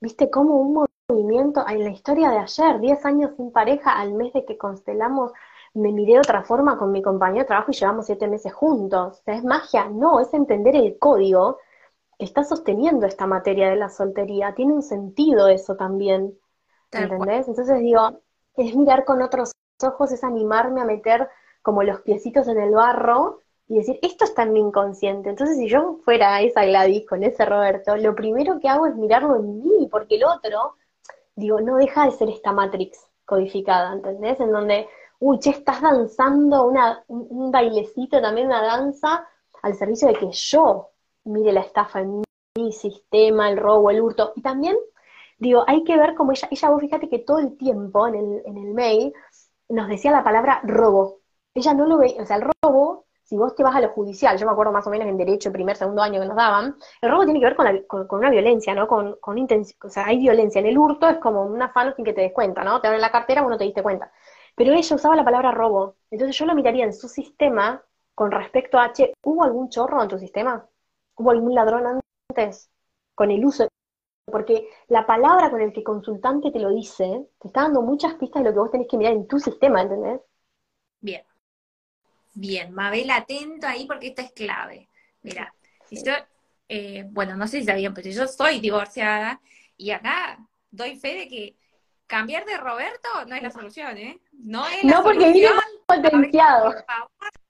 viste 0.00 0.30
como 0.30 0.56
un 0.56 0.86
movimiento, 1.08 1.64
en 1.68 1.84
la 1.84 1.90
historia 1.90 2.30
de 2.30 2.38
ayer, 2.38 2.80
10 2.80 3.04
años 3.04 3.32
sin 3.36 3.52
pareja, 3.52 3.98
al 3.98 4.14
mes 4.14 4.32
de 4.32 4.44
que 4.44 4.56
constelamos, 4.56 5.32
me 5.74 5.92
miré 5.92 6.14
de 6.14 6.18
otra 6.20 6.42
forma 6.42 6.78
con 6.78 6.92
mi 6.92 7.02
compañero 7.02 7.44
de 7.44 7.48
trabajo 7.48 7.70
y 7.70 7.74
llevamos 7.74 8.06
siete 8.06 8.26
meses 8.26 8.52
juntos. 8.52 9.22
¿Es 9.26 9.44
magia? 9.44 9.88
No, 9.88 10.20
es 10.20 10.32
entender 10.34 10.74
el 10.74 10.98
código 10.98 11.58
que 12.18 12.24
está 12.24 12.42
sosteniendo 12.42 13.06
esta 13.06 13.26
materia 13.26 13.68
de 13.70 13.76
la 13.76 13.88
soltería. 13.88 14.54
Tiene 14.54 14.72
un 14.72 14.82
sentido 14.82 15.48
eso 15.48 15.76
también. 15.76 16.36
¿Entendés? 16.90 17.46
Entonces 17.46 17.78
digo, 17.80 18.20
es 18.56 18.74
mirar 18.74 19.04
con 19.04 19.22
otros 19.22 19.52
ojos, 19.82 20.10
es 20.10 20.24
animarme 20.24 20.80
a 20.80 20.84
meter 20.84 21.28
como 21.62 21.82
los 21.82 22.00
piecitos 22.00 22.48
en 22.48 22.58
el 22.58 22.72
barro 22.72 23.40
y 23.70 23.76
decir, 23.76 24.00
esto 24.02 24.24
está 24.24 24.42
en 24.42 24.52
mi 24.52 24.58
inconsciente. 24.58 25.30
Entonces, 25.30 25.56
si 25.56 25.68
yo 25.68 25.98
fuera 26.04 26.42
esa 26.42 26.64
Gladys 26.64 27.06
con 27.06 27.22
ese 27.22 27.44
Roberto, 27.44 27.96
lo 27.96 28.16
primero 28.16 28.58
que 28.58 28.68
hago 28.68 28.86
es 28.86 28.96
mirarlo 28.96 29.36
en 29.36 29.62
mí, 29.62 29.88
porque 29.88 30.16
el 30.16 30.24
otro, 30.24 30.74
digo, 31.36 31.60
no 31.60 31.76
deja 31.76 32.06
de 32.06 32.10
ser 32.10 32.30
esta 32.30 32.50
Matrix 32.50 32.98
codificada, 33.24 33.92
¿entendés? 33.92 34.40
En 34.40 34.50
donde 34.50 34.88
uy, 35.20 35.38
che, 35.38 35.50
estás 35.50 35.80
danzando 35.82 36.66
una, 36.66 37.04
un, 37.06 37.52
bailecito, 37.52 38.20
también 38.20 38.48
una 38.48 38.60
danza, 38.60 39.28
al 39.62 39.76
servicio 39.76 40.08
de 40.08 40.14
que 40.14 40.32
yo 40.32 40.90
mire 41.24 41.52
la 41.52 41.60
estafa 41.60 42.00
en 42.00 42.24
mi 42.56 42.72
sistema, 42.72 43.50
el 43.50 43.56
robo, 43.56 43.90
el 43.90 44.00
hurto. 44.00 44.32
Y 44.34 44.42
también, 44.42 44.76
digo, 45.38 45.62
hay 45.68 45.84
que 45.84 45.96
ver 45.96 46.16
cómo 46.16 46.32
ella, 46.32 46.48
ella 46.50 46.70
vos 46.70 46.80
fíjate 46.80 47.08
que 47.08 47.20
todo 47.20 47.38
el 47.38 47.56
tiempo 47.56 48.08
en 48.08 48.16
el, 48.16 48.42
en 48.46 48.56
el 48.56 48.74
mail 48.74 49.12
nos 49.68 49.88
decía 49.88 50.10
la 50.10 50.24
palabra 50.24 50.60
robo. 50.64 51.20
Ella 51.54 51.72
no 51.74 51.86
lo 51.86 51.98
ve, 51.98 52.16
o 52.18 52.26
sea, 52.26 52.36
el 52.36 52.50
robo, 52.62 53.06
si 53.30 53.36
vos 53.36 53.54
te 53.54 53.62
vas 53.62 53.76
a 53.76 53.80
lo 53.80 53.90
judicial, 53.90 54.36
yo 54.36 54.44
me 54.44 54.50
acuerdo 54.50 54.72
más 54.72 54.84
o 54.88 54.90
menos 54.90 55.06
en 55.06 55.16
derecho, 55.16 55.52
primer, 55.52 55.76
segundo 55.76 56.02
año 56.02 56.20
que 56.20 56.26
nos 56.26 56.36
daban, 56.36 56.74
el 57.00 57.10
robo 57.12 57.24
tiene 57.24 57.38
que 57.38 57.46
ver 57.46 57.54
con, 57.54 57.64
la, 57.64 57.80
con, 57.86 58.06
una 58.10 58.28
violencia, 58.28 58.74
¿no? 58.74 58.88
Con, 58.88 59.18
con 59.20 59.38
o 59.38 59.88
sea, 59.88 60.06
hay 60.06 60.18
violencia. 60.18 60.58
En 60.58 60.66
el 60.66 60.76
hurto 60.76 61.08
es 61.08 61.18
como 61.18 61.44
un 61.44 61.62
afano 61.62 61.94
sin 61.94 62.04
que 62.04 62.12
te 62.12 62.22
des 62.22 62.32
cuenta, 62.32 62.64
¿no? 62.64 62.80
Te 62.80 62.88
abren 62.88 63.00
la 63.00 63.12
cartera, 63.12 63.42
vos 63.42 63.50
no 63.52 63.56
te 63.56 63.62
diste 63.62 63.84
cuenta. 63.84 64.10
Pero 64.56 64.72
ella 64.72 64.96
usaba 64.96 65.14
la 65.14 65.24
palabra 65.24 65.52
robo. 65.52 65.94
Entonces 66.10 66.36
yo 66.36 66.44
lo 66.44 66.56
miraría 66.56 66.84
en 66.84 66.92
su 66.92 67.06
sistema 67.06 67.80
con 68.16 68.32
respecto 68.32 68.80
a, 68.80 68.92
che, 68.92 69.12
¿hubo 69.22 69.44
algún 69.44 69.68
chorro 69.68 70.02
en 70.02 70.08
tu 70.08 70.18
sistema? 70.18 70.68
¿Hubo 71.14 71.30
algún 71.30 71.54
ladrón 71.54 72.00
antes? 72.30 72.68
Con 73.14 73.30
el 73.30 73.44
uso. 73.44 73.68
Porque 74.26 74.68
la 74.88 75.06
palabra 75.06 75.52
con 75.52 75.60
el 75.60 75.72
que 75.72 75.80
el 75.80 75.84
consultante 75.84 76.50
te 76.50 76.58
lo 76.58 76.70
dice, 76.70 77.28
te 77.38 77.46
está 77.46 77.62
dando 77.62 77.82
muchas 77.82 78.14
pistas 78.14 78.42
de 78.42 78.48
lo 78.48 78.54
que 78.54 78.60
vos 78.60 78.70
tenés 78.72 78.88
que 78.88 78.96
mirar 78.96 79.12
en 79.12 79.28
tu 79.28 79.38
sistema, 79.38 79.82
¿entendés? 79.82 80.20
Bien. 81.00 81.29
Bien, 82.34 82.72
Mabel, 82.72 83.10
atento 83.10 83.66
ahí 83.66 83.86
porque 83.86 84.08
esta 84.08 84.22
es 84.22 84.32
clave. 84.32 84.88
Mira, 85.22 85.54
yo, 85.90 86.12
eh, 86.68 87.04
bueno, 87.10 87.36
no 87.36 87.46
sé 87.46 87.60
si 87.60 87.66
sabían, 87.66 87.94
pero 87.94 88.10
yo 88.10 88.26
soy 88.26 88.60
divorciada 88.60 89.40
y 89.76 89.90
acá 89.90 90.38
doy 90.70 90.96
fe 90.96 91.14
de 91.14 91.28
que 91.28 91.56
cambiar 92.06 92.44
de 92.44 92.56
Roberto 92.56 93.08
no 93.26 93.34
es 93.36 93.42
la 93.42 93.50
solución, 93.50 93.96
¿eh? 93.96 94.20
No 94.32 94.66
es 94.66 94.84
la 94.84 94.98
no, 94.98 95.02
porque 95.02 95.32
viene 95.32 95.50
potenciado. 95.86 96.74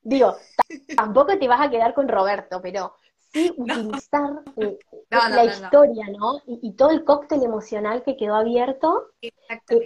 Digo, 0.02 0.36
tampoco 0.96 1.38
te 1.38 1.48
vas 1.48 1.60
a 1.60 1.70
quedar 1.70 1.94
con 1.94 2.08
Roberto, 2.08 2.60
pero 2.62 2.94
sí 3.32 3.52
utilizar 3.56 4.42
eh, 4.56 4.78
la 5.10 5.44
historia, 5.44 6.06
¿no? 6.16 6.40
Y, 6.46 6.72
todo 6.74 6.90
el 6.90 7.04
cóctel 7.04 7.42
emocional 7.42 8.02
que 8.02 8.16
quedó 8.16 8.36
abierto 8.36 9.08
eh, 9.22 9.30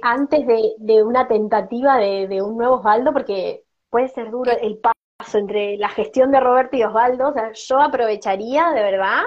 antes 0.03 0.47
de, 0.47 1.03
una 1.03 1.29
tentativa 1.29 1.99
de, 1.99 2.43
un 2.43 2.57
nuevo 2.57 2.77
Osvaldo, 2.77 3.13
porque 3.13 3.63
puede 3.95 4.09
ser 4.09 4.33
duro 4.33 4.51
el 4.51 4.79
paso 4.79 5.39
entre 5.39 5.77
la 5.77 5.89
gestión 5.89 6.33
de 6.33 6.41
Roberto 6.41 6.77
y 6.77 6.83
Osvaldo. 6.83 7.29
O 7.29 7.33
sea, 7.33 7.53
yo 7.53 7.81
aprovecharía 7.81 8.73
de 8.73 8.83
verdad 8.83 9.23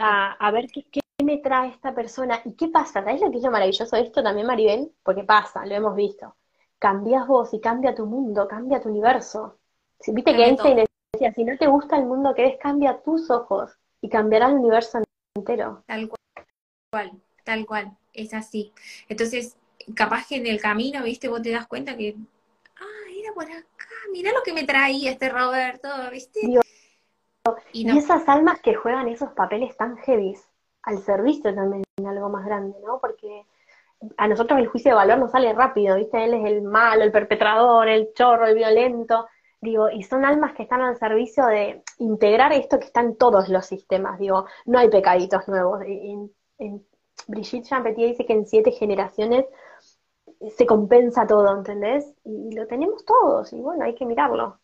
a, 0.00 0.32
a, 0.32 0.50
ver 0.50 0.64
qué, 0.72 1.00
me 1.22 1.36
trae 1.36 1.68
esta 1.68 1.94
persona 1.94 2.40
y 2.46 2.54
qué 2.54 2.68
pasa. 2.68 3.04
¿Sabes 3.04 3.20
lo 3.20 3.30
que 3.30 3.36
es 3.36 3.42
lo 3.42 3.50
maravilloso 3.50 3.94
de 3.94 4.00
esto 4.00 4.22
también, 4.22 4.46
Maribel? 4.46 4.90
Porque 5.02 5.24
pasa, 5.24 5.66
lo 5.66 5.74
hemos 5.74 5.94
visto. 5.94 6.36
Cambias 6.78 7.26
vos 7.26 7.52
y 7.52 7.60
cambia 7.60 7.94
tu 7.94 8.06
mundo, 8.06 8.48
cambia 8.48 8.80
tu 8.80 8.88
universo. 8.88 9.58
Viste 10.06 10.34
que 10.34 10.42
Einstein 10.42 10.86
decía, 11.12 11.30
si 11.34 11.44
no 11.44 11.58
te 11.58 11.66
gusta 11.66 11.98
el 11.98 12.06
mundo 12.06 12.32
que 12.34 12.44
ves, 12.44 12.56
cambia 12.58 12.98
tus 13.02 13.30
ojos 13.30 13.78
y 14.00 14.08
cambiará 14.08 14.46
el 14.46 14.54
universo 14.54 15.02
entero. 15.34 15.84
Tal 15.86 16.08
cual, 16.90 17.12
tal 17.44 17.66
cual, 17.66 17.94
es 18.14 18.32
así. 18.32 18.72
Entonces, 19.10 19.58
capaz 19.94 20.28
que 20.28 20.36
en 20.36 20.46
el 20.46 20.62
camino, 20.62 21.02
viste, 21.02 21.28
vos 21.28 21.42
te 21.42 21.50
das 21.50 21.66
cuenta 21.66 21.94
que, 21.94 22.16
era 23.22 23.34
por 23.34 23.44
acá, 23.44 23.86
mira 24.12 24.32
lo 24.32 24.42
que 24.42 24.52
me 24.52 24.64
traía 24.64 25.10
este 25.10 25.28
Roberto, 25.28 25.88
viste. 26.10 26.40
y, 26.42 26.58
y 27.72 27.98
esas 27.98 28.28
almas 28.28 28.60
que 28.60 28.74
juegan 28.74 29.08
esos 29.08 29.30
papeles 29.32 29.76
tan 29.76 29.96
heavies, 29.98 30.48
al 30.82 30.98
servicio 31.02 31.54
también 31.54 31.82
de 31.96 32.08
algo 32.08 32.28
más 32.28 32.44
grande, 32.44 32.76
¿no? 32.84 32.98
Porque 33.00 33.44
a 34.16 34.28
nosotros 34.28 34.58
el 34.58 34.66
juicio 34.66 34.90
de 34.90 34.96
valor 34.96 35.18
nos 35.18 35.30
sale 35.30 35.52
rápido, 35.52 35.96
¿viste? 35.96 36.24
Él 36.24 36.34
es 36.34 36.44
el 36.44 36.62
malo, 36.62 37.04
el 37.04 37.12
perpetrador, 37.12 37.88
el 37.88 38.12
chorro, 38.14 38.46
el 38.46 38.56
violento, 38.56 39.26
digo, 39.60 39.88
y 39.88 40.02
son 40.02 40.24
almas 40.24 40.54
que 40.54 40.64
están 40.64 40.82
al 40.82 40.98
servicio 40.98 41.46
de 41.46 41.82
integrar 41.98 42.52
esto 42.52 42.78
que 42.78 42.86
está 42.86 43.00
en 43.00 43.16
todos 43.16 43.48
los 43.48 43.64
sistemas, 43.64 44.18
digo, 44.18 44.46
no 44.66 44.78
hay 44.78 44.90
pecaditos 44.90 45.46
nuevos. 45.48 45.80
En, 45.86 46.30
Brigitte 47.28 47.66
Champetier 47.66 48.08
dice 48.10 48.26
que 48.26 48.32
en 48.32 48.46
siete 48.46 48.72
generaciones 48.72 49.44
se 50.50 50.66
compensa 50.66 51.26
todo, 51.26 51.56
¿entendés? 51.56 52.12
Y 52.24 52.54
lo 52.54 52.66
tenemos 52.66 53.04
todos, 53.04 53.52
y 53.52 53.56
bueno, 53.56 53.84
hay 53.84 53.94
que 53.94 54.06
mirarlo. 54.06 54.60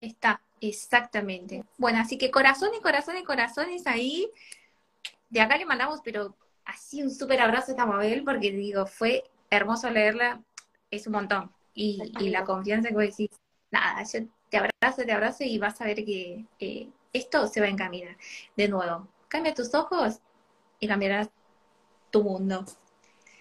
Está, 0.00 0.40
exactamente. 0.60 1.64
Bueno, 1.78 1.98
así 2.00 2.18
que 2.18 2.30
corazones, 2.30 2.80
corazones, 2.80 3.24
corazones 3.24 3.86
ahí 3.86 4.30
de 5.30 5.40
acá 5.40 5.56
le 5.56 5.66
mandamos, 5.66 6.00
pero 6.04 6.36
así 6.64 7.02
un 7.02 7.10
súper 7.10 7.40
abrazo 7.40 7.68
a 7.68 7.70
esta 7.72 7.86
Mabel, 7.86 8.22
porque 8.24 8.50
digo, 8.50 8.86
fue 8.86 9.24
hermoso 9.50 9.90
leerla, 9.90 10.42
es 10.90 11.06
un 11.06 11.14
montón. 11.14 11.52
Y, 11.74 12.30
la 12.30 12.44
confianza 12.44 12.88
que 12.88 12.94
vos 12.94 13.04
decís, 13.04 13.30
nada, 13.70 14.02
yo 14.04 14.20
te 14.48 14.58
abrazo, 14.58 15.02
te 15.04 15.12
abrazo 15.12 15.44
y 15.44 15.58
vas 15.58 15.80
a 15.80 15.86
ver 15.86 16.04
que 16.04 16.46
esto 17.12 17.46
se 17.48 17.60
va 17.60 17.66
a 17.66 17.70
encaminar. 17.70 18.16
De 18.56 18.68
nuevo, 18.68 19.08
cambia 19.28 19.54
tus 19.54 19.74
ojos 19.74 20.20
y 20.78 20.86
cambiarás 20.86 21.30
tu 22.10 22.22
mundo. 22.22 22.64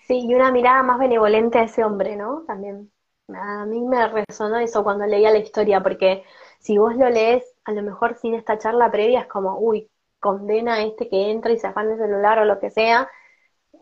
Sí, 0.08 0.26
y 0.28 0.36
una 0.36 0.52
mirada 0.52 0.84
más 0.84 1.00
benevolente 1.00 1.60
a 1.60 1.64
ese 1.64 1.84
hombre, 1.84 2.16
¿no? 2.16 2.44
También. 2.46 2.92
A 3.34 3.66
mí 3.66 3.82
me 3.82 4.06
resonó 4.08 4.58
eso 4.58 4.84
cuando 4.84 5.06
leía 5.06 5.32
la 5.32 5.38
historia, 5.38 5.82
porque 5.82 6.24
si 6.60 6.78
vos 6.78 6.96
lo 6.96 7.10
lees, 7.10 7.44
a 7.64 7.72
lo 7.72 7.82
mejor 7.82 8.16
sin 8.16 8.34
esta 8.34 8.58
charla 8.58 8.92
previa, 8.92 9.22
es 9.22 9.28
como, 9.28 9.58
uy, 9.60 9.90
condena 10.20 10.76
a 10.76 10.84
este 10.84 11.10
que 11.10 11.32
entra 11.32 11.52
y 11.52 11.58
se 11.58 11.68
afana 11.68 11.94
el 11.94 12.00
celular 12.00 12.40
o 12.40 12.46
lo 12.46 12.60
que 12.60 12.70
sea. 12.70 13.10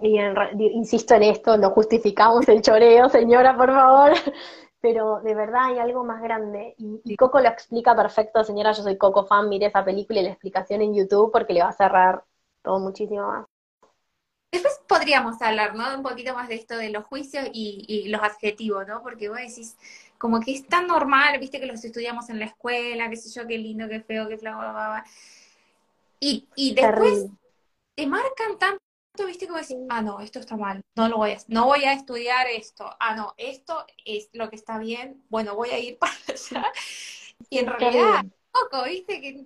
Y 0.01 0.19
insisto 0.57 1.15
en 1.15 1.23
esto, 1.23 1.57
no 1.57 1.71
justificamos 1.71 2.47
el 2.49 2.62
choreo, 2.62 3.10
señora, 3.10 3.57
por 3.57 3.71
favor. 3.71 4.12
Pero 4.81 5.21
de 5.21 5.36
verdad 5.36 5.65
hay 5.65 5.79
algo 5.79 6.03
más 6.03 6.21
grande. 6.21 6.75
Y, 6.77 7.15
Coco 7.15 7.39
lo 7.39 7.49
explica 7.49 7.95
perfecto, 7.95 8.43
señora. 8.43 8.71
Yo 8.71 8.81
soy 8.81 8.97
Coco 8.97 9.25
fan, 9.25 9.47
mire 9.47 9.67
esa 9.67 9.86
película 9.86 10.19
y 10.19 10.23
la 10.23 10.29
explicación 10.29 10.81
en 10.81 10.95
YouTube 10.95 11.31
porque 11.31 11.53
le 11.53 11.62
va 11.62 11.69
a 11.69 11.73
cerrar 11.73 12.23
todo 12.63 12.79
muchísimo 12.79 13.27
más. 13.27 13.50
Después 14.51 14.81
podríamos 14.85 15.41
hablar, 15.41 15.75
¿no? 15.75 15.95
Un 15.95 16.03
poquito 16.03 16.33
más 16.33 16.49
de 16.49 16.55
esto 16.55 16.75
de 16.75 16.89
los 16.89 17.05
juicios 17.05 17.47
y, 17.53 18.09
los 18.09 18.21
adjetivos, 18.21 18.85
¿no? 18.85 19.01
Porque 19.01 19.29
vos 19.29 19.37
decís, 19.37 19.77
como 20.17 20.41
que 20.41 20.53
es 20.53 20.67
tan 20.67 20.87
normal, 20.87 21.39
viste 21.39 21.59
que 21.59 21.65
los 21.65 21.83
estudiamos 21.83 22.29
en 22.29 22.39
la 22.39 22.45
escuela, 22.45 23.09
qué 23.09 23.15
sé 23.15 23.29
yo, 23.29 23.47
qué 23.47 23.57
lindo, 23.57 23.87
qué 23.87 24.01
feo, 24.01 24.27
qué 24.27 24.37
flaco, 24.37 24.61
y, 26.19 26.47
y 26.55 26.75
después 26.75 27.25
te 27.95 28.05
marcan 28.05 28.59
tanto, 28.59 28.79
viste, 29.25 29.47
como 29.47 29.57
decir, 29.57 29.77
ah, 29.89 30.01
no, 30.01 30.19
esto 30.19 30.39
está 30.39 30.55
mal, 30.55 30.81
no 30.95 31.07
lo 31.09 31.17
voy 31.17 31.31
a, 31.31 31.37
no 31.47 31.65
voy 31.65 31.83
a 31.85 31.93
estudiar 31.93 32.47
esto, 32.47 32.95
ah, 32.99 33.15
no, 33.15 33.33
esto 33.37 33.85
es 34.06 34.29
lo 34.33 34.49
que 34.49 34.56
está 34.56 34.77
bien, 34.77 35.23
bueno, 35.29 35.56
voy 35.56 35.69
a 35.71 35.79
ir 35.79 35.97
para 35.99 36.13
allá. 36.27 36.71
Y 37.49 37.58
en 37.58 37.67
realidad, 37.67 38.25
poco, 38.52 38.83
viste, 38.83 39.19
que 39.19 39.45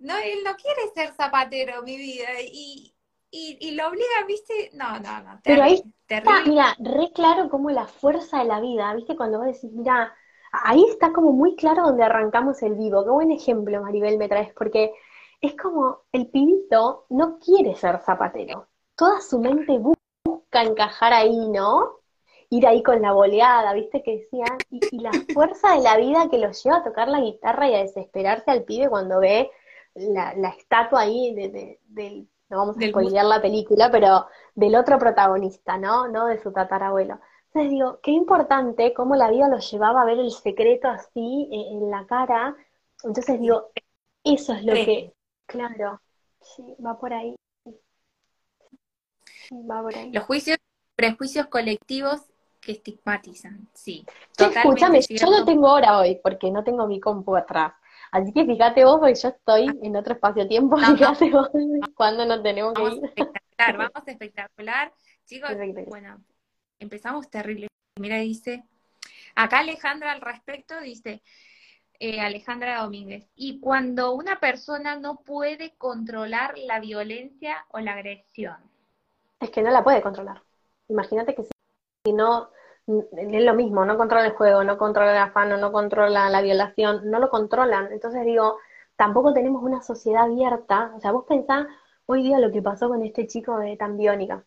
no, 0.00 0.18
él 0.18 0.40
no 0.44 0.56
quiere 0.56 0.82
ser 0.94 1.14
zapatero, 1.14 1.82
mi 1.82 1.96
vida, 1.96 2.28
y, 2.42 2.94
y, 3.30 3.70
lo 3.72 3.88
obliga, 3.88 4.26
viste, 4.26 4.70
no, 4.74 4.98
no, 4.98 5.22
no, 5.22 5.40
Pero 5.44 5.62
ahí 5.62 5.82
está, 6.08 6.42
mira, 6.44 6.74
re 6.80 7.12
claro 7.12 7.48
como 7.48 7.70
la 7.70 7.86
fuerza 7.86 8.38
de 8.38 8.46
la 8.46 8.60
vida, 8.60 8.92
viste, 8.94 9.16
cuando 9.16 9.38
vos 9.38 9.46
decís, 9.46 9.70
mira, 9.72 10.12
ahí 10.52 10.84
está 10.88 11.12
como 11.12 11.32
muy 11.32 11.54
claro 11.54 11.84
donde 11.84 12.02
arrancamos 12.02 12.62
el 12.62 12.74
vivo, 12.74 13.04
qué 13.04 13.10
buen 13.10 13.30
ejemplo, 13.30 13.80
Maribel, 13.82 14.18
me 14.18 14.28
traes, 14.28 14.52
porque 14.54 14.92
es 15.40 15.56
como 15.56 16.00
el 16.12 16.28
pibito 16.28 17.06
no 17.08 17.38
quiere 17.38 17.74
ser 17.74 18.00
zapatero. 18.00 18.68
Toda 18.96 19.20
su 19.20 19.38
mente 19.40 19.78
busca 19.78 20.62
encajar 20.62 21.12
ahí, 21.12 21.48
¿no? 21.48 22.00
Ir 22.50 22.66
ahí 22.66 22.82
con 22.82 23.00
la 23.00 23.12
boleada, 23.12 23.72
¿viste? 23.72 24.02
Que 24.02 24.18
decían. 24.18 24.58
Y, 24.70 24.98
la 24.98 25.12
fuerza 25.32 25.76
de 25.76 25.82
la 25.82 25.96
vida 25.96 26.28
que 26.30 26.38
lo 26.38 26.50
lleva 26.50 26.78
a 26.78 26.84
tocar 26.84 27.08
la 27.08 27.20
guitarra 27.20 27.68
y 27.68 27.74
a 27.74 27.82
desesperarse 27.82 28.50
al 28.50 28.64
pibe 28.64 28.88
cuando 28.88 29.20
ve 29.20 29.50
la, 29.94 30.32
estatua 30.58 31.02
ahí 31.02 31.34
de, 31.34 31.78
del, 31.86 32.28
no 32.50 32.58
vamos 32.58 32.76
a 32.76 32.88
spoilear 32.88 33.24
la 33.24 33.40
película, 33.40 33.90
pero 33.90 34.26
del 34.54 34.74
otro 34.74 34.98
protagonista, 34.98 35.78
¿no? 35.78 36.08
No 36.08 36.26
de 36.26 36.42
su 36.42 36.52
tatarabuelo. 36.52 37.20
Entonces 37.46 37.70
digo, 37.70 38.00
qué 38.02 38.10
importante 38.10 38.92
cómo 38.92 39.14
la 39.14 39.30
vida 39.30 39.48
los 39.48 39.70
llevaba 39.70 40.02
a 40.02 40.04
ver 40.04 40.18
el 40.18 40.30
secreto 40.30 40.88
así 40.88 41.48
eh, 41.50 41.72
en 41.72 41.90
la 41.90 42.06
cara. 42.06 42.56
Entonces 43.02 43.40
digo, 43.40 43.70
eso 44.24 44.52
es 44.52 44.64
lo 44.64 44.74
que, 44.74 45.12
claro, 45.46 46.00
sí, 46.40 46.74
va 46.84 46.98
por 46.98 47.12
ahí. 47.12 47.36
va 49.52 49.82
por 49.82 49.96
ahí. 49.96 50.12
Los 50.12 50.24
juicios, 50.24 50.58
prejuicios 50.96 51.46
colectivos 51.46 52.20
que 52.60 52.72
estigmatizan, 52.72 53.68
sí. 53.72 54.04
escúchame, 54.36 55.00
yo 55.00 55.30
no 55.30 55.44
tengo 55.44 55.72
hora 55.72 55.98
hoy 55.98 56.20
porque 56.22 56.50
no 56.50 56.62
tengo 56.62 56.86
mi 56.86 57.00
compu 57.00 57.36
atrás. 57.36 57.72
Así 58.12 58.32
que 58.32 58.44
fíjate 58.44 58.84
vos, 58.84 58.98
porque 58.98 59.14
yo 59.14 59.28
estoy 59.28 59.78
en 59.82 59.96
otro 59.96 60.14
espacio-tiempo, 60.14 60.76
fíjate 60.76 61.30
vos 61.30 61.48
cuando 61.94 62.26
nos 62.26 62.42
tenemos 62.42 62.74
que 62.74 62.82
ir. 62.82 63.04
Espectacular, 63.04 63.76
vamos 63.76 64.08
a 64.08 64.10
espectacular. 64.10 64.92
Chicos, 65.26 65.50
bueno, 65.86 66.20
empezamos 66.78 67.30
terrible. 67.30 67.68
Mira, 68.00 68.16
dice, 68.16 68.64
acá 69.36 69.60
Alejandra 69.60 70.12
al 70.12 70.20
respecto 70.20 70.80
dice, 70.80 71.22
eh, 72.00 72.20
Alejandra 72.20 72.82
Domínguez, 72.82 73.28
y 73.36 73.60
cuando 73.60 74.12
una 74.14 74.40
persona 74.40 74.96
no 74.96 75.20
puede 75.20 75.74
controlar 75.76 76.56
la 76.56 76.80
violencia 76.80 77.66
o 77.70 77.78
la 77.78 77.92
agresión. 77.92 78.56
Es 79.38 79.50
que 79.50 79.62
no 79.62 79.70
la 79.70 79.84
puede 79.84 80.02
controlar. 80.02 80.42
Imagínate 80.88 81.34
que 81.34 81.44
si 81.44 82.12
no, 82.12 82.50
es 83.16 83.44
lo 83.44 83.54
mismo, 83.54 83.84
no 83.84 83.96
controla 83.96 84.26
el 84.26 84.32
juego, 84.32 84.64
no 84.64 84.78
controla 84.78 85.12
el 85.12 85.18
afano, 85.18 85.56
no 85.56 85.72
controla 85.72 86.30
la 86.30 86.42
violación, 86.42 87.10
no 87.10 87.18
lo 87.18 87.30
controlan. 87.30 87.92
Entonces 87.92 88.24
digo, 88.24 88.58
tampoco 88.96 89.32
tenemos 89.32 89.62
una 89.62 89.82
sociedad 89.82 90.24
abierta. 90.24 90.92
O 90.96 91.00
sea, 91.00 91.12
vos 91.12 91.24
pensás 91.28 91.66
hoy 92.06 92.22
día 92.22 92.38
lo 92.38 92.50
que 92.52 92.62
pasó 92.62 92.88
con 92.88 93.02
este 93.02 93.26
chico 93.26 93.58
de 93.58 93.76
tan 93.76 93.96
biónica, 93.96 94.44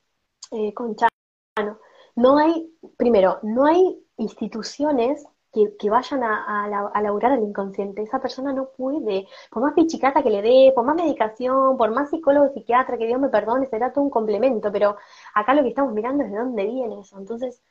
eh, 0.52 0.74
con 0.74 0.96
Chano. 0.96 1.80
No 2.16 2.38
hay, 2.38 2.72
primero, 2.98 3.40
no 3.44 3.66
hay 3.66 4.06
instituciones 4.18 5.26
que, 5.54 5.90
vayan 5.90 6.24
a, 6.24 6.66
a, 6.94 7.02
laburar 7.02 7.34
al 7.34 7.44
inconsciente. 7.44 8.02
Esa 8.02 8.20
persona 8.20 8.54
no 8.54 8.70
puede, 8.76 9.28
por 9.52 9.62
más 9.62 9.74
pichicata 9.74 10.24
que 10.24 10.32
le 10.32 10.42
dé, 10.42 10.72
por 10.74 10.84
más 10.84 10.96
medicación, 10.96 11.78
por 11.78 11.92
más 11.92 12.10
psicólogo, 12.10 12.52
psiquiatra, 12.54 12.98
que 12.98 13.06
Dios 13.06 13.22
me 13.22 13.30
perdone, 13.30 13.68
será 13.68 13.94
todo 13.94 14.04
un 14.04 14.10
complemento, 14.10 14.72
pero 14.72 14.98
acá 15.36 15.54
lo 15.54 15.62
que 15.62 15.70
estamos 15.70 15.94
mirando 15.94 16.24
es 16.24 16.32
de 16.32 16.38
dónde 16.38 16.66
viene 16.66 17.00
eso. 17.02 17.18
Entonces, 17.20 17.62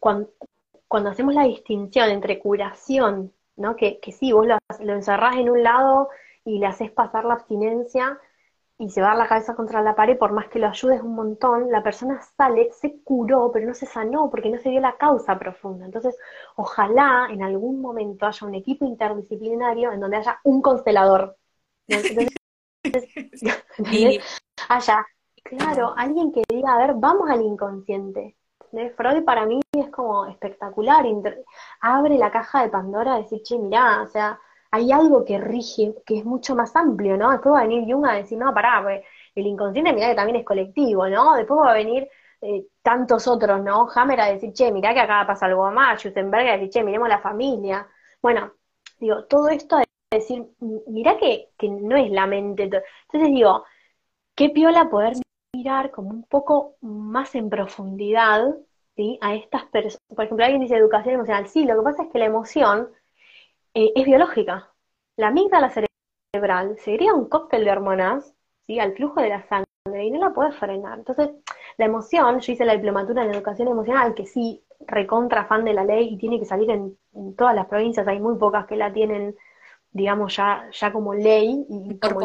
cuando, 0.00 0.30
cuando 0.88 1.10
hacemos 1.10 1.34
la 1.34 1.44
distinción 1.44 2.10
entre 2.10 2.40
curación, 2.40 3.32
¿no? 3.56 3.76
que, 3.76 4.00
que 4.00 4.10
sí, 4.10 4.32
vos 4.32 4.46
lo, 4.46 4.58
lo 4.80 4.94
encerrás 4.94 5.36
en 5.36 5.50
un 5.50 5.62
lado 5.62 6.08
y 6.44 6.58
le 6.58 6.66
haces 6.66 6.90
pasar 6.90 7.24
la 7.24 7.34
abstinencia, 7.34 8.18
y 8.80 8.88
se 8.88 9.02
va 9.02 9.08
a 9.08 9.10
dar 9.10 9.18
la 9.18 9.28
cabeza 9.28 9.54
contra 9.54 9.82
la 9.82 9.94
pared, 9.94 10.16
por 10.16 10.32
más 10.32 10.48
que 10.48 10.58
lo 10.58 10.66
ayudes 10.66 11.02
un 11.02 11.14
montón, 11.14 11.70
la 11.70 11.82
persona 11.82 12.18
sale, 12.34 12.70
se 12.72 13.02
curó, 13.02 13.52
pero 13.52 13.66
no 13.66 13.74
se 13.74 13.84
sanó 13.84 14.30
porque 14.30 14.48
no 14.48 14.56
se 14.56 14.70
dio 14.70 14.80
la 14.80 14.96
causa 14.96 15.38
profunda. 15.38 15.84
Entonces, 15.84 16.16
ojalá 16.56 17.28
en 17.30 17.42
algún 17.42 17.82
momento 17.82 18.24
haya 18.24 18.46
un 18.46 18.54
equipo 18.54 18.86
interdisciplinario 18.86 19.92
en 19.92 20.00
donde 20.00 20.16
haya 20.16 20.40
un 20.44 20.62
constelador. 20.62 21.36
Entonces, 21.86 22.30
haya, 24.70 25.06
claro, 25.44 25.92
alguien 25.94 26.32
que 26.32 26.42
diga, 26.48 26.72
a 26.72 26.78
ver, 26.78 26.94
vamos 26.96 27.28
al 27.28 27.42
inconsciente. 27.42 28.38
Freud 28.96 29.24
para 29.24 29.46
mí 29.46 29.60
es 29.72 29.90
como 29.90 30.26
espectacular, 30.26 31.04
abre 31.80 32.16
la 32.18 32.30
caja 32.30 32.62
de 32.62 32.68
Pandora 32.70 33.18
y 33.18 33.22
decir, 33.22 33.42
che, 33.42 33.58
mirá, 33.58 34.02
o 34.02 34.08
sea, 34.08 34.38
hay 34.70 34.92
algo 34.92 35.24
que 35.24 35.38
rige, 35.38 35.94
que 36.06 36.18
es 36.18 36.24
mucho 36.24 36.54
más 36.54 36.74
amplio, 36.76 37.16
¿no? 37.16 37.30
Después 37.30 37.54
va 37.54 37.60
a 37.60 37.66
venir 37.66 37.92
Jung 37.92 38.06
a 38.06 38.14
decir, 38.14 38.38
no, 38.38 38.54
pará, 38.54 38.80
pues, 38.82 39.02
el 39.34 39.46
inconsciente 39.46 39.92
mirá 39.92 40.08
que 40.08 40.14
también 40.14 40.36
es 40.36 40.44
colectivo, 40.44 41.08
¿no? 41.08 41.34
Después 41.34 41.60
va 41.60 41.70
a 41.72 41.74
venir 41.74 42.08
eh, 42.40 42.66
tantos 42.82 43.26
otros, 43.28 43.62
¿no? 43.62 43.88
Hammer 43.94 44.20
a 44.20 44.26
decir, 44.26 44.52
che, 44.52 44.72
mirá 44.72 44.94
que 44.94 45.00
acá 45.00 45.24
pasa 45.26 45.46
algo 45.46 45.70
más, 45.70 46.00
Schutzenberg 46.00 46.48
a 46.48 46.52
decir, 46.52 46.70
che, 46.70 46.84
miremos 46.84 47.08
la 47.08 47.20
familia. 47.20 47.86
Bueno, 48.22 48.52
digo, 48.98 49.24
todo 49.26 49.48
esto 49.48 49.76
a 49.76 49.84
decir, 50.10 50.46
mirá 50.86 51.16
que, 51.18 51.50
que 51.58 51.68
no 51.68 51.96
es 51.96 52.10
la 52.10 52.26
mente. 52.26 52.64
Entonces 52.64 53.30
digo, 53.30 53.64
qué 54.34 54.50
piola 54.50 54.88
poder 54.90 55.14
mirar 55.60 55.90
como 55.90 56.10
un 56.10 56.22
poco 56.24 56.76
más 56.80 57.34
en 57.34 57.50
profundidad, 57.50 58.54
¿sí? 58.96 59.18
A 59.20 59.34
estas 59.34 59.64
personas. 59.66 60.00
Por 60.08 60.24
ejemplo, 60.24 60.44
alguien 60.44 60.62
dice 60.62 60.76
educación 60.76 61.16
emocional. 61.16 61.48
Sí, 61.48 61.64
lo 61.64 61.76
que 61.76 61.82
pasa 61.82 62.02
es 62.04 62.10
que 62.10 62.18
la 62.18 62.26
emoción 62.26 62.88
eh, 63.74 63.92
es 63.94 64.04
biológica. 64.04 64.70
La 65.16 65.28
amígdala 65.28 65.70
cerebral 65.70 66.76
sería 66.78 67.12
un 67.14 67.28
cóctel 67.28 67.64
de 67.64 67.72
hormonas, 67.72 68.34
¿sí? 68.66 68.78
Al 68.78 68.94
flujo 68.94 69.20
de 69.20 69.28
la 69.28 69.42
sangre 69.48 69.66
y 70.04 70.10
no 70.10 70.18
la 70.18 70.32
puede 70.32 70.52
frenar. 70.52 70.98
Entonces, 70.98 71.30
la 71.76 71.84
emoción, 71.84 72.40
yo 72.40 72.52
hice 72.52 72.64
la 72.64 72.74
diplomatura 72.74 73.24
en 73.24 73.34
educación 73.34 73.68
emocional, 73.68 74.14
que 74.14 74.26
sí, 74.26 74.64
recontra 74.86 75.44
fan 75.44 75.64
de 75.64 75.74
la 75.74 75.84
ley 75.84 76.14
y 76.14 76.16
tiene 76.16 76.38
que 76.38 76.46
salir 76.46 76.70
en, 76.70 76.96
todas 77.36 77.54
las 77.54 77.66
provincias, 77.66 78.06
hay 78.06 78.20
muy 78.20 78.36
pocas 78.38 78.66
que 78.66 78.76
la 78.76 78.92
tienen, 78.92 79.36
digamos, 79.92 80.36
ya, 80.36 80.70
ya 80.72 80.92
como 80.92 81.12
ley 81.12 81.66
y 81.68 81.98
como, 81.98 82.20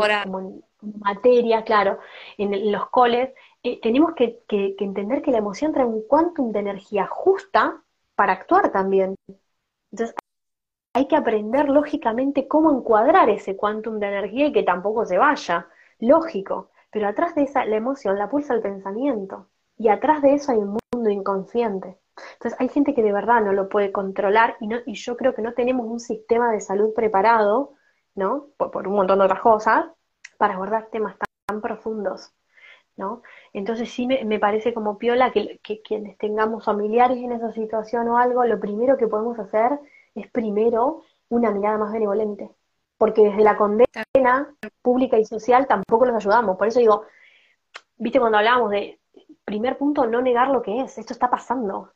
materia, 0.99 1.63
claro, 1.63 1.99
en, 2.37 2.71
los 2.71 2.89
coles, 2.89 3.33
eh, 3.63 3.79
tenemos 3.81 4.13
que, 4.13 4.43
entender 4.49 5.21
que 5.21 5.31
la 5.31 5.39
emoción 5.39 5.73
trae 5.73 5.85
un 5.85 6.07
quantum 6.07 6.51
de 6.51 6.59
energía 6.59 7.07
justa 7.07 7.81
para 8.15 8.33
actuar 8.33 8.71
también. 8.71 9.15
Entonces, 9.91 10.15
hay 10.93 11.07
que 11.07 11.15
aprender 11.15 11.69
lógicamente 11.69 12.47
cómo 12.47 12.71
encuadrar 12.71 13.29
ese 13.29 13.57
quantum 13.57 13.99
de 13.99 14.07
energía 14.07 14.47
y 14.47 14.53
que 14.53 14.63
tampoco 14.63 15.05
se 15.05 15.17
vaya. 15.17 15.67
Lógico. 15.99 16.69
Pero 16.91 17.07
atrás 17.09 17.35
de 17.35 17.43
esa, 17.43 17.65
la 17.65 17.75
emoción 17.75 18.17
la 18.17 18.29
pulsa 18.29 18.53
el 18.53 18.61
pensamiento. 18.61 19.49
Y 19.77 19.89
atrás 19.89 20.21
de 20.21 20.35
eso 20.35 20.51
hay 20.53 20.59
un 20.59 20.77
mundo 20.93 21.09
inconsciente. 21.09 21.97
Entonces 22.33 22.59
hay 22.59 22.69
gente 22.69 22.93
que 22.93 23.03
de 23.03 23.11
verdad 23.11 23.41
no 23.41 23.53
lo 23.53 23.67
puede 23.69 23.91
controlar 23.91 24.55
y, 24.59 24.67
no, 24.67 24.77
y 24.85 24.93
yo 24.93 25.17
creo 25.17 25.35
que 25.35 25.41
no 25.41 25.53
tenemos 25.53 25.85
un 25.85 25.99
sistema 25.99 26.51
de 26.51 26.61
salud 26.61 26.93
preparado, 26.93 27.73
¿no? 28.15 28.47
Por, 28.57 28.87
un 28.87 28.95
montón 28.95 29.19
de 29.19 29.25
otras 29.25 29.41
cosas, 29.41 29.85
para 30.37 30.55
abordar 30.55 30.87
temas 30.91 31.15
tan, 31.17 31.61
profundos, 31.61 32.33
¿no? 32.97 33.21
Entonces 33.53 33.91
sí 33.91 34.07
me, 34.07 34.39
parece 34.39 34.73
como 34.73 34.97
piola 34.97 35.31
que, 35.31 35.59
que, 35.63 35.81
quienes 35.81 36.17
tengamos 36.17 36.65
familiares 36.65 37.17
en 37.17 37.31
esa 37.31 37.51
situación 37.51 38.07
o 38.09 38.17
algo, 38.17 38.43
lo 38.45 38.59
primero 38.59 38.97
que 38.97 39.07
podemos 39.07 39.37
hacer 39.39 39.79
es 40.15 40.29
primero 40.31 41.03
una 41.29 41.51
mirada 41.51 41.77
más 41.77 41.93
benevolente, 41.93 42.49
porque 42.97 43.25
desde 43.25 43.43
la 43.43 43.57
condena 43.57 44.03
pública 44.81 45.19
y 45.19 45.25
social 45.25 45.67
tampoco 45.67 46.05
los 46.05 46.15
ayudamos. 46.15 46.57
Por 46.57 46.67
eso 46.67 46.79
digo, 46.79 47.05
viste 47.97 48.19
cuando 48.19 48.39
hablábamos 48.39 48.71
de 48.71 48.99
primer 49.45 49.77
punto, 49.77 50.07
no 50.07 50.21
negar 50.21 50.49
lo 50.49 50.61
que 50.61 50.81
es, 50.81 50.97
esto 50.97 51.13
está 51.13 51.29
pasando. 51.29 51.93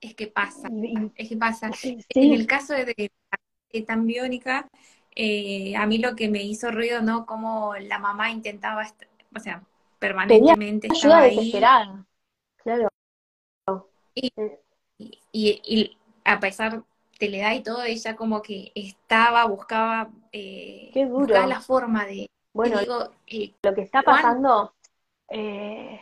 Es 0.00 0.14
que 0.14 0.26
pasa, 0.26 0.68
es 1.14 1.28
que 1.28 1.36
pasa. 1.36 1.70
En 1.82 2.32
el 2.32 2.46
caso 2.46 2.74
de, 2.74 3.10
tan 3.86 4.06
biónica, 4.06 4.68
eh, 5.14 5.76
a 5.76 5.86
mí 5.86 5.98
lo 5.98 6.16
que 6.16 6.28
me 6.28 6.42
hizo 6.42 6.70
ruido, 6.70 7.02
¿no? 7.02 7.26
Como 7.26 7.74
la 7.76 7.98
mamá 7.98 8.30
intentaba, 8.30 8.86
o 9.34 9.40
sea, 9.40 9.62
permanentemente 9.98 10.88
ayuda 10.90 11.22
desesperada. 11.22 12.04
Claro. 12.56 12.88
Y, 14.14 14.30
y, 15.32 15.98
a 16.24 16.40
pesar 16.40 16.82
de 17.18 17.28
la 17.28 17.36
edad 17.38 17.52
y 17.52 17.62
todo, 17.62 17.82
ella 17.82 18.16
como 18.16 18.42
que 18.42 18.72
estaba, 18.74 19.44
buscaba, 19.46 20.10
eh, 20.32 20.90
la 20.94 21.60
forma 21.60 22.04
de... 22.06 22.30
Bueno, 22.52 22.78
eh, 23.26 23.54
lo 23.62 23.74
que 23.74 23.82
está 23.82 24.02
pasando, 24.02 24.74
eh, 25.28 26.00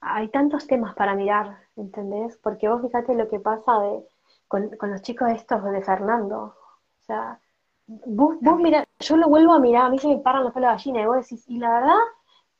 hay 0.00 0.28
tantos 0.28 0.66
temas 0.66 0.94
para 0.94 1.14
mirar, 1.14 1.58
¿entendés? 1.76 2.36
Porque 2.36 2.68
vos 2.68 2.82
fíjate 2.82 3.14
lo 3.14 3.28
que 3.28 3.40
pasa 3.40 3.80
de, 3.80 4.06
con, 4.46 4.70
los 4.82 5.02
chicos 5.02 5.30
estos 5.30 5.64
de 5.64 5.82
Fernando. 5.82 6.56
O 6.98 7.02
sea, 7.02 7.40
vos, 8.06 8.36
vos 8.40 8.58
mira, 8.58 8.86
yo 9.00 9.16
lo 9.16 9.28
vuelvo 9.28 9.52
a 9.52 9.60
mirar, 9.60 9.86
a 9.86 9.90
mí 9.90 9.98
se 9.98 10.08
me 10.08 10.18
paran 10.18 10.44
los 10.44 10.52
pelos 10.52 10.68
de 10.70 10.74
gallina 10.76 11.02
y 11.02 11.06
vos 11.06 11.16
decís, 11.16 11.44
y 11.48 11.58
la 11.58 11.70
verdad, 11.70 11.98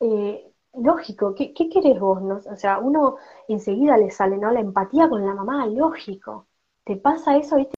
eh, 0.01 0.53
lógico, 0.75 1.35
¿qué, 1.35 1.53
¿qué, 1.55 1.69
querés 1.69 1.99
vos? 2.01 2.23
No? 2.23 2.37
O 2.37 2.57
sea, 2.57 2.79
uno 2.79 3.17
enseguida 3.49 3.97
le 3.97 4.11
sale, 4.11 4.39
¿no? 4.39 4.51
La 4.51 4.61
empatía 4.61 5.09
con 5.09 5.27
la 5.27 5.35
mamá, 5.35 5.67
lógico 5.67 6.47
te 6.85 6.97
pasa 6.97 7.37
eso, 7.37 7.57
¿viste? 7.57 7.75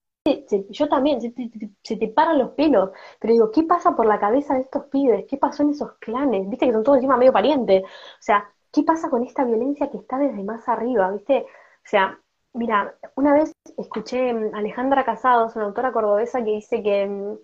yo 0.70 0.88
también, 0.88 1.20
se 1.20 1.96
te, 1.96 2.08
paran 2.08 2.38
los 2.38 2.52
pelos, 2.52 2.90
pero 3.20 3.32
digo, 3.32 3.50
¿qué 3.50 3.64
pasa 3.64 3.94
por 3.96 4.06
la 4.06 4.20
cabeza 4.20 4.54
de 4.54 4.60
estos 4.60 4.84
pibes? 4.86 5.26
¿Qué 5.28 5.36
pasó 5.36 5.62
en 5.64 5.70
esos 5.70 5.92
clanes? 5.98 6.48
¿Viste 6.48 6.66
que 6.66 6.72
son 6.72 6.84
todos 6.84 6.98
encima 6.98 7.16
medio 7.16 7.32
parientes? 7.32 7.82
O 7.82 7.86
sea, 8.20 8.48
¿qué 8.72 8.84
pasa 8.84 9.10
con 9.10 9.24
esta 9.24 9.44
violencia 9.44 9.90
que 9.90 9.98
está 9.98 10.18
desde 10.18 10.42
más 10.44 10.68
arriba? 10.68 11.10
¿Viste? 11.10 11.44
O 11.44 11.88
sea, 11.88 12.18
mira, 12.54 12.96
una 13.16 13.34
vez 13.34 13.52
escuché 13.76 14.30
a 14.30 14.34
mm, 14.34 14.54
Alejandra 14.54 15.04
Casados, 15.04 15.56
una 15.56 15.66
autora 15.66 15.92
cordobesa, 15.92 16.44
que 16.44 16.52
dice 16.52 16.82
que, 16.82 17.06
mm, 17.06 17.38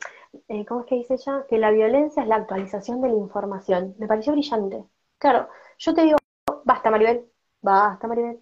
eh, 0.48 0.66
¿cómo 0.66 0.80
es 0.80 0.86
que 0.86 0.96
dice 0.96 1.14
ella? 1.14 1.46
Que 1.48 1.58
la 1.58 1.70
violencia 1.70 2.22
es 2.22 2.28
la 2.28 2.36
actualización 2.36 3.00
de 3.00 3.08
la 3.08 3.14
información. 3.16 3.94
Me 3.98 4.06
pareció 4.06 4.32
brillante. 4.32 4.84
Claro, 5.18 5.48
yo 5.78 5.94
te 5.94 6.02
digo, 6.02 6.18
basta 6.64 6.90
Maribel, 6.90 7.30
basta 7.62 8.06
Maribel, 8.08 8.40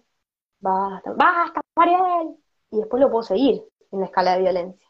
basta, 0.59 1.13
basta 1.13 1.61
Maribel, 1.75 2.37
y 2.71 2.77
después 2.79 3.01
lo 3.01 3.09
puedo 3.11 3.23
seguir 3.23 3.63
en 3.91 3.99
la 4.01 4.05
escala 4.07 4.35
de 4.35 4.41
violencia. 4.41 4.87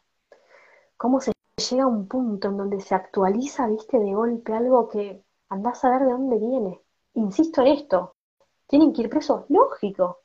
¿Cómo 0.96 1.20
se 1.20 1.32
llega 1.70 1.84
a 1.84 1.86
un 1.86 2.08
punto 2.08 2.48
en 2.48 2.56
donde 2.56 2.80
se 2.80 2.94
actualiza, 2.94 3.68
viste, 3.68 3.98
de 3.98 4.14
golpe 4.14 4.52
algo 4.52 4.88
que 4.88 5.24
andás 5.48 5.84
a 5.84 5.90
ver 5.90 6.02
de 6.06 6.12
dónde 6.12 6.38
viene? 6.38 6.80
Insisto 7.14 7.62
en 7.62 7.68
esto, 7.68 8.16
¿tienen 8.66 8.92
que 8.92 9.02
ir 9.02 9.10
presos? 9.10 9.44
Lógico, 9.48 10.22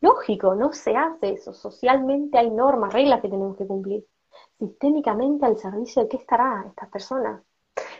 Lógico, 0.00 0.54
no 0.54 0.72
se 0.72 0.96
hace 0.96 1.34
eso. 1.34 1.52
Socialmente 1.52 2.38
hay 2.38 2.50
normas, 2.50 2.92
reglas 2.92 3.20
que 3.20 3.28
tenemos 3.28 3.56
que 3.56 3.66
cumplir. 3.66 4.06
Sistémicamente 4.58 5.46
al 5.46 5.58
servicio 5.58 6.02
de 6.02 6.08
qué 6.08 6.16
estará 6.18 6.64
estas 6.68 6.88
personas. 6.88 7.42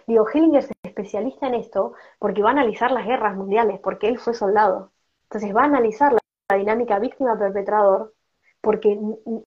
Digo, 0.07 0.27
Hellinger 0.29 0.65
es 0.65 0.71
especialista 0.83 1.47
en 1.47 1.55
esto 1.55 1.95
porque 2.19 2.43
va 2.43 2.51
a 2.51 2.53
analizar 2.53 2.91
las 2.91 3.07
guerras 3.07 3.37
mundiales, 3.37 3.81
porque 3.81 4.09
él 4.09 4.19
fue 4.19 4.35
soldado. 4.35 4.93
Entonces 5.25 5.55
va 5.55 5.63
a 5.63 5.67
analizar 5.67 6.13
la, 6.13 6.57
dinámica 6.57 6.99
víctima-perpetrador, 6.99 8.15
porque 8.61 8.99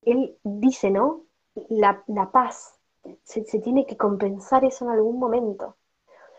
él 0.03 0.37
dice, 0.43 0.89
¿no? 0.89 1.25
La, 1.69 2.03
paz, 2.31 2.79
se, 3.23 3.41
tiene 3.43 3.85
que 3.85 3.97
compensar 3.97 4.63
eso 4.63 4.85
en 4.85 4.91
algún 4.91 5.19
momento. 5.19 5.77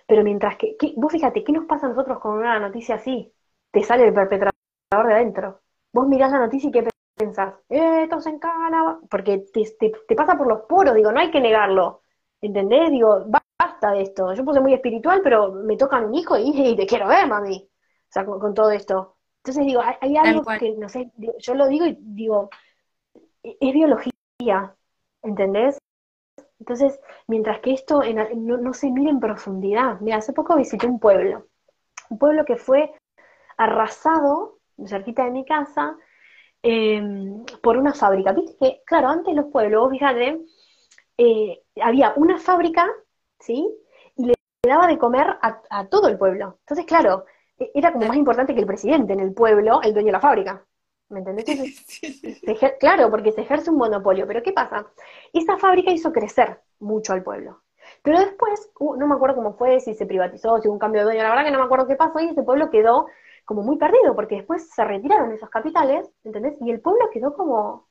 Pero 0.06 0.24
mientras 0.24 0.56
que, 0.56 0.76
vos 0.96 1.12
fíjate, 1.12 1.44
¿qué 1.44 1.52
nos 1.52 1.66
pasa 1.66 1.86
a 1.86 1.90
nosotros 1.90 2.18
con 2.18 2.38
una 2.38 2.58
noticia 2.58 2.96
así? 2.96 3.32
Te 3.70 3.82
sale 3.82 4.04
el 4.06 4.14
perpetrador 4.14 4.54
de 4.90 5.14
adentro. 5.14 5.60
Vos 5.94 6.08
mirás 6.08 6.32
la 6.32 6.40
noticia 6.40 6.68
y 6.68 6.72
¿qué 6.72 6.88
pensás? 7.16 7.54
Eh, 7.68 8.02
esto 8.02 8.20
se 8.20 8.30
encana, 8.30 8.98
porque 9.08 9.46
te, 9.52 9.62
te, 10.08 10.14
pasa 10.16 10.36
por 10.36 10.48
los 10.48 10.62
poros, 10.62 10.92
digo, 10.92 11.12
no 11.12 11.20
hay 11.20 11.30
que 11.30 11.40
negarlo. 11.40 12.00
¿Entendés? 12.40 12.90
Digo, 12.90 13.24
basta 13.26 13.92
de 13.92 14.02
esto. 14.02 14.34
Yo 14.34 14.44
puse 14.44 14.60
muy 14.60 14.74
espiritual, 14.74 15.20
pero 15.22 15.52
me 15.52 15.76
tocan 15.76 16.06
un 16.06 16.14
hijo 16.16 16.36
y, 16.36 16.74
te 16.76 16.84
quiero 16.86 17.06
ver, 17.06 17.28
mami. 17.28 17.70
O 17.70 18.12
sea, 18.12 18.24
con, 18.26 18.54
todo 18.54 18.72
esto. 18.72 19.16
Entonces 19.44 19.66
digo, 19.66 19.82
hay, 20.00 20.16
algo 20.16 20.42
que, 20.58 20.72
no 20.72 20.88
sé, 20.88 21.12
yo 21.38 21.54
lo 21.54 21.68
digo 21.68 21.86
y 21.86 21.96
digo, 22.00 22.50
es 23.44 23.72
biología, 23.72 24.74
¿entendés? 25.22 25.78
Entonces, 26.58 26.98
mientras 27.28 27.60
que 27.60 27.72
esto 27.72 28.02
no, 28.34 28.72
se 28.74 28.90
mire 28.90 29.10
en 29.10 29.20
profundidad. 29.20 30.00
Mira, 30.00 30.16
hace 30.16 30.32
poco 30.32 30.56
visité 30.56 30.88
un 30.88 30.98
pueblo, 30.98 31.46
un 32.10 32.18
pueblo 32.18 32.44
que 32.44 32.56
fue 32.56 32.92
arrasado, 33.56 34.53
cerquita 34.86 35.24
de 35.24 35.30
mi 35.30 35.44
casa, 35.44 35.96
em, 36.62 37.44
por 37.62 37.76
una 37.76 37.92
fábrica. 37.94 38.32
Viste 38.32 38.56
que, 38.58 38.82
claro, 38.86 39.08
antes 39.08 39.34
los 39.34 39.46
pueblos, 39.46 39.82
vos 39.82 39.90
fíjate, 39.92 40.40
eh, 41.18 41.62
había 41.80 42.12
una 42.16 42.38
fábrica, 42.38 42.88
¿sí? 43.40 43.68
Y 44.16 44.26
le 44.26 44.34
daba 44.66 44.86
de 44.86 44.98
comer 44.98 45.26
a, 45.40 45.86
todo 45.88 46.08
el 46.08 46.18
pueblo. 46.18 46.58
Entonces, 46.60 46.86
claro, 46.86 47.24
e, 47.58 47.70
era 47.74 47.92
como 47.92 48.06
más 48.06 48.16
importante 48.16 48.54
que 48.54 48.60
el 48.60 48.66
presidente 48.66 49.12
en 49.12 49.20
el 49.20 49.34
pueblo, 49.34 49.80
el 49.82 49.92
dueño 49.92 50.06
de 50.06 50.12
la 50.12 50.20
fábrica. 50.20 50.64
¿Me 51.10 51.20
entendés? 51.20 51.44
claro, 52.80 53.10
porque 53.10 53.32
se 53.32 53.42
ejerce 53.42 53.70
un 53.70 53.76
monopolio. 53.76 54.26
Pero 54.26 54.42
¿qué 54.42 54.52
pasa? 54.52 54.86
Esa 55.32 55.58
fábrica 55.58 55.90
hizo 55.92 56.12
crecer 56.12 56.60
mucho 56.80 57.12
al 57.12 57.22
pueblo. 57.22 57.62
Pero 58.02 58.18
después, 58.20 58.70
uh, 58.78 58.96
no 58.96 59.06
me 59.06 59.14
acuerdo 59.14 59.36
cómo 59.36 59.54
fue, 59.54 59.80
si 59.80 59.94
se 59.94 60.06
privatizó, 60.06 60.60
si 60.60 60.68
hubo 60.68 60.74
un 60.74 60.78
cambio 60.78 61.00
de 61.00 61.06
dueño, 61.06 61.22
la 61.22 61.30
verdad 61.30 61.44
que 61.44 61.50
no 61.50 61.58
me 61.58 61.64
acuerdo 61.64 61.86
qué 61.86 61.96
pasó 61.96 62.20
y 62.20 62.28
ese 62.28 62.42
pueblo 62.42 62.70
quedó 62.70 63.06
como 63.44 63.62
muy 63.62 63.76
perdido, 63.78 64.14
porque 64.14 64.36
después 64.36 64.70
se 64.70 64.84
retiraron 64.84 65.32
esos 65.32 65.50
capitales, 65.50 66.10
¿entendés? 66.24 66.56
Y 66.60 66.70
el 66.70 66.80
pueblo 66.80 67.10
quedó 67.12 67.34
como, 67.34 67.88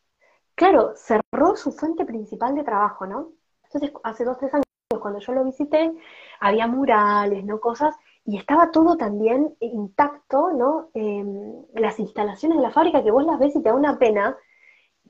claro, 0.55 0.93
cerró 0.95 1.55
su 1.55 1.71
fuente 1.71 2.05
principal 2.05 2.55
de 2.55 2.63
trabajo, 2.63 3.05
¿no? 3.05 3.33
Entonces, 3.63 3.91
hace 4.03 4.23
dos, 4.25 4.37
tres 4.37 4.53
años, 4.53 4.65
cuando 5.01 5.19
yo 5.19 5.33
lo 5.33 5.43
visité, 5.43 5.93
había 6.39 6.67
murales, 6.67 7.43
¿no? 7.45 7.59
Cosas, 7.59 7.95
y 8.25 8.37
estaba 8.37 8.71
todo 8.71 8.97
también 8.97 9.55
intacto, 9.59 10.51
¿no? 10.53 10.89
Em, 10.93 11.65
las 11.73 11.99
instalaciones 11.99 12.57
de 12.57 12.63
la 12.63 12.71
fábrica 12.71 13.03
que 13.03 13.11
vos 13.11 13.25
las 13.25 13.39
ves 13.39 13.55
y 13.55 13.61
te 13.63 13.69
da 13.69 13.75
una 13.75 13.97
pena, 13.99 14.37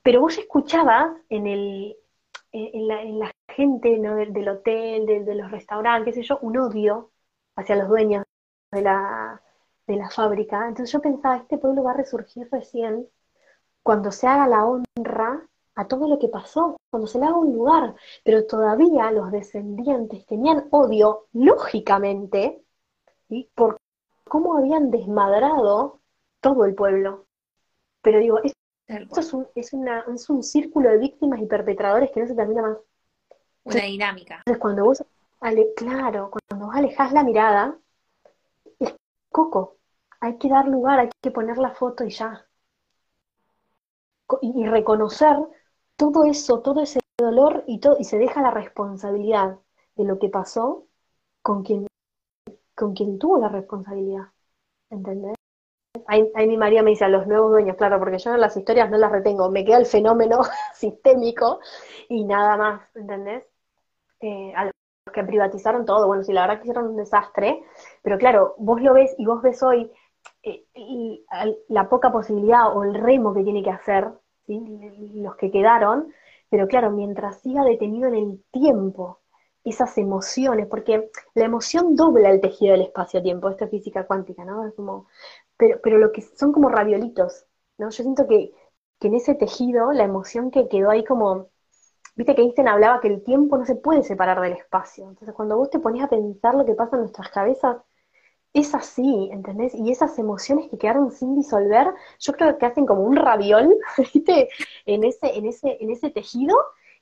pero 0.03 0.21
vos 0.21 0.37
escuchabas 0.37 1.11
en 1.29 1.47
el 1.47 1.97
en 2.53 2.87
la, 2.87 3.01
en 3.01 3.19
la 3.19 3.31
gente 3.49 3.97
¿no? 3.97 4.15
del, 4.15 4.47
hotel, 4.47 5.05
de, 5.05 5.35
los 5.35 5.51
restaurantes, 5.51 6.13
qué 6.13 6.21
sé 6.21 6.27
yo, 6.27 6.37
un 6.39 6.57
odio 6.57 7.11
hacia 7.55 7.75
los 7.75 7.89
dueños 7.89 8.23
de 8.71 8.81
la, 8.83 9.41
de 9.87 9.95
la 9.95 10.09
fábrica. 10.09 10.67
Entonces 10.67 10.91
yo 10.91 11.01
pensaba, 11.01 11.37
este 11.37 11.57
pueblo 11.57 11.83
va 11.83 11.91
a 11.91 11.97
resurgir 11.97 12.47
recién 12.51 13.07
cuando 13.81 14.11
se 14.11 14.27
haga 14.27 14.47
la 14.47 14.65
honra 14.65 15.47
a 15.75 15.87
todo 15.87 16.07
lo 16.07 16.19
que 16.19 16.27
pasó, 16.27 16.77
cuando 16.89 17.07
se 17.07 17.19
le 17.19 17.25
haga 17.25 17.37
un 17.37 17.53
lugar, 17.53 17.95
pero 18.23 18.45
todavía 18.45 19.11
los 19.11 19.31
descendientes 19.31 20.25
tenían 20.25 20.67
odio, 20.71 21.27
lógicamente, 21.33 22.63
por 23.55 23.77
cómo 24.23 24.57
habían 24.57 24.91
desmadrado 24.91 25.99
todo 26.39 26.65
el 26.65 26.75
pueblo. 26.75 27.25
Pero 28.01 28.19
digo, 28.19 28.39
esto 28.87 29.19
es 29.19 29.33
un, 29.33 29.47
es, 29.55 29.73
una, 29.73 30.05
es 30.13 30.29
un 30.29 30.43
círculo 30.43 30.89
de 30.89 30.97
víctimas 30.97 31.41
y 31.41 31.45
perpetradores 31.45 32.11
que 32.11 32.21
no 32.21 32.27
se 32.27 32.35
termina 32.35 32.61
más. 32.61 32.77
Una 33.63 33.81
dinámica. 33.81 34.35
Entonces, 34.39 34.61
cuando 34.61 34.83
vos, 34.83 35.03
ale, 35.39 35.73
claro, 35.75 36.29
cuando 36.49 36.67
vos 36.67 36.75
alejás 36.75 37.13
la 37.13 37.23
mirada, 37.23 37.77
coco. 39.33 39.79
Hay 40.21 40.37
que 40.37 40.47
dar 40.47 40.67
lugar, 40.69 40.99
hay 40.99 41.09
que 41.21 41.31
poner 41.31 41.57
la 41.57 41.71
foto 41.71 42.05
y 42.05 42.11
ya. 42.11 42.47
Y, 44.41 44.65
reconocer 44.65 45.35
todo 45.97 46.23
eso, 46.25 46.61
todo 46.61 46.81
ese 46.81 46.99
dolor 47.17 47.65
y, 47.67 47.79
todo, 47.79 47.97
y 47.99 48.05
se 48.05 48.17
deja 48.17 48.41
la 48.41 48.51
responsabilidad 48.51 49.59
de 49.95 50.05
lo 50.05 50.17
que 50.17 50.29
pasó 50.29 50.87
con 51.41 51.63
quien, 51.63 51.87
con 52.75 52.93
quien 52.93 53.19
tuvo 53.19 53.37
la 53.39 53.49
responsabilidad. 53.49 54.29
¿Entendés? 54.89 55.35
Ahí, 56.07 56.47
mi 56.47 56.57
María 56.57 56.83
me 56.83 56.91
dice 56.91 57.05
a 57.05 57.09
los 57.09 57.27
nuevos 57.27 57.51
dueños, 57.51 57.77
claro, 57.77 57.99
porque 57.99 58.17
yo 58.17 58.35
las 58.37 58.57
historias 58.57 58.89
no 58.89 58.97
las 58.97 59.11
retengo, 59.11 59.49
me 59.51 59.63
queda 59.65 59.77
el 59.77 59.85
fenómeno 59.85 60.41
sistémico 60.73 61.59
y 62.09 62.23
nada 62.25 62.57
más, 62.57 62.95
¿entendés? 62.95 63.45
Eh, 64.19 64.53
a 64.55 64.65
los 64.65 64.73
que 65.13 65.23
privatizaron 65.23 65.85
todo, 65.85 66.07
bueno, 66.07 66.23
sí, 66.23 66.33
la 66.33 66.41
verdad 66.41 66.57
que 66.57 66.63
hicieron 66.63 66.89
un 66.89 66.97
desastre, 66.97 67.63
pero 68.03 68.17
claro, 68.17 68.55
vos 68.57 68.81
lo 68.81 68.93
ves 68.93 69.15
y 69.17 69.25
vos 69.25 69.41
ves 69.41 69.63
hoy 69.63 69.91
eh, 70.43 70.65
la 71.69 71.89
poca 71.89 72.11
posibilidad 72.11 72.75
o 72.75 72.83
el 72.83 72.95
remo 72.95 73.33
que 73.33 73.43
tiene 73.43 73.63
que 73.63 73.69
hacer, 73.71 74.09
los 74.47 75.35
que 75.37 75.51
quedaron, 75.51 76.11
pero 76.49 76.67
claro, 76.67 76.91
mientras 76.91 77.41
siga 77.41 77.63
detenido 77.63 78.07
en 78.09 78.15
el 78.15 78.43
tiempo, 78.51 79.19
esas 79.63 79.97
emociones, 79.97 80.67
porque 80.67 81.09
la 81.35 81.45
emoción 81.45 81.95
dobla 81.95 82.29
el 82.29 82.41
tejido 82.41 82.73
del 82.73 82.81
espacio-tiempo, 82.83 83.49
esto 83.49 83.65
es 83.65 83.71
física 83.71 84.05
cuántica, 84.05 84.43
¿no? 84.43 84.67
Es 84.67 84.73
como, 84.75 85.07
pero, 85.57 85.79
pero 85.81 85.97
lo 85.97 86.11
que 86.11 86.21
son 86.21 86.51
como 86.51 86.69
raviolitos, 86.69 87.45
¿no? 87.77 87.85
Yo 87.89 88.03
siento 88.03 88.27
que, 88.27 88.51
que 88.99 89.07
en 89.07 89.15
ese 89.15 89.35
tejido, 89.35 89.91
la 89.93 90.03
emoción 90.03 90.51
que 90.51 90.67
quedó 90.67 90.89
ahí 90.89 91.03
como, 91.05 91.47
viste 92.15 92.35
que 92.35 92.41
Einstein 92.41 92.67
hablaba 92.67 93.01
que 93.01 93.07
el 93.07 93.23
tiempo 93.23 93.57
no 93.57 93.65
se 93.65 93.75
puede 93.75 94.03
separar 94.03 94.41
del 94.41 94.53
espacio, 94.53 95.07
entonces 95.09 95.35
cuando 95.35 95.57
vos 95.57 95.69
te 95.69 95.79
pones 95.79 96.03
a 96.03 96.09
pensar 96.09 96.55
lo 96.55 96.65
que 96.65 96.75
pasa 96.75 96.95
en 96.95 97.01
nuestras 97.01 97.29
cabezas, 97.29 97.77
es 98.53 98.75
así, 98.75 99.29
¿entendés? 99.31 99.73
Y 99.75 99.91
esas 99.91 100.17
emociones 100.19 100.69
que 100.69 100.77
quedaron 100.77 101.11
sin 101.11 101.35
disolver, 101.35 101.87
yo 102.19 102.33
creo 102.33 102.57
que 102.57 102.65
hacen 102.65 102.85
como 102.85 103.01
un 103.03 103.15
raviol, 103.15 103.75
¿viste? 103.97 104.49
En 104.85 105.03
ese, 105.03 105.35
en 105.37 105.47
ese, 105.47 105.77
en 105.81 105.89
ese 105.91 106.11
tejido, 106.11 106.55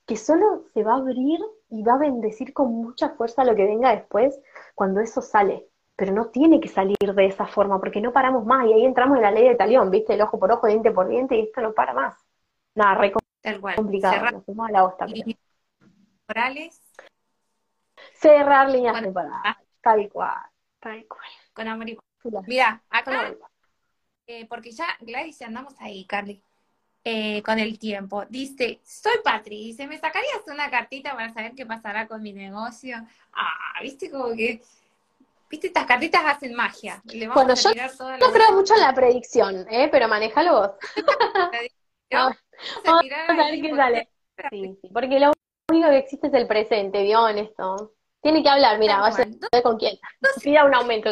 que 0.06 0.16
solo 0.18 0.64
se 0.74 0.84
va 0.84 0.94
a 0.94 0.98
abrir 0.98 1.40
y 1.70 1.84
va 1.84 1.96
a 1.96 1.98
bendecir 1.98 2.54
con 2.54 2.74
mucha 2.74 3.10
fuerza 3.12 3.44
lo 3.44 3.56
que 3.56 3.66
venga 3.66 3.96
después 3.96 4.40
cuando 4.76 5.02
eso 5.02 5.22
sale. 5.22 5.68
Pero 5.96 6.14
no 6.14 6.28
tiene 6.28 6.60
que 6.60 6.70
salir 6.70 6.98
de 6.98 7.26
esa 7.26 7.46
forma, 7.48 7.80
porque 7.80 8.02
no 8.02 8.12
paramos 8.14 8.46
más. 8.46 8.66
Y 8.68 8.74
ahí 8.74 8.86
entramos 8.86 9.18
en 9.18 9.24
la 9.24 9.32
ley 9.32 9.48
de 9.48 9.56
talión, 9.56 9.92
¿viste? 9.92 10.14
El 10.16 10.22
ojo 10.22 10.40
por 10.40 10.52
ojo, 10.52 10.68
diente 10.68 10.92
por 10.92 11.08
diente, 11.08 11.36
y 11.36 11.42
esto 11.44 11.62
no 11.62 11.74
para 11.74 11.94
más. 11.94 12.16
Nada, 12.76 12.96
re 13.44 13.76
complicado. 13.76 14.14
Cerrar, 14.14 14.34
Nos 14.34 14.46
fuimos 14.46 14.70
a 14.70 14.72
la 14.72 14.84
hosta. 14.86 15.08
Morales. 16.28 16.82
Cerrar 18.14 18.70
líneas 18.70 19.00
separadas. 19.00 19.58
Tal 19.82 20.10
cual, 20.10 20.42
tal 20.80 21.06
cual. 21.08 21.30
Con 21.54 21.68
amor 21.68 21.90
y 21.90 21.98
Mira, 22.46 22.84
acá, 22.90 23.34
eh, 24.28 24.46
porque 24.48 24.72
ya, 24.72 24.86
Gladys, 25.00 25.42
andamos 25.42 25.74
ahí, 25.80 26.06
Carly. 26.06 26.44
Eh, 27.04 27.42
con 27.42 27.58
el 27.58 27.80
tiempo. 27.80 28.26
Dice, 28.30 28.80
soy 28.84 29.14
Patri, 29.24 29.56
dice, 29.56 29.88
¿me 29.88 29.98
sacarías 29.98 30.42
una 30.46 30.70
cartita 30.70 31.16
para 31.16 31.34
saber 31.34 31.54
qué 31.56 31.66
pasará 31.66 32.08
con 32.08 32.22
mi 32.22 32.32
negocio? 32.32 32.96
Ah, 33.34 33.82
viste 33.82 34.12
como 34.12 34.36
que, 34.36 34.62
viste, 35.50 35.68
estas 35.68 35.88
cartitas 35.88 36.22
hacen 36.24 36.54
magia. 36.54 37.02
Le 37.06 37.28
vamos 37.28 37.44
bueno, 37.44 37.54
a 37.54 37.74
yo 37.74 38.18
no 38.20 38.32
creo 38.32 38.52
mucho 38.52 38.76
en 38.76 38.82
la 38.82 38.94
predicción, 38.94 39.66
¿eh? 39.72 39.90
pero 39.92 40.08
manejalo 40.08 40.54
vos. 40.54 40.72
vamos, 42.86 43.04
a, 43.28 43.36
ver 43.36 43.62
qué 43.62 43.76
sale. 43.76 44.10
Sí, 44.50 44.78
sí, 44.82 44.90
porque 44.94 45.20
lo 45.20 45.32
único 45.70 45.90
que 45.90 45.98
existe 45.98 46.28
es 46.28 46.34
el 46.34 46.48
presente, 46.48 47.04
¿vio? 47.04 47.28
En 47.28 47.40
esto. 47.40 47.94
Tiene 48.22 48.44
que 48.44 48.50
hablar, 48.50 48.78
mira, 48.78 49.00
vaya 49.00 49.24
a 49.24 49.48
ver 49.52 49.64
con 49.64 49.78
quién. 49.78 49.98
Pida 50.44 50.66
un 50.66 50.76
aumento, 50.76 51.12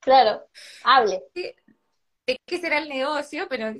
Claro, 0.00 0.46
hable. 0.84 1.22
¿De 1.34 2.40
qué 2.44 2.58
será 2.58 2.78
el 2.78 2.88
negocio? 2.88 3.46
Pero 3.48 3.72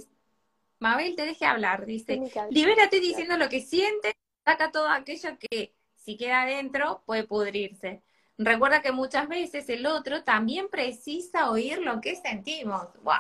Mabel 0.79 1.17
te 1.17 1.25
deje 1.25 1.45
hablar, 1.45 1.87
dice, 1.87 2.21
libérate 2.51 3.01
diciendo 3.01 3.37
lo 3.37 3.49
que 3.49 3.61
sientes, 3.61 4.15
saca 4.45 4.71
todo 4.73 4.89
aquello 4.89 5.37
que 5.39 5.75
si 5.95 6.17
queda 6.17 6.43
adentro 6.43 7.03
puede 7.07 7.25
pudrirse. 7.25 8.03
Recuerda 8.39 8.83
que 8.83 8.93
muchas 8.93 9.29
veces 9.29 9.69
el 9.69 9.87
otro 9.87 10.23
también 10.23 10.69
precisa 10.69 11.51
oír 11.51 11.79
lo 11.79 12.01
que 12.01 12.17
sentimos. 12.17 12.89
¡Wow! 13.03 13.15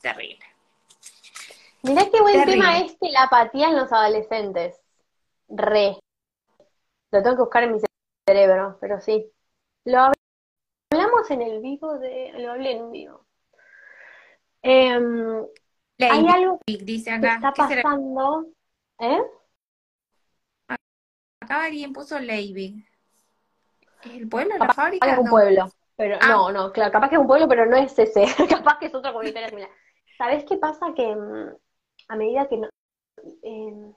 Terrible. 0.00 0.49
Mirá 1.82 2.02
qué 2.12 2.20
buen 2.20 2.44
tema 2.44 2.78
este, 2.78 3.10
la 3.10 3.24
apatía 3.24 3.68
en 3.68 3.76
los 3.76 3.92
adolescentes. 3.92 4.80
Re. 5.48 5.98
Lo 7.10 7.22
tengo 7.22 7.36
que 7.36 7.42
buscar 7.42 7.62
en 7.64 7.72
mi 7.72 7.78
cerebro, 8.28 8.78
pero 8.80 9.00
sí. 9.00 9.30
Lo 9.84 10.10
hablamos 10.92 11.30
en 11.30 11.42
el 11.42 11.60
vivo 11.60 11.98
de. 11.98 12.32
Lo 12.36 12.52
hablé 12.52 12.72
en 12.72 12.82
un 12.84 12.92
vivo. 12.92 13.26
Eh, 14.62 15.00
hay 16.00 16.26
algo 16.28 16.60
que 16.66 16.76
dice 16.78 17.10
acá. 17.12 17.34
está 17.36 17.52
¿Qué 17.52 17.66
será? 17.66 17.82
pasando, 17.82 18.46
¿eh? 18.98 19.22
Acá 21.40 21.64
alguien 21.64 21.92
puso 21.92 22.18
Leibig. 22.18 22.86
¿Es 24.04 24.12
el 24.12 24.28
pueblo, 24.28 24.52
la 24.54 24.58
Capaz 24.66 24.74
que 24.74 24.80
fábrica? 24.82 25.12
es 25.12 25.18
un 25.18 25.24
No. 25.24 25.30
pueblo, 25.30 25.66
pero 25.96 26.18
Ah. 26.20 26.28
no, 26.28 26.52
no, 26.52 26.72
claro, 26.72 26.92
capaz 26.92 27.08
que 27.08 27.14
es 27.16 27.20
un 27.20 27.26
pueblo, 27.26 27.48
pero 27.48 27.66
no 27.66 27.76
es 27.76 27.98
ese, 27.98 28.24
capaz 28.66 28.78
que 28.78 28.86
es 28.86 28.94
otro 28.94 29.12
comunitario 29.12 29.48
similar. 29.48 29.70
¿Sabés 30.16 30.44
qué 30.44 30.56
pasa? 30.58 30.92
Que 30.94 31.14
mm, 31.14 31.54
a 32.10 32.16
medida 32.16 32.48
que 32.48 32.60
eh, 33.42 33.92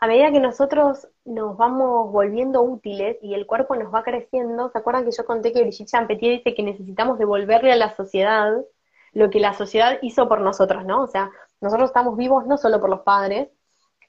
a 0.00 0.06
medida 0.06 0.30
que 0.30 0.40
nosotros 0.40 1.08
nos 1.24 1.56
vamos 1.56 2.12
volviendo 2.12 2.62
útiles 2.62 3.16
y 3.22 3.32
el 3.32 3.46
cuerpo 3.46 3.74
nos 3.74 3.92
va 3.92 4.02
creciendo, 4.02 4.68
¿se 4.68 4.78
acuerdan 4.78 5.06
que 5.06 5.12
yo 5.16 5.24
conté 5.24 5.52
que 5.52 5.62
Brigitte 5.62 5.88
Champetier 5.88 6.36
dice 6.36 6.54
que 6.54 6.62
necesitamos 6.62 7.18
devolverle 7.18 7.72
a 7.72 7.76
la 7.76 7.94
sociedad 7.96 8.52
lo 9.12 9.30
que 9.30 9.40
la 9.40 9.54
sociedad 9.54 9.98
hizo 10.02 10.28
por 10.28 10.42
nosotros, 10.42 10.84
¿no? 10.84 11.02
O 11.02 11.06
sea, 11.06 11.30
nosotros 11.62 11.88
estamos 11.88 12.18
vivos 12.18 12.46
no 12.46 12.58
solo 12.58 12.78
por 12.78 12.90
los 12.90 13.00
padres, 13.00 13.48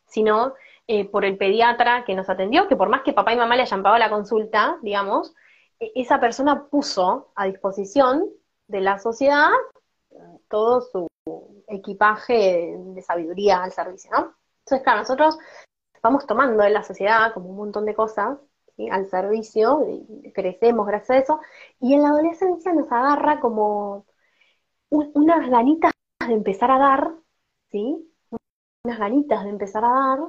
sino 0.06 0.54
eh, 0.88 1.10
por 1.10 1.24
el 1.24 1.38
pediatra 1.38 2.04
que 2.04 2.14
nos 2.14 2.30
atendió, 2.30 2.68
que 2.68 2.76
por 2.76 2.90
más 2.90 3.04
que 3.04 3.14
papá 3.14 3.32
y 3.32 3.38
mamá 3.38 3.56
le 3.56 3.62
hayan 3.62 3.84
pagado 3.84 4.00
la 4.00 4.10
consulta, 4.10 4.78
digamos, 4.82 5.34
e- 5.80 5.94
esa 5.96 6.20
persona 6.20 6.68
puso 6.70 7.32
a 7.36 7.46
disposición 7.46 8.26
de 8.68 8.82
la 8.82 9.00
sociedad 9.00 9.52
todo 10.50 10.82
su 10.82 11.08
equipaje 11.68 12.76
de 12.78 13.02
sabiduría 13.02 13.64
al 13.64 13.72
servicio, 13.72 14.12
¿no? 14.12 14.36
Entonces, 14.60 14.84
claro, 14.84 15.00
nosotros 15.00 15.38
vamos 16.02 16.26
tomando 16.26 16.64
de 16.64 16.70
la 16.70 16.84
sociedad 16.84 17.34
como 17.34 17.50
un 17.50 17.58
montón 17.58 17.86
de 17.86 17.96
cosas 17.96 18.38
al 18.92 19.08
servicio, 19.08 19.86
y 19.90 20.32
crecemos 20.34 20.86
gracias 20.86 21.10
a 21.10 21.18
eso, 21.24 21.40
y 21.80 21.94
en 21.96 22.04
la 22.04 22.10
adolescencia 22.10 22.74
nos 22.74 22.92
agarra 22.92 23.40
como 23.40 24.06
un- 24.90 25.12
unas 25.16 25.50
ganitas 25.50 25.92
de 26.28 26.34
empezar 26.34 26.72
a 26.72 26.78
dar, 26.78 27.12
¿sí? 27.72 28.12
Unas 28.84 29.00
ganitas 29.00 29.44
de 29.44 29.50
empezar 29.50 29.84
a 29.84 29.90
dar, 29.90 30.20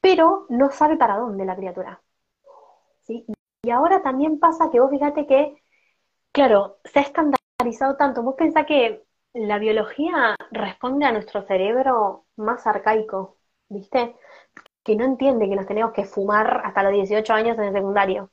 pero 0.00 0.46
no 0.48 0.70
sabe 0.70 0.96
para 0.96 1.18
dónde 1.18 1.44
la 1.44 1.56
criatura, 1.56 2.02
¿sí? 3.02 3.26
Y 3.62 3.70
ahora 3.70 4.02
también 4.02 4.38
pasa 4.38 4.70
que 4.70 4.80
vos 4.80 4.90
fíjate 4.90 5.26
que, 5.26 5.62
claro, 6.32 6.78
se 6.84 7.00
ha 7.00 7.02
estandarizado 7.02 7.96
tanto, 7.96 8.22
vos 8.22 8.36
pensás 8.36 8.64
que 8.66 9.04
la 9.34 9.58
biología 9.58 10.36
responde 10.50 11.06
a 11.06 11.12
nuestro 11.12 11.42
cerebro 11.42 12.26
más 12.36 12.66
arcaico, 12.66 13.36
¿viste? 13.68 14.16
Que 14.82 14.96
no 14.96 15.04
entiende 15.04 15.48
que 15.48 15.56
nos 15.56 15.66
tenemos 15.66 15.92
que 15.92 16.04
fumar 16.04 16.62
hasta 16.64 16.82
los 16.82 16.92
18 16.92 17.32
años 17.32 17.58
en 17.58 17.64
el 17.64 17.72
secundario, 17.72 18.30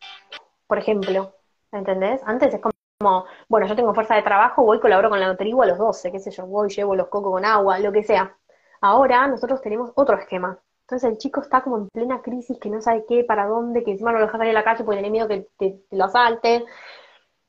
por 0.68 0.80
ejemplo, 0.80 1.36
¿entendés? 1.72 2.22
Antes 2.26 2.54
es 2.54 2.62
como, 2.62 3.26
bueno, 3.48 3.68
yo 3.68 3.76
tengo 3.76 3.94
fuerza 3.94 4.16
de 4.16 4.24
trabajo, 4.24 4.64
voy, 4.64 4.80
colaboro 4.80 5.10
con 5.10 5.20
la 5.20 5.38
tribu 5.38 5.62
a 5.62 5.68
los 5.68 5.78
12, 5.78 6.12
qué 6.12 6.20
sé 6.20 6.32
yo, 6.32 6.48
voy, 6.48 6.70
llevo 6.70 6.96
los 6.96 7.10
cocos 7.10 7.32
con 7.32 7.46
agua, 7.46 7.80
lo 7.80 7.92
que 7.92 8.04
sea. 8.04 8.36
Ahora 8.82 9.28
nosotros 9.28 9.62
tenemos 9.62 9.92
otro 9.96 10.18
esquema. 10.18 10.60
Entonces 10.82 11.12
el 11.12 11.18
chico 11.18 11.42
está 11.42 11.62
como 11.62 11.78
en 11.78 11.90
plena 11.90 12.22
crisis, 12.22 12.58
que 12.60 12.70
no 12.70 12.82
sabe 12.82 13.06
qué, 13.08 13.24
para 13.24 13.46
dónde, 13.46 13.84
que 13.84 13.92
encima 13.92 14.12
no 14.12 14.20
lo 14.20 14.26
deja 14.26 14.38
salir 14.38 14.52
a 14.52 14.60
la 14.60 14.64
calle 14.64 14.84
porque 14.84 15.02
tiene 15.02 15.12
miedo 15.12 15.28
que 15.28 15.48
te, 15.58 15.82
lo 15.92 16.06
asalte. 16.06 16.66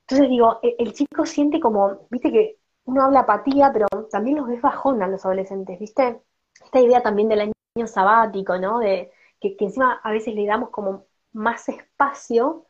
Entonces 0.03 0.29
digo, 0.29 0.59
el, 0.63 0.75
el 0.79 0.93
chico 0.93 1.25
siente 1.27 1.61
como, 1.61 2.09
viste 2.11 2.33
que 2.33 2.59
uno 2.89 3.03
habla 3.05 3.21
apatía, 3.21 3.71
pero 3.73 3.87
también 4.11 4.39
los 4.39 4.49
ves 4.49 4.63
bajón 4.63 5.03
a 5.03 5.09
los 5.09 5.25
adolescentes, 5.25 5.79
¿viste? 5.79 6.23
Esta 6.65 6.81
idea 6.81 7.03
también 7.03 7.29
del 7.29 7.41
año 7.43 7.87
sabático, 7.87 8.59
¿no? 8.59 8.79
De 8.81 9.13
que, 9.41 9.57
que 9.57 9.67
encima 9.67 10.01
a 10.03 10.11
veces 10.13 10.35
le 10.35 10.47
damos 10.47 10.71
como 10.71 11.05
más 11.33 11.69
espacio 11.69 12.67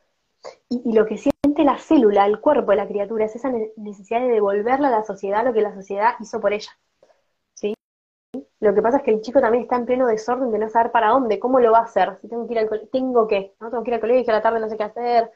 y, 0.69 0.83
y 0.85 0.93
lo 0.95 1.07
que 1.07 1.19
siente 1.19 1.65
la 1.65 1.79
célula, 1.79 2.27
el 2.27 2.41
cuerpo 2.41 2.73
de 2.73 2.79
la 2.79 2.89
criatura, 2.89 3.27
es 3.27 3.37
esa 3.37 3.51
ne- 3.51 3.73
necesidad 3.77 4.21
de 4.21 4.29
devolverle 4.29 4.89
a 4.89 4.91
la 4.91 5.05
sociedad 5.05 5.45
lo 5.45 5.53
que 5.55 5.63
la 5.63 5.75
sociedad 5.75 6.15
hizo 6.21 6.41
por 6.41 6.53
ella. 6.53 6.71
¿Sí? 7.55 7.75
Lo 8.61 8.75
que 8.75 8.83
pasa 8.83 8.99
es 8.99 9.03
que 9.05 9.11
el 9.13 9.21
chico 9.23 9.41
también 9.41 9.63
está 9.65 9.77
en 9.77 9.87
pleno 9.87 10.07
desorden 10.07 10.51
de 10.53 10.59
no 10.59 10.69
saber 10.69 10.93
para 10.93 11.11
dónde, 11.11 11.39
cómo 11.39 11.61
lo 11.61 11.73
va 11.73 11.79
a 11.79 11.83
hacer, 11.85 12.19
si 12.21 12.29
tengo 12.29 12.47
que 12.47 12.55
ir 12.55 12.59
al 12.61 12.69
colegio, 12.69 12.89
tengo 12.93 13.27
que, 13.29 13.55
¿no? 13.61 13.71
Tengo 13.71 13.83
que 13.85 13.91
ir 13.91 13.95
al 13.95 14.01
colegio, 14.01 14.33
a 14.33 14.37
la 14.37 14.43
tarde 14.43 14.61
no 14.61 14.69
sé 14.69 14.77
qué 14.77 14.85
hacer, 14.85 15.31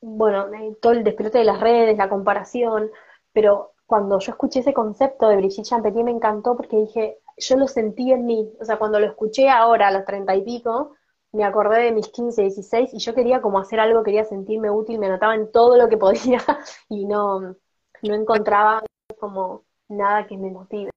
bueno, 0.00 0.52
eh, 0.54 0.76
todo 0.82 0.92
el 0.92 1.04
despelote 1.04 1.38
de 1.38 1.44
las 1.44 1.60
redes, 1.60 1.98
la 1.98 2.08
comparación, 2.10 2.90
pero 3.32 3.74
cuando 3.90 4.20
yo 4.20 4.30
escuché 4.30 4.60
ese 4.60 4.72
concepto 4.72 5.28
de 5.28 5.36
Brigitte 5.36 5.72
me 6.04 6.12
encantó 6.12 6.56
porque 6.56 6.76
dije, 6.76 7.18
yo 7.36 7.56
lo 7.56 7.66
sentí 7.66 8.12
en 8.12 8.24
mí, 8.24 8.48
o 8.60 8.64
sea, 8.64 8.78
cuando 8.78 9.00
lo 9.00 9.06
escuché 9.06 9.50
ahora 9.50 9.88
a 9.88 9.90
los 9.90 10.04
treinta 10.04 10.36
y 10.36 10.42
pico, 10.42 10.94
me 11.32 11.42
acordé 11.42 11.82
de 11.82 11.90
mis 11.90 12.06
15, 12.06 12.42
16 12.42 12.94
y 12.94 12.98
yo 13.00 13.16
quería 13.16 13.42
como 13.42 13.58
hacer 13.58 13.80
algo, 13.80 14.04
quería 14.04 14.24
sentirme 14.24 14.70
útil, 14.70 15.00
me 15.00 15.06
anotaba 15.06 15.34
en 15.34 15.50
todo 15.50 15.76
lo 15.76 15.88
que 15.88 15.96
podía 15.96 16.38
y 16.88 17.04
no, 17.04 17.40
no 17.40 18.14
encontraba 18.14 18.80
como 19.18 19.64
nada 19.88 20.24
que 20.28 20.38
me 20.38 20.52
motive. 20.52 20.92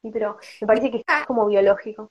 Sí, 0.00 0.10
pero 0.10 0.38
me 0.62 0.66
parece 0.66 0.90
que 0.90 0.96
es 1.06 1.26
como 1.26 1.44
biológico. 1.44 2.10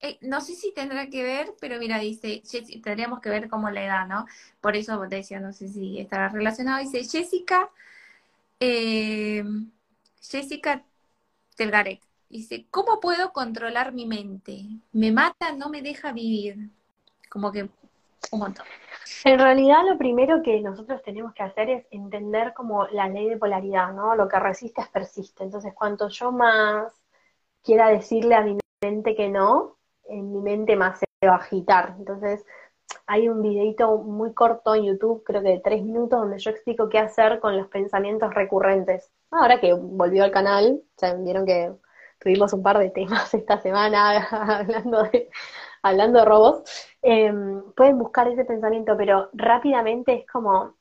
Eh, 0.00 0.18
no 0.22 0.40
sé 0.40 0.54
si 0.56 0.72
tendrá 0.74 1.08
que 1.08 1.22
ver, 1.22 1.54
pero 1.60 1.78
mira, 1.78 2.00
dice, 2.00 2.42
tendríamos 2.82 3.20
que 3.20 3.28
ver 3.30 3.48
como 3.48 3.70
la 3.70 3.84
edad, 3.84 4.08
¿no? 4.08 4.26
Por 4.60 4.74
eso 4.74 4.98
te 5.08 5.16
decía, 5.16 5.38
no 5.38 5.52
sé 5.52 5.68
si 5.68 6.00
estará 6.00 6.28
relacionado. 6.28 6.80
Dice 6.80 7.04
Jessica, 7.04 7.70
eh, 8.60 9.42
Jessica 10.20 10.84
Telgarek. 11.56 12.02
Dice, 12.28 12.66
¿cómo 12.70 13.00
puedo 13.00 13.32
controlar 13.32 13.92
mi 13.92 14.06
mente? 14.06 14.64
Me 14.92 15.10
mata, 15.10 15.52
no 15.52 15.68
me 15.68 15.82
deja 15.82 16.12
vivir. 16.12 16.70
Como 17.28 17.50
que 17.50 17.68
un 18.30 18.38
montón. 18.38 18.66
En 19.24 19.38
realidad 19.38 19.82
lo 19.84 19.98
primero 19.98 20.42
que 20.42 20.60
nosotros 20.60 21.02
tenemos 21.02 21.34
que 21.34 21.42
hacer 21.42 21.70
es 21.70 21.86
entender 21.90 22.52
como 22.54 22.86
la 22.88 23.08
ley 23.08 23.28
de 23.28 23.36
polaridad, 23.36 23.92
¿no? 23.92 24.14
Lo 24.14 24.28
que 24.28 24.38
resiste 24.38 24.80
es 24.80 24.88
persiste. 24.88 25.42
Entonces, 25.42 25.74
cuanto 25.74 26.08
yo 26.08 26.30
más 26.30 26.92
quiera 27.62 27.88
decirle 27.88 28.34
a 28.34 28.42
mi 28.42 28.58
mente 28.82 29.14
que 29.14 29.28
no, 29.28 29.76
en 30.08 30.32
mi 30.32 30.40
mente 30.40 30.76
más 30.76 31.00
se 31.00 31.26
va 31.26 31.34
a 31.34 31.38
agitar. 31.38 31.96
Entonces, 31.98 32.44
hay 33.06 33.28
un 33.28 33.42
videito 33.42 33.98
muy 33.98 34.32
corto 34.34 34.74
en 34.74 34.84
YouTube, 34.84 35.22
creo 35.24 35.42
que 35.42 35.50
de 35.50 35.60
tres 35.60 35.82
minutos, 35.82 36.20
donde 36.20 36.38
yo 36.38 36.50
explico 36.50 36.88
qué 36.88 36.98
hacer 36.98 37.40
con 37.40 37.56
los 37.56 37.68
pensamientos 37.68 38.32
recurrentes. 38.34 39.10
Ahora 39.30 39.60
que 39.60 39.72
volvió 39.72 40.24
al 40.24 40.30
canal, 40.30 40.80
ya 40.96 41.14
vieron 41.14 41.46
que 41.46 41.72
tuvimos 42.18 42.52
un 42.52 42.62
par 42.62 42.78
de 42.78 42.90
temas 42.90 43.32
esta 43.34 43.60
semana 43.60 44.26
hablando 44.30 45.02
de, 45.04 45.30
hablando 45.82 46.18
de 46.20 46.24
robots. 46.24 46.88
Eh, 47.02 47.32
pueden 47.76 47.98
buscar 47.98 48.28
ese 48.28 48.44
pensamiento, 48.44 48.96
pero 48.96 49.30
rápidamente 49.32 50.14
es 50.14 50.26
como 50.26 50.76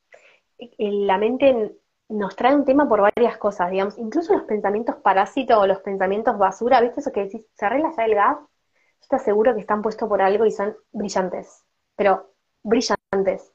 eh, 0.57 0.91
la 0.91 1.17
mente 1.17 1.75
nos 2.09 2.35
trae 2.35 2.55
un 2.55 2.65
tema 2.65 2.89
por 2.89 3.01
varias 3.01 3.37
cosas, 3.37 3.69
digamos, 3.69 3.97
incluso 3.97 4.33
los 4.33 4.43
pensamientos 4.43 4.95
parásitos 4.97 5.57
o 5.57 5.67
los 5.67 5.79
pensamientos 5.81 6.37
basura, 6.37 6.81
¿viste 6.81 7.01
eso 7.01 7.11
que 7.11 7.25
decís, 7.25 7.45
se 7.53 7.65
arregla 7.65 7.93
ya 7.95 8.05
el 8.05 8.15
gas? 8.15 8.37
Yo 8.39 9.07
te 9.09 9.15
aseguro 9.15 9.53
que 9.53 9.61
están 9.61 9.81
puestos 9.81 10.09
por 10.09 10.21
algo 10.21 10.45
y 10.45 10.51
son 10.51 10.75
brillantes, 10.91 11.65
pero 11.99 12.31
brillantes, 12.63 13.51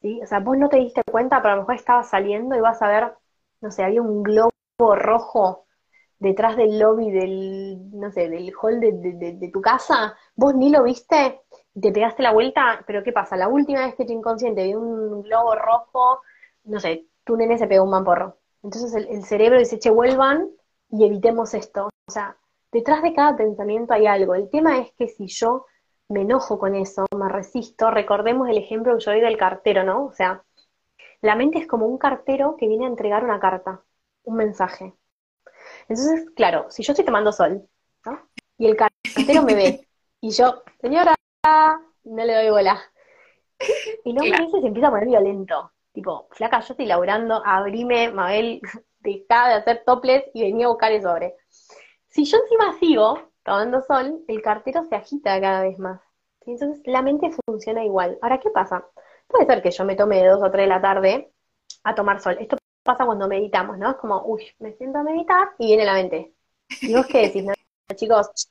¿sí? 0.00 0.20
O 0.22 0.26
sea, 0.28 0.38
vos 0.38 0.56
no 0.56 0.68
te 0.68 0.76
diste 0.76 1.02
cuenta, 1.10 1.42
pero 1.42 1.54
a 1.54 1.56
lo 1.56 1.62
mejor 1.62 1.74
estabas 1.74 2.08
saliendo 2.08 2.54
y 2.54 2.60
vas 2.60 2.80
a 2.80 2.86
ver, 2.86 3.12
no 3.60 3.72
sé, 3.72 3.82
había 3.82 4.00
un 4.02 4.22
globo 4.22 4.52
rojo 4.78 5.66
detrás 6.20 6.56
del 6.56 6.78
lobby 6.78 7.10
del, 7.10 7.90
no 7.90 8.12
sé, 8.12 8.28
del 8.28 8.52
hall 8.62 8.78
de, 8.78 8.92
de, 8.92 9.32
de, 9.32 9.50
tu 9.50 9.60
casa, 9.60 10.16
vos 10.36 10.54
ni 10.54 10.70
lo 10.70 10.84
viste 10.84 11.40
y 11.74 11.80
te 11.80 11.90
pegaste 11.90 12.22
la 12.22 12.32
vuelta, 12.32 12.84
pero 12.86 13.02
¿qué 13.02 13.10
pasa? 13.10 13.36
La 13.36 13.48
última 13.48 13.84
vez 13.84 13.96
que 13.96 14.04
tu 14.04 14.12
inconsciente 14.12 14.62
vio 14.62 14.78
un 14.80 15.22
globo 15.22 15.56
rojo, 15.56 16.20
no 16.66 16.78
sé, 16.78 17.08
tu 17.24 17.36
nene 17.36 17.58
se 17.58 17.66
pegó 17.66 17.82
un 17.82 17.90
mamporro. 17.90 18.38
Entonces 18.62 18.94
el, 18.94 19.08
el 19.08 19.24
cerebro 19.24 19.58
dice, 19.58 19.80
che, 19.80 19.90
vuelvan 19.90 20.48
y 20.88 21.04
evitemos 21.04 21.52
esto. 21.52 21.88
O 22.06 22.12
sea, 22.12 22.36
detrás 22.70 23.02
de 23.02 23.12
cada 23.12 23.36
pensamiento 23.36 23.92
hay 23.92 24.06
algo. 24.06 24.36
El 24.36 24.50
tema 24.50 24.78
es 24.78 24.92
que 24.92 25.08
si 25.08 25.26
yo 25.26 25.66
me 26.08 26.22
enojo 26.22 26.58
con 26.58 26.74
eso, 26.74 27.06
me 27.16 27.28
resisto, 27.28 27.90
recordemos 27.90 28.48
el 28.48 28.58
ejemplo 28.58 28.96
que 28.96 29.04
yo 29.04 29.10
doy 29.10 29.20
del 29.20 29.36
cartero, 29.36 29.82
¿no? 29.82 30.06
O 30.06 30.12
sea, 30.12 30.44
la 31.20 31.34
mente 31.34 31.58
es 31.58 31.66
como 31.66 31.86
un 31.86 31.98
cartero 31.98 32.56
que 32.56 32.68
viene 32.68 32.84
a 32.84 32.88
entregar 32.88 33.24
una 33.24 33.40
carta, 33.40 33.82
un 34.24 34.36
mensaje. 34.36 34.94
Entonces, 35.88 36.30
claro, 36.36 36.66
si 36.70 36.82
yo 36.82 36.92
estoy 36.92 37.04
tomando 37.04 37.32
sol, 37.32 37.68
¿no? 38.04 38.20
Y 38.58 38.66
el 38.66 38.76
cartero 38.76 39.42
me 39.42 39.54
ve, 39.54 39.88
y 40.20 40.30
yo, 40.30 40.62
señora, 40.80 41.14
no 42.04 42.24
le 42.24 42.34
doy 42.34 42.50
bola. 42.50 42.80
Y 44.04 44.12
no 44.12 44.22
Claro. 44.22 44.44
ese 44.44 44.60
se 44.60 44.66
empieza 44.66 44.88
a 44.88 44.90
poner 44.90 45.08
violento. 45.08 45.72
Tipo, 45.92 46.28
flaca, 46.30 46.60
yo 46.60 46.74
estoy 46.74 46.86
laburando, 46.86 47.42
abrime, 47.44 48.10
Mabel, 48.12 48.60
dejá 49.00 49.48
de 49.48 49.54
hacer 49.54 49.82
toples 49.84 50.24
y 50.34 50.42
vení 50.42 50.64
a 50.64 50.68
buscar 50.68 50.92
el 50.92 51.02
sobre. 51.02 51.36
Si 52.08 52.24
yo 52.24 52.38
encima 52.38 52.78
sigo 52.78 53.30
tomando 53.46 53.80
sol, 53.80 54.24
el 54.26 54.42
cartero 54.42 54.84
se 54.84 54.96
agita 54.96 55.40
cada 55.40 55.62
vez 55.62 55.78
más. 55.78 56.00
¿sí? 56.44 56.50
Entonces, 56.50 56.82
la 56.84 57.00
mente 57.00 57.30
funciona 57.46 57.84
igual. 57.84 58.18
Ahora, 58.20 58.40
¿qué 58.40 58.50
pasa? 58.50 58.84
Puede 59.28 59.46
ser 59.46 59.62
que 59.62 59.70
yo 59.70 59.84
me 59.84 59.94
tome 59.94 60.20
de 60.20 60.28
dos 60.28 60.42
o 60.42 60.50
tres 60.50 60.64
de 60.64 60.68
la 60.68 60.80
tarde 60.82 61.32
a 61.84 61.94
tomar 61.94 62.20
sol. 62.20 62.36
Esto 62.40 62.56
pasa 62.82 63.06
cuando 63.06 63.28
meditamos, 63.28 63.78
¿no? 63.78 63.90
Es 63.90 63.96
como, 63.96 64.22
uy, 64.26 64.44
me 64.58 64.72
siento 64.72 64.98
a 64.98 65.04
meditar 65.04 65.50
y 65.58 65.66
viene 65.66 65.84
la 65.84 65.94
mente. 65.94 66.34
¿Y 66.82 66.94
vos 66.94 67.06
qué 67.06 67.22
decís? 67.22 67.46
Chicos, 67.94 68.50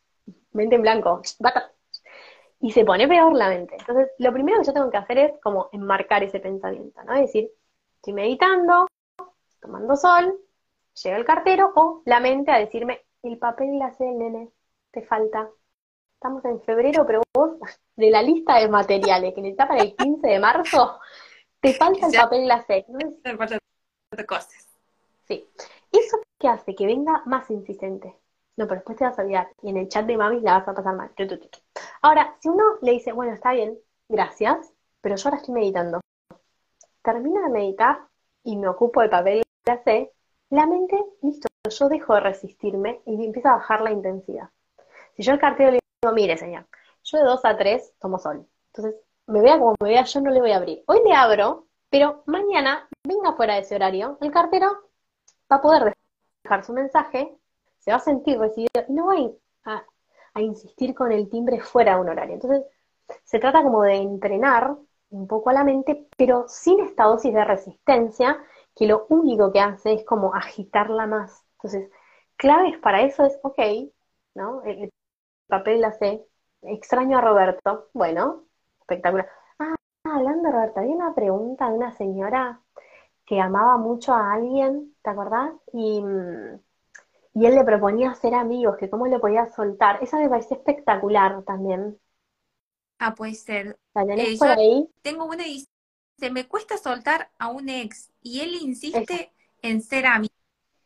mente 0.54 0.76
en 0.76 0.82
blanco, 0.82 1.22
bata. 1.39 1.72
Y 2.62 2.72
se 2.72 2.86
pone 2.86 3.08
peor 3.08 3.34
la 3.34 3.50
mente. 3.50 3.76
Entonces, 3.78 4.12
lo 4.18 4.32
primero 4.32 4.60
que 4.60 4.68
yo 4.68 4.74
tengo 4.74 4.89
que 4.89 4.98
hacer 4.98 5.18
es 5.18 5.34
como 5.41 5.70
enmarcar 5.74 6.24
ese 6.24 6.39
pensamiento, 6.39 7.04
¿no? 7.04 7.14
Es 7.16 7.22
decir, 7.22 7.52
estoy 7.96 8.14
meditando, 8.14 8.88
tomando 9.60 9.98
sol, 9.98 10.39
llega 11.04 11.18
el 11.18 11.26
cartero 11.26 11.74
o 11.76 12.02
la 12.06 12.22
mente 12.22 12.52
a 12.52 12.60
decirme, 12.60 13.02
el 13.24 13.38
papel 13.38 13.78
la 13.78 13.88
hace 13.88 14.08
el 14.08 14.18
nene, 14.18 14.52
te 14.96 15.06
falta. 15.06 15.50
Estamos 16.16 16.43
en 16.46 16.62
febrero, 16.62 17.06
pero 17.06 17.22
vos, 17.34 17.58
de 17.96 18.10
la 18.10 18.24
lista 18.24 18.58
de 18.60 18.70
materiales 18.70 19.34
que 19.34 19.41
necesitas 19.41 19.68
para 19.68 19.84
el 19.84 19.96
15 19.96 20.28
de 20.28 20.39
marzo, 20.39 21.00
te 21.60 21.74
falta 21.74 22.08
el 22.08 22.14
papel 22.14 22.48
la 22.48 22.56
hace. 22.56 22.86
¿no 22.88 22.98
de 24.12 24.26
cosas. 24.26 24.68
Sí. 25.28 25.48
¿Eso 25.91 26.18
qué 26.39 26.48
hace? 26.48 26.74
Que 26.74 26.86
venga 26.86 27.22
más 27.26 27.50
insistente. 27.52 28.16
No, 28.58 28.66
pero 28.68 28.76
después 28.76 28.98
te 28.98 29.04
vas 29.04 29.20
a 29.20 29.22
olvidar. 29.22 29.52
Y 29.62 29.70
en 29.70 29.78
el 29.78 29.89
chat 29.89 30.06
de 30.06 30.18
mami 30.18 30.39
la 30.39 30.60
vas 30.60 30.68
a 30.70 30.74
pasar 30.74 30.96
mal. 30.96 31.12
Ahora, 32.02 32.38
si 32.39 32.48
uno 32.48 32.64
le 32.82 32.93
dice, 32.93 33.12
bueno, 33.12 33.34
está 33.34 33.52
bien, 33.52 33.78
gracias, 34.08 34.72
pero 35.02 35.18
yo 35.18 35.28
ahora 35.28 35.38
estoy 35.38 35.54
meditando. 35.54 36.00
Termina 37.04 37.41
de 37.41 37.50
meditar 37.50 38.08
y 38.43 38.56
me 38.56 38.70
ocupo 38.70 39.02
del 39.02 39.10
papel 39.10 39.43
la 39.66 39.84
C, 39.84 40.14
la 40.52 40.66
mente, 40.66 40.98
listo, 41.22 41.48
yo 41.70 41.89
dejo 41.89 42.14
de 42.14 42.22
resistirme 42.22 43.02
y 43.06 43.26
empieza 43.26 43.50
a 43.50 43.58
bajar 43.58 43.82
la 43.82 43.91
intensidad. 43.91 44.50
Si 45.16 45.24
yo 45.24 45.34
el 45.34 45.39
cartero 45.39 45.72
le 45.72 45.80
digo, 46.01 46.13
mire 46.13 46.38
señor, 46.38 46.68
yo 47.03 47.18
de 47.20 47.24
2 47.26 47.45
a 47.45 47.57
3 47.57 47.93
tomo 47.99 48.20
sol. 48.20 48.47
Entonces, 48.74 49.01
me 49.28 49.41
vea 49.41 49.57
como 49.57 49.76
me 49.82 49.89
vea, 49.89 50.03
yo 50.03 50.22
no 50.22 50.32
le 50.32 50.41
voy 50.41 50.51
a 50.51 50.57
abrir. 50.57 50.84
Hoy 50.88 51.01
le 51.05 51.13
abro, 51.13 51.68
pero 51.89 52.24
mañana, 52.26 52.88
venga 53.03 53.34
fuera 53.34 53.55
de 53.55 53.61
ese 53.61 53.76
horario, 53.76 54.18
el 54.22 54.32
cartero 54.32 54.68
va 55.51 55.57
a 55.57 55.61
poder 55.61 55.93
dejar 56.43 56.66
su 56.66 56.74
mensaje, 56.74 57.38
se 57.80 57.91
va 57.91 57.97
a 57.97 57.99
sentir 57.99 58.39
recibido 58.39 58.70
y 58.88 58.93
no 58.93 59.07
va 59.07 59.16
a, 59.66 60.41
insistir 60.41 60.93
con 60.93 61.11
el 61.11 61.30
timbre 61.30 61.61
fuera 61.61 61.95
de 61.95 62.01
un 62.01 62.09
horario. 62.09 62.34
Entonces, 62.36 62.66
se 63.24 63.39
trata 63.39 63.63
como 63.63 63.84
de 63.84 63.95
entrenar 63.95 64.76
un 65.09 65.28
poco 65.28 65.49
a 65.49 65.53
la 65.53 65.63
mente, 65.63 66.07
pero 66.18 66.45
sin 66.47 66.82
esta 66.82 67.05
dosis 67.05 67.34
de 67.34 67.45
resistencia 67.45 68.43
que 68.76 68.88
lo 68.88 69.05
único 69.09 69.53
que 69.53 69.61
hace 69.61 69.93
es 69.93 70.05
como 70.05 70.36
agitarla 70.36 71.07
más. 71.07 71.45
Entonces, 71.53 71.89
claves 72.36 72.78
para 72.80 73.01
eso 73.03 73.26
es, 73.26 73.39
ok, 73.43 73.59
¿no? 74.36 74.61
El, 74.63 74.91
papel 75.48 75.82
la 75.82 75.91
C, 75.91 76.26
extraño 76.62 77.18
a 77.18 77.22
Roberto, 77.22 77.89
bueno, 77.93 78.46
espectacular. 78.82 79.30
Ah, 79.60 79.76
hablando 80.04 80.43
de 80.43 80.52
Roberto, 80.52 80.80
había 80.80 80.96
una 80.96 81.14
pregunta 81.16 81.70
de 81.70 81.76
una 81.76 81.91
señora 81.91 82.62
que 83.26 83.39
amaba 83.39 83.78
mucho 83.78 84.14
a 84.14 84.34
alguien, 84.34 84.96
¿te 85.04 85.10
acordás? 85.10 85.52
Y, 85.74 86.02
y 87.34 87.46
él 87.46 87.56
le 87.56 87.64
proponía 87.64 88.14
ser 88.16 88.36
amigos, 88.36 88.78
que 88.78 88.89
cómo 88.89 89.08
le 89.08 89.20
podía 89.20 89.46
soltar. 89.48 90.02
Esa 90.02 90.20
me 90.20 90.30
parece 90.30 90.56
espectacular 90.56 91.43
también. 91.43 92.00
Ah, 93.00 93.14
puede 93.14 93.34
ser. 93.34 93.78
Eh, 93.96 94.38
por 94.38 94.48
ahí? 94.50 94.88
Tengo 95.02 95.26
una 95.26 95.46
y 95.48 95.68
se 96.18 96.32
me 96.32 96.48
cuesta 96.48 96.78
soltar 96.78 97.30
a 97.39 97.50
un 97.50 97.68
ex 97.68 98.12
y 98.22 98.41
él 98.41 98.56
insiste 98.62 99.34
en 99.62 99.82
ser 99.82 100.06
amigo 100.06 100.34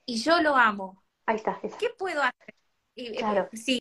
y 0.05 0.18
yo 0.18 0.41
lo 0.41 0.55
amo. 0.55 1.03
Ahí 1.26 1.36
está. 1.36 1.60
¿Qué 1.62 1.89
puedo 1.97 2.22
hacer? 2.22 2.55
Eh, 2.95 3.16
claro. 3.18 3.47
Sí, 3.53 3.78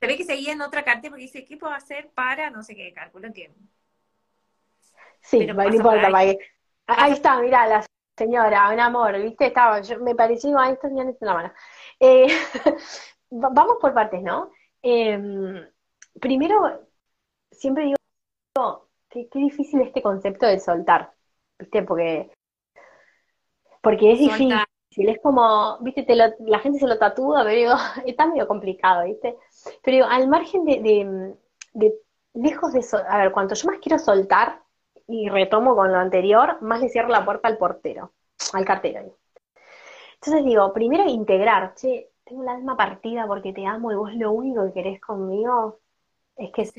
se 0.00 0.06
ve 0.06 0.16
que 0.16 0.24
seguía 0.24 0.52
en 0.52 0.62
otra 0.62 0.82
carta 0.82 1.10
porque 1.10 1.24
dice, 1.24 1.44
¿qué 1.44 1.58
puedo 1.58 1.74
hacer 1.74 2.10
para 2.14 2.48
no 2.50 2.62
sé 2.62 2.74
qué? 2.74 2.92
Calculo 2.94 3.30
que... 3.34 3.52
Sí, 5.20 5.46
no 5.46 5.62
importa, 5.62 6.10
ahí. 6.14 6.38
ahí 6.86 7.12
está, 7.12 7.38
mirá, 7.40 7.66
la 7.66 7.84
señora, 8.16 8.70
un 8.70 8.80
amor, 8.80 9.20
¿viste? 9.20 9.46
Estaba, 9.46 9.82
yo, 9.82 10.00
me 10.00 10.14
pareció, 10.14 10.58
ahí 10.58 10.72
está, 10.72 10.88
ya 10.88 11.04
la 11.20 11.34
mano. 11.34 11.52
Eh, 12.00 12.26
vamos 13.30 13.76
por 13.78 13.92
partes, 13.92 14.22
¿no? 14.22 14.50
Em, 14.80 15.68
primero, 16.18 16.88
siempre 17.50 17.84
digo, 17.84 18.88
qué, 19.10 19.28
difícil 19.34 19.82
este 19.82 20.00
concepto 20.00 20.46
de 20.46 20.58
soltar, 20.58 21.12
¿viste? 21.58 21.82
Porque, 21.82 22.30
porque 23.82 24.12
es 24.12 24.18
difícil, 24.18 24.54
es 24.96 25.20
como, 25.20 25.78
¿viste? 25.80 26.02
Te 26.02 26.16
la 26.16 26.58
gente 26.60 26.78
se 26.78 26.86
lo 26.86 26.98
tatúa, 26.98 27.44
pero 27.44 27.56
digo, 27.56 27.72
está 28.06 28.26
medio 28.26 28.48
complicado, 28.48 29.04
¿viste? 29.04 29.36
Pero 29.82 29.96
digo, 29.96 30.06
al 30.08 30.28
margen 30.28 30.64
de, 30.64 31.32
de, 31.72 31.94
lejos 32.34 32.72
de, 32.72 32.84
a 33.08 33.18
ver, 33.18 33.32
cuanto 33.32 33.54
yo 33.54 33.68
más 33.68 33.78
quiero 33.78 33.98
soltar, 33.98 34.62
y 35.10 35.28
retomo 35.28 35.74
con 35.74 35.90
lo 35.92 35.98
anterior, 35.98 36.62
más 36.62 36.80
le 36.80 36.88
cierro 36.88 37.08
la 37.08 37.24
puerta 37.24 37.48
al 37.48 37.58
portero, 37.58 38.12
al 38.52 38.64
cartero. 38.64 39.16
Entonces 40.14 40.44
digo, 40.44 40.72
primero 40.72 41.04
integrar, 41.08 41.74
che, 41.74 42.12
tengo 42.24 42.44
la 42.44 42.52
alma 42.52 42.76
partida 42.76 43.26
porque 43.26 43.52
te 43.52 43.66
amo 43.66 43.90
y 43.90 43.96
vos 43.96 44.14
lo 44.14 44.30
único 44.30 44.64
que 44.66 44.72
querés 44.72 45.00
conmigo 45.00 45.80
es 46.36 46.52
que 46.52 46.70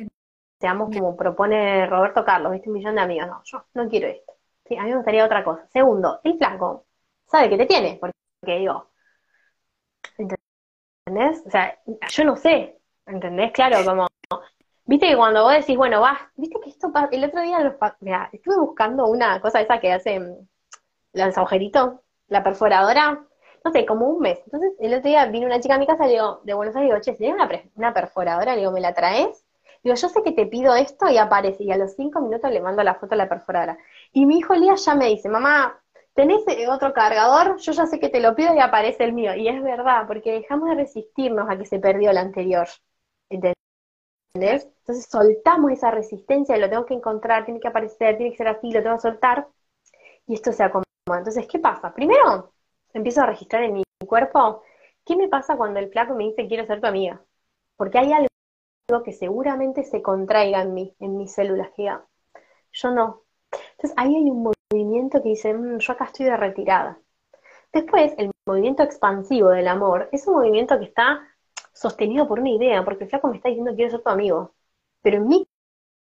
seamos 0.59 0.95
como 0.95 1.17
propone 1.17 1.85
Roberto 1.87 2.23
Carlos, 2.23 2.53
¿viste? 2.53 2.69
Un 2.69 2.75
millón 2.75 2.95
de 2.95 3.01
amigos. 3.01 3.27
No, 3.27 3.41
yo 3.43 3.65
no 3.73 3.89
quiero 3.89 4.07
esto. 4.07 4.33
A 4.79 4.83
mí 4.83 4.89
me 4.89 4.95
gustaría 4.95 5.25
otra 5.25 5.43
cosa. 5.43 5.67
Segundo, 5.67 6.21
el 6.23 6.37
flaco 6.37 6.85
sabe 7.31 7.49
que 7.49 7.57
te 7.57 7.65
tiene, 7.65 7.97
porque 7.99 8.13
digo, 8.59 8.89
¿entendés? 11.05 11.43
O 11.45 11.49
sea, 11.49 11.77
yo 12.09 12.23
no 12.25 12.35
sé, 12.35 12.79
¿entendés? 13.05 13.51
Claro, 13.51 13.83
como, 13.85 14.07
viste 14.85 15.07
que 15.09 15.17
cuando 15.17 15.43
vos 15.43 15.53
decís, 15.53 15.77
bueno, 15.77 16.01
vas, 16.01 16.19
viste 16.37 16.59
que 16.63 16.69
esto 16.69 16.91
pasa, 16.91 17.09
el 17.11 17.25
otro 17.25 17.41
día 17.41 17.77
mira, 18.01 18.29
estuve 18.33 18.57
buscando 18.59 19.07
una 19.07 19.41
cosa 19.41 19.61
esa 19.61 19.79
que 19.79 19.93
hacen 19.93 20.49
los 21.13 21.37
agujeritos, 21.37 21.95
la 22.29 22.43
perforadora, 22.43 23.25
no 23.63 23.71
sé, 23.71 23.85
como 23.85 24.07
un 24.07 24.21
mes. 24.21 24.39
Entonces, 24.45 24.73
el 24.79 24.93
otro 24.93 25.09
día 25.09 25.25
vino 25.27 25.47
una 25.47 25.59
chica 25.59 25.75
a 25.75 25.79
mi 25.79 25.87
casa, 25.87 26.05
le 26.05 26.13
digo, 26.13 26.41
de 26.43 26.53
Buenos 26.53 26.75
Aires, 26.75 26.91
digo, 26.91 27.01
che, 27.01 27.15
si 27.15 27.31
una, 27.31 27.49
una 27.75 27.93
perforadora, 27.93 28.53
le 28.53 28.61
digo, 28.61 28.71
¿me 28.71 28.81
la 28.81 28.93
traes? 28.93 29.45
Digo, 29.83 29.95
yo 29.95 30.09
sé 30.09 30.23
que 30.23 30.31
te 30.33 30.45
pido 30.47 30.75
esto 30.75 31.09
y 31.09 31.17
aparece. 31.17 31.63
Y 31.63 31.71
a 31.71 31.77
los 31.77 31.95
cinco 31.95 32.21
minutos 32.21 32.51
le 32.51 32.61
mando 32.61 32.83
la 32.83 32.95
foto 32.95 33.15
a 33.15 33.17
la 33.17 33.29
perforadora. 33.29 33.77
Y 34.13 34.25
mi 34.27 34.39
hijo 34.39 34.53
Elías 34.53 34.85
ya 34.85 34.95
me 34.95 35.07
dice, 35.07 35.29
mamá, 35.29 35.80
¿tenés 36.13 36.41
eh, 36.47 36.67
otro 36.67 36.93
cargador? 36.93 37.57
Yo 37.57 37.71
ya 37.71 37.85
sé 37.85 37.99
que 37.99 38.09
te 38.09 38.19
lo 38.19 38.35
pido 38.35 38.53
y 38.55 38.59
aparece 38.59 39.03
el 39.03 39.13
mío. 39.13 39.33
Y 39.35 39.47
es 39.47 39.61
verdad, 39.63 40.05
porque 40.07 40.31
dejamos 40.31 40.69
de 40.69 40.75
resistirnos 40.75 41.49
a 41.49 41.57
que 41.57 41.65
se 41.65 41.79
perdió 41.79 42.11
el 42.11 42.17
anterior. 42.17 42.67
¿Entendés? 43.29 43.55
Entonces 44.79 45.07
soltamos 45.09 45.71
esa 45.71 45.91
resistencia, 45.91 46.57
lo 46.57 46.69
tengo 46.69 46.85
que 46.85 46.93
encontrar, 46.93 47.45
tiene 47.45 47.59
que 47.59 47.67
aparecer, 47.67 48.17
tiene 48.17 48.31
que 48.31 48.37
ser 48.37 48.47
así, 48.47 48.71
lo 48.71 48.81
tengo 48.83 48.95
que 48.95 49.01
soltar. 49.01 49.47
Y 50.27 50.35
esto 50.35 50.51
se 50.51 50.63
acomoda. 50.63 50.85
Entonces, 51.07 51.47
¿qué 51.47 51.59
pasa? 51.59 51.93
Primero, 51.93 52.53
empiezo 52.93 53.21
a 53.21 53.25
registrar 53.27 53.63
en 53.63 53.73
mi 53.73 53.83
cuerpo, 54.07 54.63
¿qué 55.05 55.15
me 55.15 55.27
pasa 55.27 55.57
cuando 55.57 55.79
el 55.79 55.89
flaco 55.91 56.15
me 56.15 56.25
dice 56.25 56.47
quiero 56.47 56.65
ser 56.65 56.81
tu 56.81 56.87
amiga? 56.87 57.21
Porque 57.75 57.99
hay 57.99 58.13
algo 58.13 59.03
que 59.03 59.13
seguramente 59.13 59.83
se 59.83 60.01
contraiga 60.01 60.61
en 60.61 60.73
mí, 60.73 60.95
en 60.99 61.17
mis 61.17 61.33
células, 61.33 61.71
que 61.75 61.89
yo 62.73 62.91
no. 62.91 63.23
Entonces 63.51 63.93
ahí 63.97 64.15
hay 64.15 64.29
un 64.29 64.43
movimiento 64.71 65.21
que 65.21 65.29
dice, 65.29 65.53
mm, 65.53 65.79
yo 65.79 65.93
acá 65.93 66.05
estoy 66.05 66.25
de 66.25 66.37
retirada. 66.37 66.99
Después, 67.73 68.13
el 68.17 68.31
movimiento 68.45 68.83
expansivo 68.83 69.49
del 69.49 69.67
amor 69.67 70.09
es 70.11 70.27
un 70.27 70.35
movimiento 70.35 70.77
que 70.79 70.85
está 70.85 71.21
sostenido 71.73 72.27
por 72.27 72.39
una 72.39 72.49
idea, 72.49 72.83
porque 72.83 73.05
el 73.05 73.09
flaco 73.09 73.27
me 73.29 73.37
está 73.37 73.49
diciendo 73.49 73.75
quiero 73.75 73.91
ser 73.91 74.01
tu 74.03 74.09
amigo. 74.09 74.53
Pero 75.01 75.17
en 75.17 75.27
mi 75.27 75.47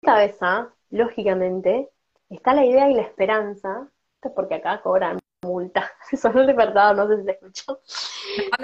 cabeza, 0.01 0.74
lógicamente, 0.89 1.89
está 2.30 2.53
la 2.53 2.66
idea 2.66 2.89
y 2.89 2.95
la 2.95 3.03
esperanza, 3.03 3.89
esto 4.16 4.30
es 4.30 4.36
porque 4.36 4.55
acá 4.55 4.82
cobran 4.82 5.20
multa. 5.43 5.91
Eso 6.11 6.32
no 6.32 6.41
es 6.41 6.47
de 6.47 6.53
verdad, 6.53 6.95
no 6.95 7.07
sé 7.07 7.18
si 7.18 7.24
se 7.24 7.32
escuchó. 7.32 7.80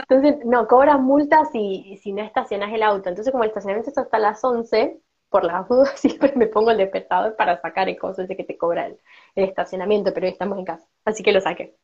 Entonces, 0.10 0.46
no, 0.46 0.68
cobran 0.68 1.04
multas 1.04 1.52
si, 1.52 1.98
si 2.02 2.14
no 2.14 2.24
estacionas 2.24 2.74
el 2.74 2.84
auto. 2.84 3.10
Entonces, 3.10 3.32
como 3.32 3.44
el 3.44 3.50
estacionamiento 3.50 3.92
es 3.92 3.98
hasta 3.98 4.20
las 4.20 4.44
11, 4.44 5.02
por 5.30 5.44
las 5.44 5.68
dudas 5.68 5.92
siempre 6.00 6.34
me 6.36 6.48
pongo 6.48 6.72
el 6.72 6.78
despertador 6.78 7.36
para 7.36 7.62
sacar 7.62 7.88
el 7.90 7.98
coso 7.98 8.24
ese 8.24 8.36
que 8.36 8.44
te 8.44 8.58
cobra 8.58 8.88
el, 8.88 9.00
estacionamiento, 9.36 10.14
pero 10.14 10.26
hoy 10.26 10.34
estamos 10.34 10.58
en 10.58 10.66
casa, 10.66 10.88
así 11.06 11.24
que 11.24 11.32
lo 11.32 11.42
saqué. 11.42 11.78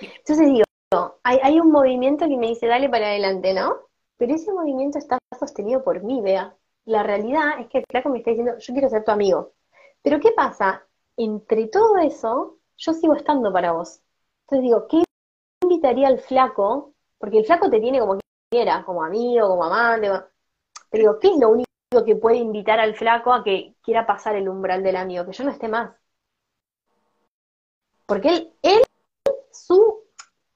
Entonces 0.00 0.46
digo, 0.46 0.64
hay, 1.22 1.38
hay 1.42 1.60
un 1.60 1.70
movimiento 1.70 2.26
que 2.26 2.36
me 2.36 2.48
dice, 2.48 2.66
dale 2.66 2.88
para 2.88 3.08
adelante, 3.08 3.52
¿no? 3.54 3.88
Pero 4.16 4.34
ese 4.34 4.52
movimiento 4.52 4.98
está 4.98 5.18
sostenido 5.38 5.84
por 5.84 6.02
mí, 6.02 6.20
vea. 6.20 6.56
La 6.84 7.02
realidad 7.02 7.60
es 7.60 7.68
que 7.68 7.78
el 7.78 7.84
flaco 7.88 8.08
me 8.08 8.18
está 8.18 8.30
diciendo, 8.30 8.58
yo 8.58 8.72
quiero 8.72 8.88
ser 8.88 9.04
tu 9.04 9.10
amigo. 9.10 9.52
Pero 10.02 10.20
¿qué 10.20 10.32
pasa? 10.32 10.84
Entre 11.16 11.68
todo 11.68 11.98
eso, 11.98 12.58
yo 12.76 12.92
sigo 12.94 13.14
estando 13.14 13.52
para 13.52 13.72
vos. 13.72 14.00
Entonces 14.42 14.62
digo, 14.62 14.86
¿qué 14.88 15.04
invitaría 15.62 16.08
al 16.08 16.18
flaco? 16.18 16.94
Porque 17.18 17.38
el 17.38 17.44
flaco 17.44 17.68
te 17.70 17.80
tiene 17.80 18.00
como 18.00 18.18
quiera, 18.50 18.84
como 18.84 19.04
amigo, 19.04 19.48
como 19.48 19.64
amante. 19.64 20.08
Pero 20.90 21.02
digo, 21.02 21.18
¿qué 21.20 21.28
es 21.28 21.38
lo 21.38 21.50
único 21.50 21.67
que 21.90 22.16
puede 22.16 22.36
invitar 22.36 22.80
al 22.80 22.94
flaco 22.94 23.32
a 23.32 23.42
que 23.44 23.74
quiera 23.82 24.06
pasar 24.06 24.36
el 24.36 24.48
umbral 24.48 24.82
del 24.82 24.96
amigo? 24.96 25.24
Que 25.24 25.32
yo 25.32 25.44
no 25.44 25.50
esté 25.50 25.68
más. 25.68 25.90
Porque 28.06 28.28
él, 28.28 28.54
él 28.62 28.82
su, 29.52 30.04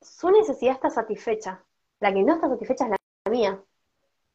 su 0.00 0.30
necesidad 0.30 0.74
está 0.74 0.90
satisfecha. 0.90 1.64
La 2.00 2.12
que 2.12 2.22
no 2.22 2.34
está 2.34 2.48
satisfecha 2.48 2.84
es 2.86 2.90
la 2.90 3.30
mía. 3.30 3.62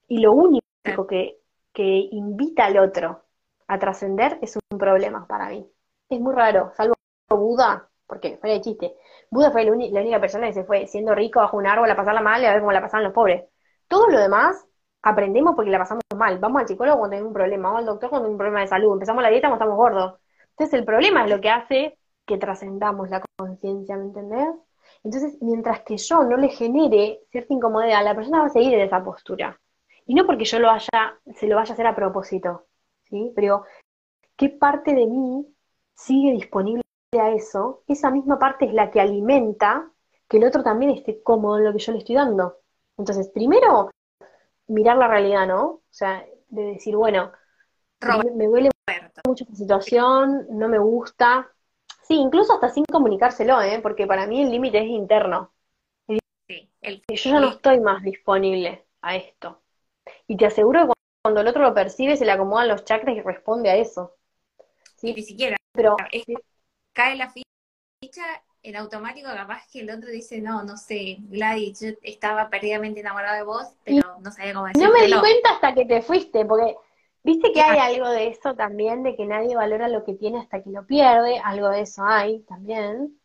Y 0.08 0.20
lo 0.20 0.34
único 0.34 1.08
que, 1.08 1.40
que 1.74 1.84
invita 2.12 2.66
al 2.66 2.78
otro 2.80 3.26
a 3.68 3.80
trascender 3.80 4.40
es 4.42 4.58
un 4.72 4.78
problema 4.78 5.28
para 5.28 5.50
mí. 5.50 5.70
Es 6.10 6.20
muy 6.20 6.34
raro, 6.34 6.72
salvo 6.76 6.96
Buda, 7.30 7.90
porque 8.06 8.38
fuera 8.38 8.56
de 8.56 8.62
chiste, 8.62 8.96
Buda 9.30 9.52
fue 9.52 9.66
la, 9.66 9.72
única 9.72 10.20
persona 10.22 10.48
que 10.48 10.54
se 10.54 10.64
fue 10.64 10.88
siendo 10.88 11.14
rico 11.14 11.40
bajo 11.42 11.58
un 11.58 11.68
árbol 11.68 11.92
a 11.92 11.96
pasarla 11.96 12.22
mal 12.22 12.42
y 12.42 12.46
a 12.46 12.52
ver 12.52 12.62
cómo 12.62 12.72
la 12.72 12.82
pasaban 12.82 13.04
los 13.04 13.14
pobres. 13.14 13.46
Todo 13.88 14.08
lo 14.10 14.20
demás 14.20 14.67
aprendemos 15.10 15.56
porque 15.56 15.72
la 15.72 15.80
pasamos 15.80 16.04
mal. 16.16 16.40
Vamos 16.40 16.62
al 16.62 16.68
psicólogo 16.68 17.00
cuando 17.00 17.12
tenemos 17.12 17.30
un 17.30 17.34
problema, 17.34 17.70
vamos 17.70 17.80
al 17.80 17.86
doctor 17.86 18.10
cuando 18.10 18.26
tenemos 18.26 18.36
un 18.36 18.38
problema 18.40 18.62
de 18.62 18.68
salud, 18.68 18.94
empezamos 18.94 19.24
la 19.24 19.30
dieta 19.30 19.48
cuando 19.48 19.64
estamos 19.64 19.78
gordos. 19.78 20.20
Entonces 20.52 20.80
el 20.80 20.86
problema 20.86 21.24
es 21.24 21.30
lo 21.30 21.42
que 21.42 21.50
hace 21.50 21.98
que 22.26 22.38
trascendamos 22.38 23.10
la 23.10 23.24
conciencia, 23.38 23.96
¿me 23.98 24.06
entendés? 24.06 24.50
Entonces, 25.04 25.38
mientras 25.42 25.82
que 25.82 25.98
yo 25.98 26.24
no 26.24 26.38
le 26.38 26.50
genere 26.50 27.22
cierta 27.32 27.54
incomodidad, 27.54 28.04
la 28.04 28.16
persona 28.16 28.42
va 28.42 28.46
a 28.48 28.50
seguir 28.50 28.74
en 28.74 28.82
esa 28.82 29.04
postura. 29.04 29.60
Y 30.06 30.14
no 30.14 30.26
porque 30.26 30.46
yo 30.46 30.60
lo 30.60 30.70
haya, 30.70 31.20
se 31.36 31.48
lo 31.48 31.56
vaya 31.56 31.72
a 31.72 31.74
hacer 31.74 31.88
a 31.88 31.96
propósito, 31.96 32.66
¿sí? 33.04 33.32
Pero, 33.36 33.64
¿qué 34.36 34.50
parte 34.50 34.94
de 34.94 35.06
mí 35.06 35.46
sigue 35.94 36.32
disponible 36.32 36.84
a 37.20 37.32
eso? 37.32 37.84
Esa 37.88 38.12
misma 38.12 38.40
parte 38.40 38.66
es 38.66 38.74
la 38.74 38.92
que 38.92 39.02
alimenta 39.02 39.90
que 40.28 40.38
el 40.38 40.46
otro 40.46 40.64
también 40.64 40.92
esté 40.92 41.22
cómodo 41.22 41.58
en 41.58 41.66
lo 41.66 41.74
que 41.74 41.80
yo 41.80 41.92
le 41.92 42.00
estoy 42.00 42.16
dando. 42.16 42.58
Entonces, 42.98 43.30
primero, 43.30 43.90
mirar 44.68 44.98
la 44.98 45.08
realidad, 45.08 45.48
¿no? 45.48 45.66
O 45.66 45.84
sea, 45.90 46.26
de 46.50 46.62
decir, 46.64 46.96
bueno, 46.96 47.32
me, 48.36 48.46
duele 48.48 48.70
mucho 49.26 49.44
esta 49.44 49.56
situación, 49.56 50.48
no 50.50 50.68
me 50.68 50.80
gusta. 50.80 51.52
Sí, 52.04 52.16
incluso 52.16 52.54
hasta 52.54 52.70
sin 52.70 52.86
comunicárselo, 52.86 53.62
¿eh? 53.62 53.80
Porque 53.82 54.08
para 54.08 54.28
mí 54.28 54.42
el 54.42 54.52
límite 54.52 54.80
es 54.80 54.88
interno. 54.88 55.54
Sí, 56.48 56.72
el, 56.82 57.04
yo 57.10 57.32
ya 57.32 57.40
no 57.40 57.50
estoy 57.50 57.80
más 57.80 58.02
disponible 58.04 58.86
a 59.02 59.16
esto. 59.16 59.62
Y 60.28 60.38
te 60.38 60.46
aseguro 60.46 60.88
que 60.88 60.94
cuando 61.22 61.42
el 61.42 61.48
otro 61.48 61.64
lo 61.64 61.74
percibe, 61.74 62.16
se 62.16 62.26
le 62.26 62.32
acomodan 62.32 62.70
los 62.70 62.86
chakras 62.86 63.16
y 63.18 63.22
responde 63.22 63.70
a 63.70 63.76
eso. 63.76 64.16
¿Sí? 64.96 65.14
Ni 65.14 65.24
siquiera. 65.24 65.58
Pero 65.74 65.98
cae 66.94 67.16
la 67.16 67.30
ficha 67.30 68.24
en 68.68 68.76
automático, 68.76 69.30
capaz 69.34 69.66
que 69.72 69.80
el 69.80 69.90
otro 69.90 70.10
dice, 70.10 70.42
no, 70.42 70.62
no 70.64 70.76
sé, 70.76 71.18
Gladys, 71.30 71.80
yo 71.80 71.90
estaba 72.04 72.50
perdidamente 72.50 73.00
enamorado 73.00 73.38
de 73.38 73.44
vos, 73.44 73.74
pero 73.86 74.18
no 74.20 74.30
sabía 74.30 74.54
cómo 74.54 74.66
decirlo. 74.66 74.90
No 74.90 74.94
me 74.94 75.06
di 75.06 75.14
cuenta 75.14 75.52
hasta 75.52 75.74
que 75.74 75.86
te 75.86 76.02
fuiste, 76.02 76.46
porque 76.46 76.76
viste 77.24 77.54
que 77.54 77.62
hay 77.62 77.96
algo 77.96 78.10
de 78.10 78.28
eso 78.28 78.56
también, 78.56 79.04
de 79.04 79.16
que 79.16 79.26
nadie 79.26 79.56
valora 79.56 79.88
lo 79.88 80.04
que 80.04 80.16
tiene 80.16 80.40
hasta 80.40 80.62
que 80.62 80.70
lo 80.70 80.86
pierde, 80.86 81.40
algo 81.40 81.70
de 81.70 81.82
eso 81.82 82.04
hay 82.04 82.42
también. 82.42 83.18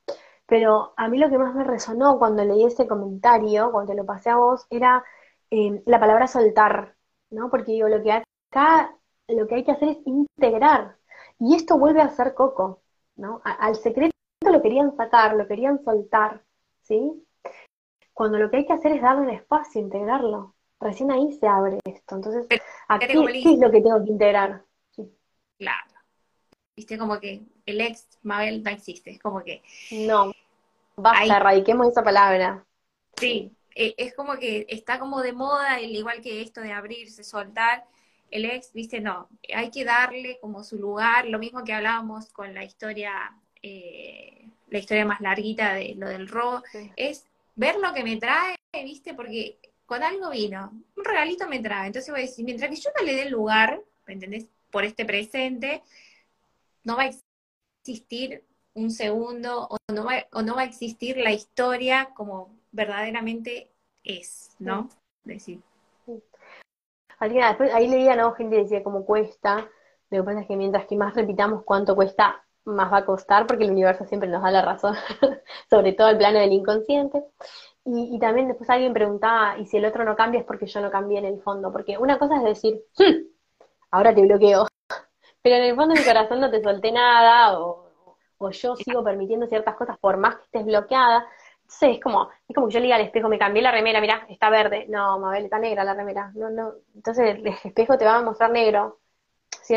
Pero 0.46 0.94
a 0.96 1.08
mí 1.08 1.18
lo 1.18 1.28
que 1.28 1.38
más 1.38 1.54
me 1.56 1.64
resonó 1.64 2.20
cuando 2.20 2.44
leí 2.44 2.64
ese 2.64 2.86
comentario, 2.86 3.72
cuando 3.72 3.92
te 3.92 3.96
lo 3.96 4.06
pasé 4.06 4.30
a 4.30 4.36
vos, 4.36 4.66
era 4.70 5.02
eh, 5.50 5.82
la 5.86 5.98
palabra 5.98 6.28
soltar, 6.28 6.94
¿no? 7.30 7.50
Porque 7.50 7.72
digo, 7.72 7.88
lo 7.88 8.00
que 8.00 8.12
acá, 8.12 8.96
lo 9.26 9.48
que 9.48 9.56
hay 9.56 9.64
que 9.64 9.72
hacer 9.72 9.88
es 9.88 9.98
integrar. 10.06 10.98
Y 11.40 11.56
esto 11.56 11.78
vuelve 11.78 12.00
a 12.00 12.10
ser 12.10 12.34
coco, 12.34 12.80
¿no? 13.16 13.40
al 13.44 13.74
secreto 13.74 14.11
lo 14.52 14.62
querían 14.62 14.96
sacar, 14.96 15.34
lo 15.34 15.46
querían 15.48 15.82
soltar, 15.84 16.42
¿sí? 16.82 17.24
Cuando 18.12 18.38
lo 18.38 18.50
que 18.50 18.58
hay 18.58 18.66
que 18.66 18.72
hacer 18.72 18.92
es 18.92 19.02
darle 19.02 19.22
un 19.22 19.30
espacio, 19.30 19.80
integrarlo. 19.80 20.54
Recién 20.78 21.10
ahí 21.10 21.32
se 21.32 21.46
abre 21.46 21.78
esto. 21.84 22.16
Entonces, 22.16 22.46
¿qué, 22.48 22.56
es 22.56 23.58
lo 23.58 23.70
que 23.70 23.80
tengo 23.80 24.04
que 24.04 24.10
integrar? 24.10 24.64
Claro. 25.58 25.92
Viste, 26.76 26.98
como 26.98 27.20
que 27.20 27.42
el 27.66 27.80
ex 27.80 28.18
Mabel 28.22 28.62
no 28.62 28.70
existe, 28.70 29.10
es 29.10 29.18
como 29.20 29.42
que... 29.42 29.62
No, 29.90 30.32
basta, 30.96 31.36
erradiquemos 31.36 31.88
esa 31.88 32.02
palabra. 32.02 32.64
Sí, 33.16 33.54
e, 33.74 33.94
es 33.96 34.14
como 34.14 34.38
que 34.38 34.66
está 34.68 34.98
como 34.98 35.20
de 35.20 35.32
moda, 35.32 35.78
el 35.78 35.94
igual 35.94 36.20
que 36.20 36.42
esto 36.42 36.60
de 36.60 36.72
abrirse, 36.72 37.24
soltar, 37.24 37.84
el 38.30 38.46
ex, 38.46 38.72
viste, 38.72 39.00
no, 39.00 39.28
hay 39.54 39.70
que 39.70 39.84
darle 39.84 40.38
como 40.40 40.64
su 40.64 40.78
lugar, 40.78 41.26
lo 41.26 41.38
mismo 41.38 41.62
que 41.62 41.74
hablábamos 41.74 42.30
con 42.30 42.54
la 42.54 42.64
historia 42.64 43.36
eh, 43.62 44.48
la 44.68 44.78
historia 44.78 45.04
más 45.04 45.20
larguita 45.20 45.74
de 45.74 45.94
lo 45.96 46.08
del 46.08 46.28
robo, 46.28 46.62
es 46.96 47.26
ver 47.54 47.76
lo 47.76 47.92
que 47.92 48.04
me 48.04 48.16
trae, 48.16 48.56
¿viste? 48.72 49.14
Porque 49.14 49.58
con 49.86 50.02
algo 50.02 50.30
vino, 50.30 50.72
un 50.96 51.04
regalito 51.04 51.46
me 51.48 51.60
trae. 51.60 51.88
Entonces 51.88 52.10
voy 52.10 52.20
a 52.20 52.26
decir, 52.26 52.44
mientras 52.44 52.70
que 52.70 52.76
yo 52.76 52.90
no 52.98 53.04
le 53.04 53.14
dé 53.14 53.22
el 53.22 53.32
lugar, 53.32 53.80
¿me 54.06 54.14
entendés? 54.14 54.46
Por 54.70 54.84
este 54.84 55.04
presente, 55.04 55.82
no 56.84 56.96
va 56.96 57.02
a 57.02 57.10
existir 57.84 58.42
un 58.74 58.90
segundo 58.90 59.68
o 59.68 59.76
no 59.92 60.04
va, 60.04 60.26
o 60.32 60.42
no 60.42 60.56
va 60.56 60.62
a 60.62 60.66
existir 60.66 61.18
la 61.18 61.32
historia 61.32 62.10
como 62.14 62.50
verdaderamente 62.72 63.70
es, 64.02 64.56
¿no? 64.58 64.88
Decir. 65.24 65.60
ahí 67.18 67.88
leía, 67.88 68.16
¿no? 68.16 68.32
Gente 68.32 68.56
decía 68.56 68.82
cómo 68.82 69.04
cuesta. 69.04 69.68
Lo 70.10 70.18
que 70.18 70.24
pasa 70.24 70.40
es 70.40 70.46
que 70.46 70.56
mientras 70.56 70.86
que 70.86 70.96
más 70.96 71.14
repitamos 71.14 71.64
cuánto 71.64 71.94
cuesta, 71.94 72.44
más 72.64 72.92
va 72.92 72.98
a 72.98 73.04
costar 73.04 73.46
porque 73.46 73.64
el 73.64 73.70
universo 73.70 74.04
siempre 74.06 74.28
nos 74.28 74.42
da 74.42 74.50
la 74.50 74.62
razón, 74.62 74.94
sobre 75.70 75.92
todo 75.92 76.08
el 76.08 76.18
plano 76.18 76.38
del 76.38 76.52
inconsciente. 76.52 77.24
Y, 77.84 78.18
también 78.20 78.46
después 78.46 78.70
alguien 78.70 78.92
preguntaba, 78.92 79.58
¿y 79.58 79.66
si 79.66 79.76
el 79.76 79.84
otro 79.84 80.04
no 80.04 80.14
cambia 80.14 80.40
es 80.40 80.46
porque 80.46 80.66
yo 80.66 80.80
no 80.80 80.90
cambié 80.90 81.18
en 81.18 81.24
el 81.24 81.40
fondo? 81.42 81.72
Porque 81.72 81.98
una 81.98 82.16
cosa 82.18 82.36
es 82.36 82.44
decir, 82.44 82.80
hm, 82.96 83.26
ahora 83.90 84.14
te 84.14 84.22
bloqueo, 84.22 84.68
pero 85.42 85.56
en 85.56 85.62
el 85.64 85.76
fondo 85.76 85.94
de 85.94 86.00
mi 86.00 86.06
corazón 86.06 86.40
no 86.40 86.50
te 86.50 86.62
solté 86.62 86.92
nada, 86.92 87.58
o, 87.60 87.88
yo 88.50 88.76
sigo 88.76 89.04
permitiendo 89.04 89.46
ciertas 89.46 89.76
cosas 89.76 89.98
por 89.98 90.16
más 90.16 90.36
que 90.36 90.42
estés 90.44 90.64
bloqueada. 90.64 91.26
Entonces 91.62 91.96
es 91.96 92.00
como, 92.02 92.28
es 92.48 92.54
como 92.54 92.66
que 92.66 92.74
yo 92.74 92.80
le 92.80 92.86
diga 92.86 92.96
al 92.96 93.02
espejo, 93.02 93.28
me 93.28 93.38
cambié 93.38 93.62
la 93.62 93.70
remera, 93.70 94.00
mira, 94.00 94.26
está 94.28 94.50
verde. 94.50 94.86
No, 94.88 95.18
Mabel, 95.18 95.44
está 95.44 95.58
negra 95.58 95.84
la 95.84 95.94
remera. 95.94 96.32
No, 96.34 96.50
no. 96.50 96.74
Entonces 96.94 97.36
el 97.36 97.46
espejo 97.46 97.96
te 97.96 98.04
va 98.04 98.16
a 98.16 98.22
mostrar 98.22 98.50
negro. 98.50 98.98
Si 99.62 99.74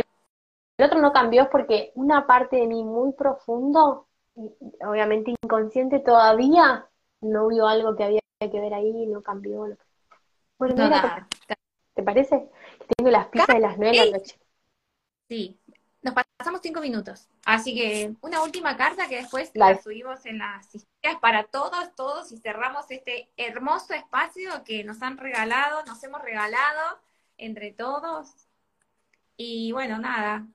otro 0.84 1.00
no 1.00 1.14
cambió 1.14 1.50
porque 1.50 1.92
una 1.96 2.28
parte 2.28 2.58
de 2.58 2.68
mí 2.68 2.84
muy 2.84 3.14
profundo, 3.14 4.08
obviamente 4.36 5.34
inconsciente 5.42 6.00
todavía, 6.00 6.88
no 7.22 7.48
vio 7.48 7.68
algo 7.68 7.96
que 7.96 8.04
había 8.04 8.22
que 8.40 8.60
ver 8.60 8.74
ahí 8.74 8.90
y 8.90 9.08
no 9.08 9.22
cambió. 9.22 9.78
Bueno, 10.58 10.76
mira, 10.76 11.28
¿te 11.94 12.04
parece? 12.04 12.50
tengo 12.98 13.10
las 13.10 13.28
pizzas 13.28 13.48
de 13.48 13.60
las 13.60 13.78
nueve 13.78 13.98
de 13.98 14.06
la 14.06 14.18
noche. 14.18 14.38
Sí, 15.28 15.58
nos 16.02 16.14
pasamos 16.14 16.62
cinco 16.62 16.82
minutos. 16.82 17.28
Así 17.46 17.74
que 17.74 18.14
una 18.22 18.44
última 18.44 18.78
carta 18.78 19.08
que 19.08 19.18
después 19.18 19.52
la 19.56 19.82
subimos 19.82 20.26
en 20.26 20.38
las 20.38 20.74
historias 20.74 21.20
para 21.20 21.46
todos, 21.46 21.96
todos 21.96 22.32
y 22.32 22.38
cerramos 22.38 22.86
este 22.90 23.30
hermoso 23.38 23.94
espacio 23.94 24.64
que 24.64 24.84
nos 24.84 25.02
han 25.02 25.18
regalado, 25.18 25.84
nos 25.86 26.04
hemos 26.04 26.22
regalado 26.22 27.00
entre 27.38 27.72
todos. 27.72 28.48
Y 29.38 29.72
bueno, 29.72 29.98
nada, 29.98 30.46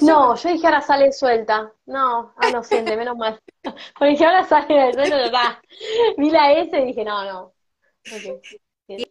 no, 0.00 0.36
yo 0.36 0.48
dije 0.50 0.66
ahora 0.66 0.80
sale 0.80 1.12
suelta. 1.12 1.72
No, 1.86 2.34
ah, 2.36 2.50
no 2.52 2.62
siente, 2.62 2.96
menos 2.96 3.16
mal. 3.16 3.40
Porque 3.62 4.10
dije 4.10 4.24
ahora 4.24 4.44
sale 4.44 4.92
suelta, 4.92 5.62
Vi 6.16 6.30
la 6.30 6.52
S 6.52 6.80
y 6.80 6.84
dije, 6.84 7.04
no, 7.04 7.24
no. 7.24 7.52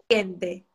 Siente, 0.07 0.65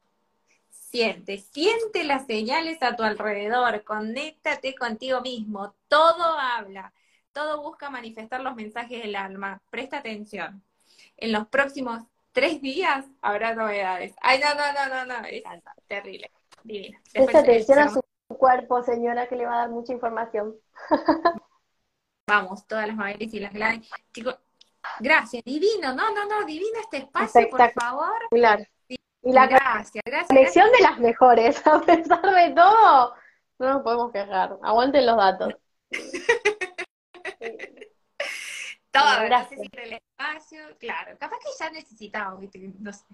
siente, 0.71 1.39
siente 1.39 2.05
las 2.05 2.27
señales 2.27 2.83
a 2.83 2.97
tu 2.97 3.03
alrededor, 3.03 3.85
conéctate 3.85 4.75
contigo 4.75 5.21
mismo, 5.21 5.75
todo 5.89 6.39
habla, 6.39 6.93
todo 7.33 7.63
busca 7.63 7.91
manifestar 7.91 8.41
los 8.41 8.57
mensajes 8.57 9.03
del 9.03 9.15
alma, 9.15 9.61
presta 9.71 9.99
atención. 9.99 10.63
En 11.19 11.33
los 11.33 11.47
próximos 11.49 12.03
tres 12.33 12.61
días 12.63 13.05
habrá 13.21 13.55
novedades. 13.55 14.15
Ay, 14.23 14.41
no, 14.41 14.55
no, 14.55 14.73
no, 14.73 14.89
no, 14.89 15.21
no, 15.21 15.27
es 15.27 15.43
terrible, 15.87 16.31
divina. 16.65 17.01
Presta 17.13 17.41
atención 17.41 17.79
a 17.79 17.89
su 17.91 18.01
cuerpo, 18.29 18.83
señora, 18.83 19.29
que 19.29 19.37
le 19.37 19.47
va 19.47 19.55
a 19.55 19.59
dar 19.59 19.71
mucha 19.71 19.93
información. 19.93 20.57
Vamos, 22.29 22.67
todas 22.67 22.89
las 22.89 22.97
Mabelis 22.97 23.33
y 23.35 23.41
las 23.41 23.53
Gladys. 23.53 23.89
Chicos, 24.13 24.39
gracias, 24.99 25.45
divino, 25.45 25.95
no, 25.95 26.13
no, 26.13 26.27
no, 26.27 26.45
divino 26.45 26.81
este 26.81 26.99
espacio, 26.99 27.49
por 27.51 27.71
favor. 27.73 28.13
Y 28.31 28.39
la 29.33 29.47
gracias, 29.47 30.03
gracias. 30.05 30.29
Conexión 30.29 30.71
de 30.73 30.81
las 30.81 30.99
mejores, 30.99 31.67
a 31.67 31.81
pesar 31.81 32.23
de 32.23 32.51
todo, 32.55 33.15
no 33.59 33.75
nos 33.75 33.83
podemos 33.83 34.13
quejar. 34.13 34.59
Aguanten 34.63 35.07
los 35.07 35.17
datos. 35.17 35.55
todo, 38.91 39.21
gracias. 39.25 39.61
el 39.73 39.93
espacio, 39.95 40.61
claro. 40.79 41.17
Capaz 41.19 41.39
que 41.39 41.51
ya 41.59 41.71
necesitamos, 41.71 42.45
no 42.81 42.93
sé. 42.93 43.05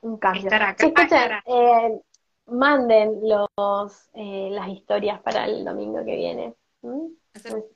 Un 0.00 0.18
cambio. 0.18 0.42
Estar 0.42 0.62
acá. 0.62 1.42
Eh, 1.46 2.00
manden 2.46 3.20
los, 3.22 4.10
eh, 4.14 4.48
las 4.50 4.68
historias 4.68 5.20
para 5.22 5.46
el 5.46 5.64
domingo 5.64 6.04
que 6.04 6.16
viene. 6.16 6.54
¿Mm? 6.82 7.06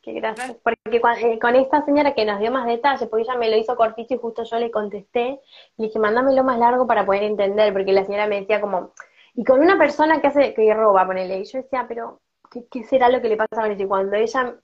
que 0.02 0.12
gracias. 0.12 0.56
Porque 0.62 1.00
eh, 1.22 1.38
con, 1.38 1.56
esta 1.56 1.84
señora 1.84 2.14
que 2.14 2.24
nos 2.24 2.38
dio 2.38 2.50
más 2.52 2.66
detalles, 2.66 3.08
porque 3.08 3.24
ella 3.24 3.36
me 3.36 3.50
lo 3.50 3.56
hizo 3.56 3.74
cortito 3.76 4.14
y 4.14 4.18
justo 4.18 4.44
yo 4.44 4.58
le 4.58 4.70
contesté, 4.70 5.40
le 5.76 5.86
dije, 5.86 5.98
mándamelo 5.98 6.44
más 6.44 6.58
largo 6.58 6.86
para 6.86 7.04
poder 7.04 7.24
entender, 7.24 7.72
porque 7.72 7.92
la 7.92 8.04
señora 8.04 8.26
me 8.26 8.40
decía 8.40 8.60
como, 8.60 8.92
y 9.34 9.44
con 9.44 9.60
una 9.60 9.78
persona 9.78 10.20
que 10.20 10.28
hace, 10.28 10.54
que 10.54 10.74
roba, 10.74 11.06
ponele, 11.06 11.40
y 11.40 11.44
yo 11.44 11.58
decía, 11.60 11.86
pero, 11.88 12.20
¿qué, 12.50 12.66
qué 12.70 12.84
será 12.84 13.08
lo 13.08 13.20
que 13.20 13.28
le 13.28 13.36
pasa 13.36 13.64
a 13.64 13.72
Y 13.72 13.86
cuando 13.86 14.16
ella 14.16 14.56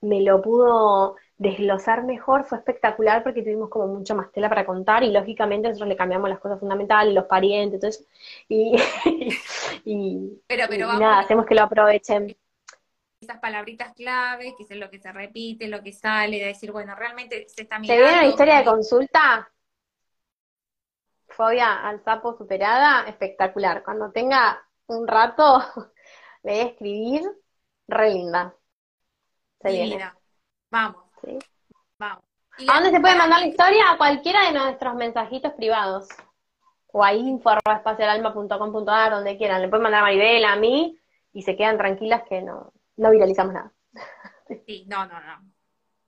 me 0.00 0.22
lo 0.22 0.40
pudo 0.40 1.16
desglosar 1.38 2.02
mejor, 2.02 2.44
fue 2.44 2.58
espectacular 2.58 3.22
porque 3.22 3.42
tuvimos 3.42 3.70
como 3.70 3.86
mucho 3.86 4.14
más 4.14 4.30
tela 4.32 4.48
para 4.48 4.66
contar 4.66 5.04
y 5.04 5.12
lógicamente 5.12 5.68
nosotros 5.68 5.88
le 5.88 5.96
cambiamos 5.96 6.28
las 6.28 6.40
cosas 6.40 6.58
fundamentales, 6.58 7.14
los 7.14 7.26
parientes, 7.26 7.74
entonces, 7.74 8.06
y, 8.48 8.76
y, 9.84 10.42
pero, 10.48 10.64
pero 10.68 10.92
nada, 10.98 11.20
hacemos 11.20 11.46
que 11.46 11.54
lo 11.54 11.62
aprovechen. 11.62 12.36
Esas 13.20 13.38
palabritas 13.38 13.94
clave, 13.94 14.54
que 14.56 14.64
es 14.64 14.78
lo 14.78 14.90
que 14.90 14.98
se 14.98 15.12
repite, 15.12 15.68
lo 15.68 15.82
que 15.82 15.92
sale, 15.92 16.38
de 16.38 16.46
decir, 16.46 16.72
bueno, 16.72 16.94
realmente 16.94 17.48
se 17.48 17.62
está 17.62 17.78
mirando. 17.78 18.02
¿Se 18.02 18.08
viene 18.08 18.24
una 18.24 18.30
historia 18.30 18.58
de 18.58 18.64
consulta? 18.64 19.50
Fobia 21.28 21.88
al 21.88 22.02
sapo 22.02 22.36
superada, 22.36 23.08
espectacular. 23.08 23.84
Cuando 23.84 24.10
tenga 24.10 24.60
un 24.86 25.06
rato, 25.06 25.62
le 26.42 26.52
voy 26.52 26.60
a 26.60 26.64
escribir, 26.64 27.22
re 27.86 28.10
linda. 28.10 28.54
Se 29.60 29.98
Vamos. 30.70 31.07
Vamos. 31.98 32.24
¿A 32.66 32.74
dónde 32.74 32.90
se 32.90 33.00
puede 33.00 33.16
mandar 33.16 33.40
la 33.40 33.46
historia? 33.46 33.92
A 33.92 33.96
cualquiera 33.96 34.46
de 34.46 34.58
nuestros 34.58 34.94
mensajitos 34.94 35.52
privados. 35.52 36.08
O 36.90 37.04
a 37.04 37.12
info.espacialalma.com.ar, 37.14 39.12
donde 39.12 39.36
quieran. 39.36 39.62
Le 39.62 39.68
pueden 39.68 39.82
mandar 39.82 40.00
a 40.00 40.04
Maribel, 40.04 40.44
a 40.44 40.56
mí, 40.56 40.98
y 41.32 41.42
se 41.42 41.56
quedan 41.56 41.78
tranquilas 41.78 42.22
que 42.28 42.42
no, 42.42 42.72
no 42.96 43.10
viralizamos 43.10 43.52
nada. 43.54 43.72
Sí, 44.66 44.86
no, 44.88 45.06
no, 45.06 45.20
no. 45.20 45.52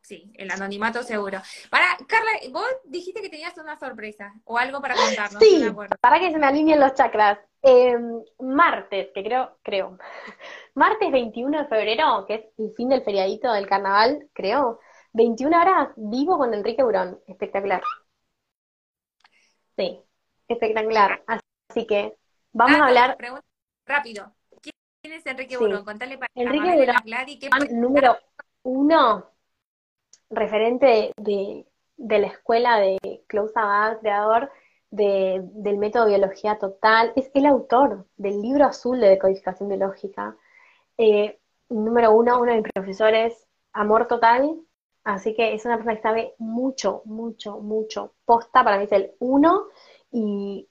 Sí, 0.01 0.33
el 0.35 0.51
anonimato 0.51 1.05
seguro. 1.05 1.41
Para, 1.71 1.97
Carla, 2.09 2.31
vos 2.51 2.67
dijiste 2.85 3.23
que 3.23 3.29
tenías 3.29 3.57
una 3.59 3.79
sorpresa 3.79 4.35
o 4.45 4.59
algo 4.59 4.81
para 4.81 4.97
contarnos. 4.97 5.41
Sí, 5.41 5.65
para 6.01 6.19
que 6.19 6.33
se 6.33 6.39
me 6.39 6.47
alineen 6.47 6.81
los 6.81 6.95
chakras. 6.95 7.39
Eh, 7.63 7.97
martes, 8.41 9.11
que 9.15 9.23
creo, 9.23 9.59
creo. 9.63 9.99
Martes 10.75 11.13
21 11.13 11.59
de 11.59 11.69
febrero, 11.69 12.25
que 12.27 12.35
es 12.35 12.45
el 12.59 12.73
fin 12.75 12.89
del 12.89 13.05
feriadito 13.05 13.53
del 13.53 13.69
carnaval, 13.69 14.29
creo. 14.33 14.81
21 15.13 15.61
horas 15.61 15.89
vivo 15.97 16.39
con 16.39 16.55
Enrique 16.55 16.83
Burón. 16.83 17.21
Espectacular. 17.27 17.83
Sí, 19.77 20.01
espectacular. 20.49 21.23
Así 21.27 21.87
que 21.87 22.17
vamos 22.53 22.81
a 22.81 22.87
hablar. 22.87 23.17
rápido. 23.87 24.33
¿Quién 24.61 25.15
es 25.15 25.27
Enrique 25.27 25.57
Burón? 25.57 25.85
Contale 25.85 26.19
para 26.19 26.31
Enrique 26.35 27.49
Burón, 27.49 27.81
número 27.81 28.17
uno, 28.63 29.31
referente 30.29 31.13
de, 31.17 31.67
la 31.97 32.27
escuela 32.27 32.79
de 32.79 33.25
Klaus 33.27 33.57
Abad, 33.57 33.99
creador 34.01 34.51
del 34.91 35.79
método 35.79 36.07
biología 36.07 36.59
total, 36.59 37.13
es 37.15 37.31
el 37.35 37.47
autor 37.47 38.07
del 38.17 38.43
libro 38.43 38.67
azul 38.67 39.01
de 39.01 39.09
decodificación 39.09 39.69
biológica. 39.69 40.37
Eh, 40.99 41.39
número 41.69 42.13
uno, 42.13 42.41
uno 42.41 42.53
de 42.53 42.63
mis 42.63 42.73
profesores, 42.73 43.47
amor 43.73 44.09
total, 44.09 44.61
así 45.05 45.34
que 45.34 45.55
es 45.55 45.64
una 45.64 45.76
persona 45.76 45.96
que 45.96 46.03
sabe 46.03 46.34
mucho, 46.38 47.03
mucho, 47.05 47.61
mucho. 47.61 48.14
Posta, 48.24 48.64
para 48.64 48.78
mí 48.78 48.84
es 48.84 48.92
el 48.92 49.12
uno 49.18 49.66
y 50.11 50.68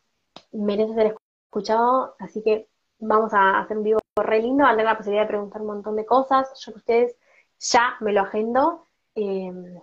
merece 0.52 0.94
ser 0.94 1.16
escuchado, 1.46 2.16
así 2.20 2.42
que 2.44 2.68
vamos 3.00 3.34
a 3.34 3.60
hacer 3.60 3.78
un 3.78 3.84
vivo 3.84 4.00
re 4.16 4.42
lindo, 4.42 4.64
van 4.64 4.74
a 4.74 4.78
tener 4.78 4.86
la 4.86 4.98
posibilidad 4.98 5.24
de 5.24 5.30
preguntar 5.30 5.62
un 5.62 5.68
montón 5.68 5.96
de 5.96 6.06
cosas, 6.06 6.50
yo 6.64 6.74
que 6.74 6.80
ustedes 6.80 7.16
ya 7.60 7.96
me 8.02 8.14
lo 8.14 8.22
agendo. 8.22 8.86
Em, 9.16 9.80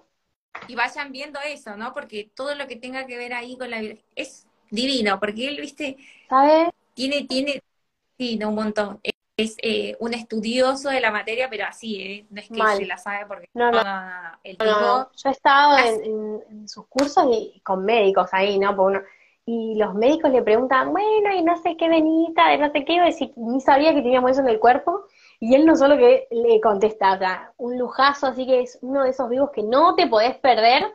y 0.69 0.75
vayan 0.75 1.13
viendo 1.13 1.39
eso, 1.47 1.77
¿no? 1.77 1.93
Porque 1.93 2.31
todo 2.35 2.55
lo 2.55 2.67
que 2.67 2.77
tenga 2.77 3.07
que 3.07 3.17
ver 3.17 3.33
ahí 3.35 3.57
con 3.57 3.71
la 3.71 3.81
es 4.15 4.47
divino, 4.71 5.19
porque 5.21 5.49
él, 5.49 5.61
viste, 5.61 5.97
¿sabe? 6.29 6.71
Tiene, 6.95 7.27
tiene, 7.27 7.63
sí, 8.19 8.37
no, 8.37 8.51
un 8.51 8.55
montón. 8.55 9.01
Es 9.37 9.57
eh, 9.63 9.97
un 10.01 10.15
estudioso 10.15 10.89
de 10.89 11.01
la 11.01 11.11
materia, 11.11 11.51
pero 11.51 11.67
así, 11.67 12.01
¿eh? 12.01 12.27
No 12.31 12.41
es 12.41 12.49
que 12.49 12.77
se 12.77 12.87
la 12.87 12.97
sabe 12.97 13.27
porque... 13.27 13.51
No, 13.53 13.71
no, 13.71 13.85
no. 13.85 14.39
El 14.43 14.57
tipo... 14.57 15.11
Yo 15.15 15.29
he 15.29 15.33
estado 15.33 15.79
en, 15.79 16.69
sus 16.69 16.87
cursos 16.87 17.27
y 17.31 17.61
con 17.61 17.85
médicos 17.85 18.29
ahí, 18.33 18.59
¿no? 18.59 18.75
y 19.49 19.77
los 19.77 19.95
médicos 19.95 20.33
le 20.33 20.43
preguntan, 20.43 20.91
bueno, 20.91 21.33
y 21.33 21.43
no 21.43 21.57
sé 21.63 21.77
qué 21.77 21.89
venita, 21.89 22.49
de 22.49 22.59
no 22.59 22.73
sé 22.73 22.85
qué, 22.85 22.95
y 22.95 23.33
ni 23.37 23.61
sabía 23.61 23.95
que 23.95 24.03
teníamos 24.03 24.33
eso 24.33 24.41
en 24.41 24.49
el 24.49 24.59
cuerpo, 24.59 25.05
y 25.39 25.55
él 25.55 25.65
no 25.65 25.77
solo 25.77 25.97
que 25.97 26.27
le 26.33 26.61
contesta, 26.61 27.13
o 27.13 27.19
sea, 27.19 27.53
un 27.57 27.79
lujazo, 27.79 28.27
así 28.27 28.45
que 28.45 28.63
es 28.63 28.77
uno 28.83 29.05
de 29.05 29.11
esos 29.11 29.29
vivos 29.29 29.51
que 29.53 29.63
no 29.63 29.95
te 29.95 30.09
podés 30.09 30.37
perder. 30.39 30.93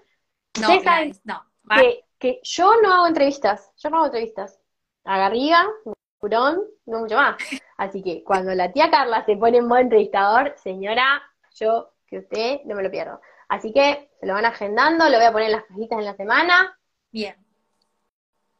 No, 0.60 0.68
no. 1.24 1.46
Que, 1.78 2.04
que, 2.20 2.42
yo 2.44 2.74
no 2.82 2.94
hago 2.94 3.08
entrevistas, 3.08 3.72
yo 3.78 3.90
no 3.90 3.98
hago 3.98 4.08
entrevistas. 4.08 4.60
A 5.06 5.18
Garriga, 5.18 5.66
Curón, 6.22 6.62
no 6.86 7.00
mucho 7.00 7.16
más. 7.16 7.36
Así 7.78 8.04
que 8.04 8.24
cuando 8.24 8.54
la 8.54 8.72
tía 8.72 8.92
Carla 8.92 9.26
se 9.26 9.36
pone 9.36 9.58
en 9.58 9.68
modo 9.68 9.80
entrevistador, 9.80 10.54
señora, 10.56 11.22
yo 11.56 11.94
que 12.06 12.20
usted 12.20 12.60
no 12.66 12.76
me 12.76 12.84
lo 12.84 12.92
pierdo. 12.92 13.20
Así 13.50 13.74
que 13.74 14.12
se 14.20 14.28
lo 14.28 14.34
van 14.34 14.46
agendando, 14.46 15.10
lo 15.10 15.18
voy 15.18 15.26
a 15.26 15.32
poner 15.32 15.48
en 15.48 15.56
las 15.58 15.66
cajitas 15.66 15.98
en 15.98 16.06
la 16.06 16.16
semana. 16.16 16.80
Bien. 17.12 17.36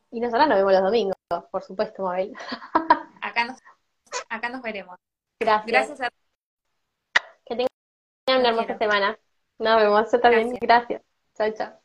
Y 0.10 0.20
nosotros 0.20 0.48
nos 0.48 0.58
vemos 0.58 0.74
los 0.74 0.82
domingos, 0.82 1.16
por 1.52 1.62
supuesto, 1.62 2.04
Mabel. 2.04 2.34
acá 3.22 3.46
nos, 3.46 3.60
acá 4.28 4.50
nos 4.50 4.62
veremos. 4.64 4.98
Gracias. 5.40 5.68
Gracias 5.68 6.02
a 6.02 6.10
Que 7.46 7.56
tengan 7.56 8.42
una 8.42 8.50
hermosa 8.50 8.78
semana. 8.78 9.20
Nos 9.60 9.78
vemos. 9.78 10.12
Yo 10.12 10.20
también. 10.20 10.58
Gracias. 10.60 11.04
Chao, 11.36 11.52
chao. 11.54 11.81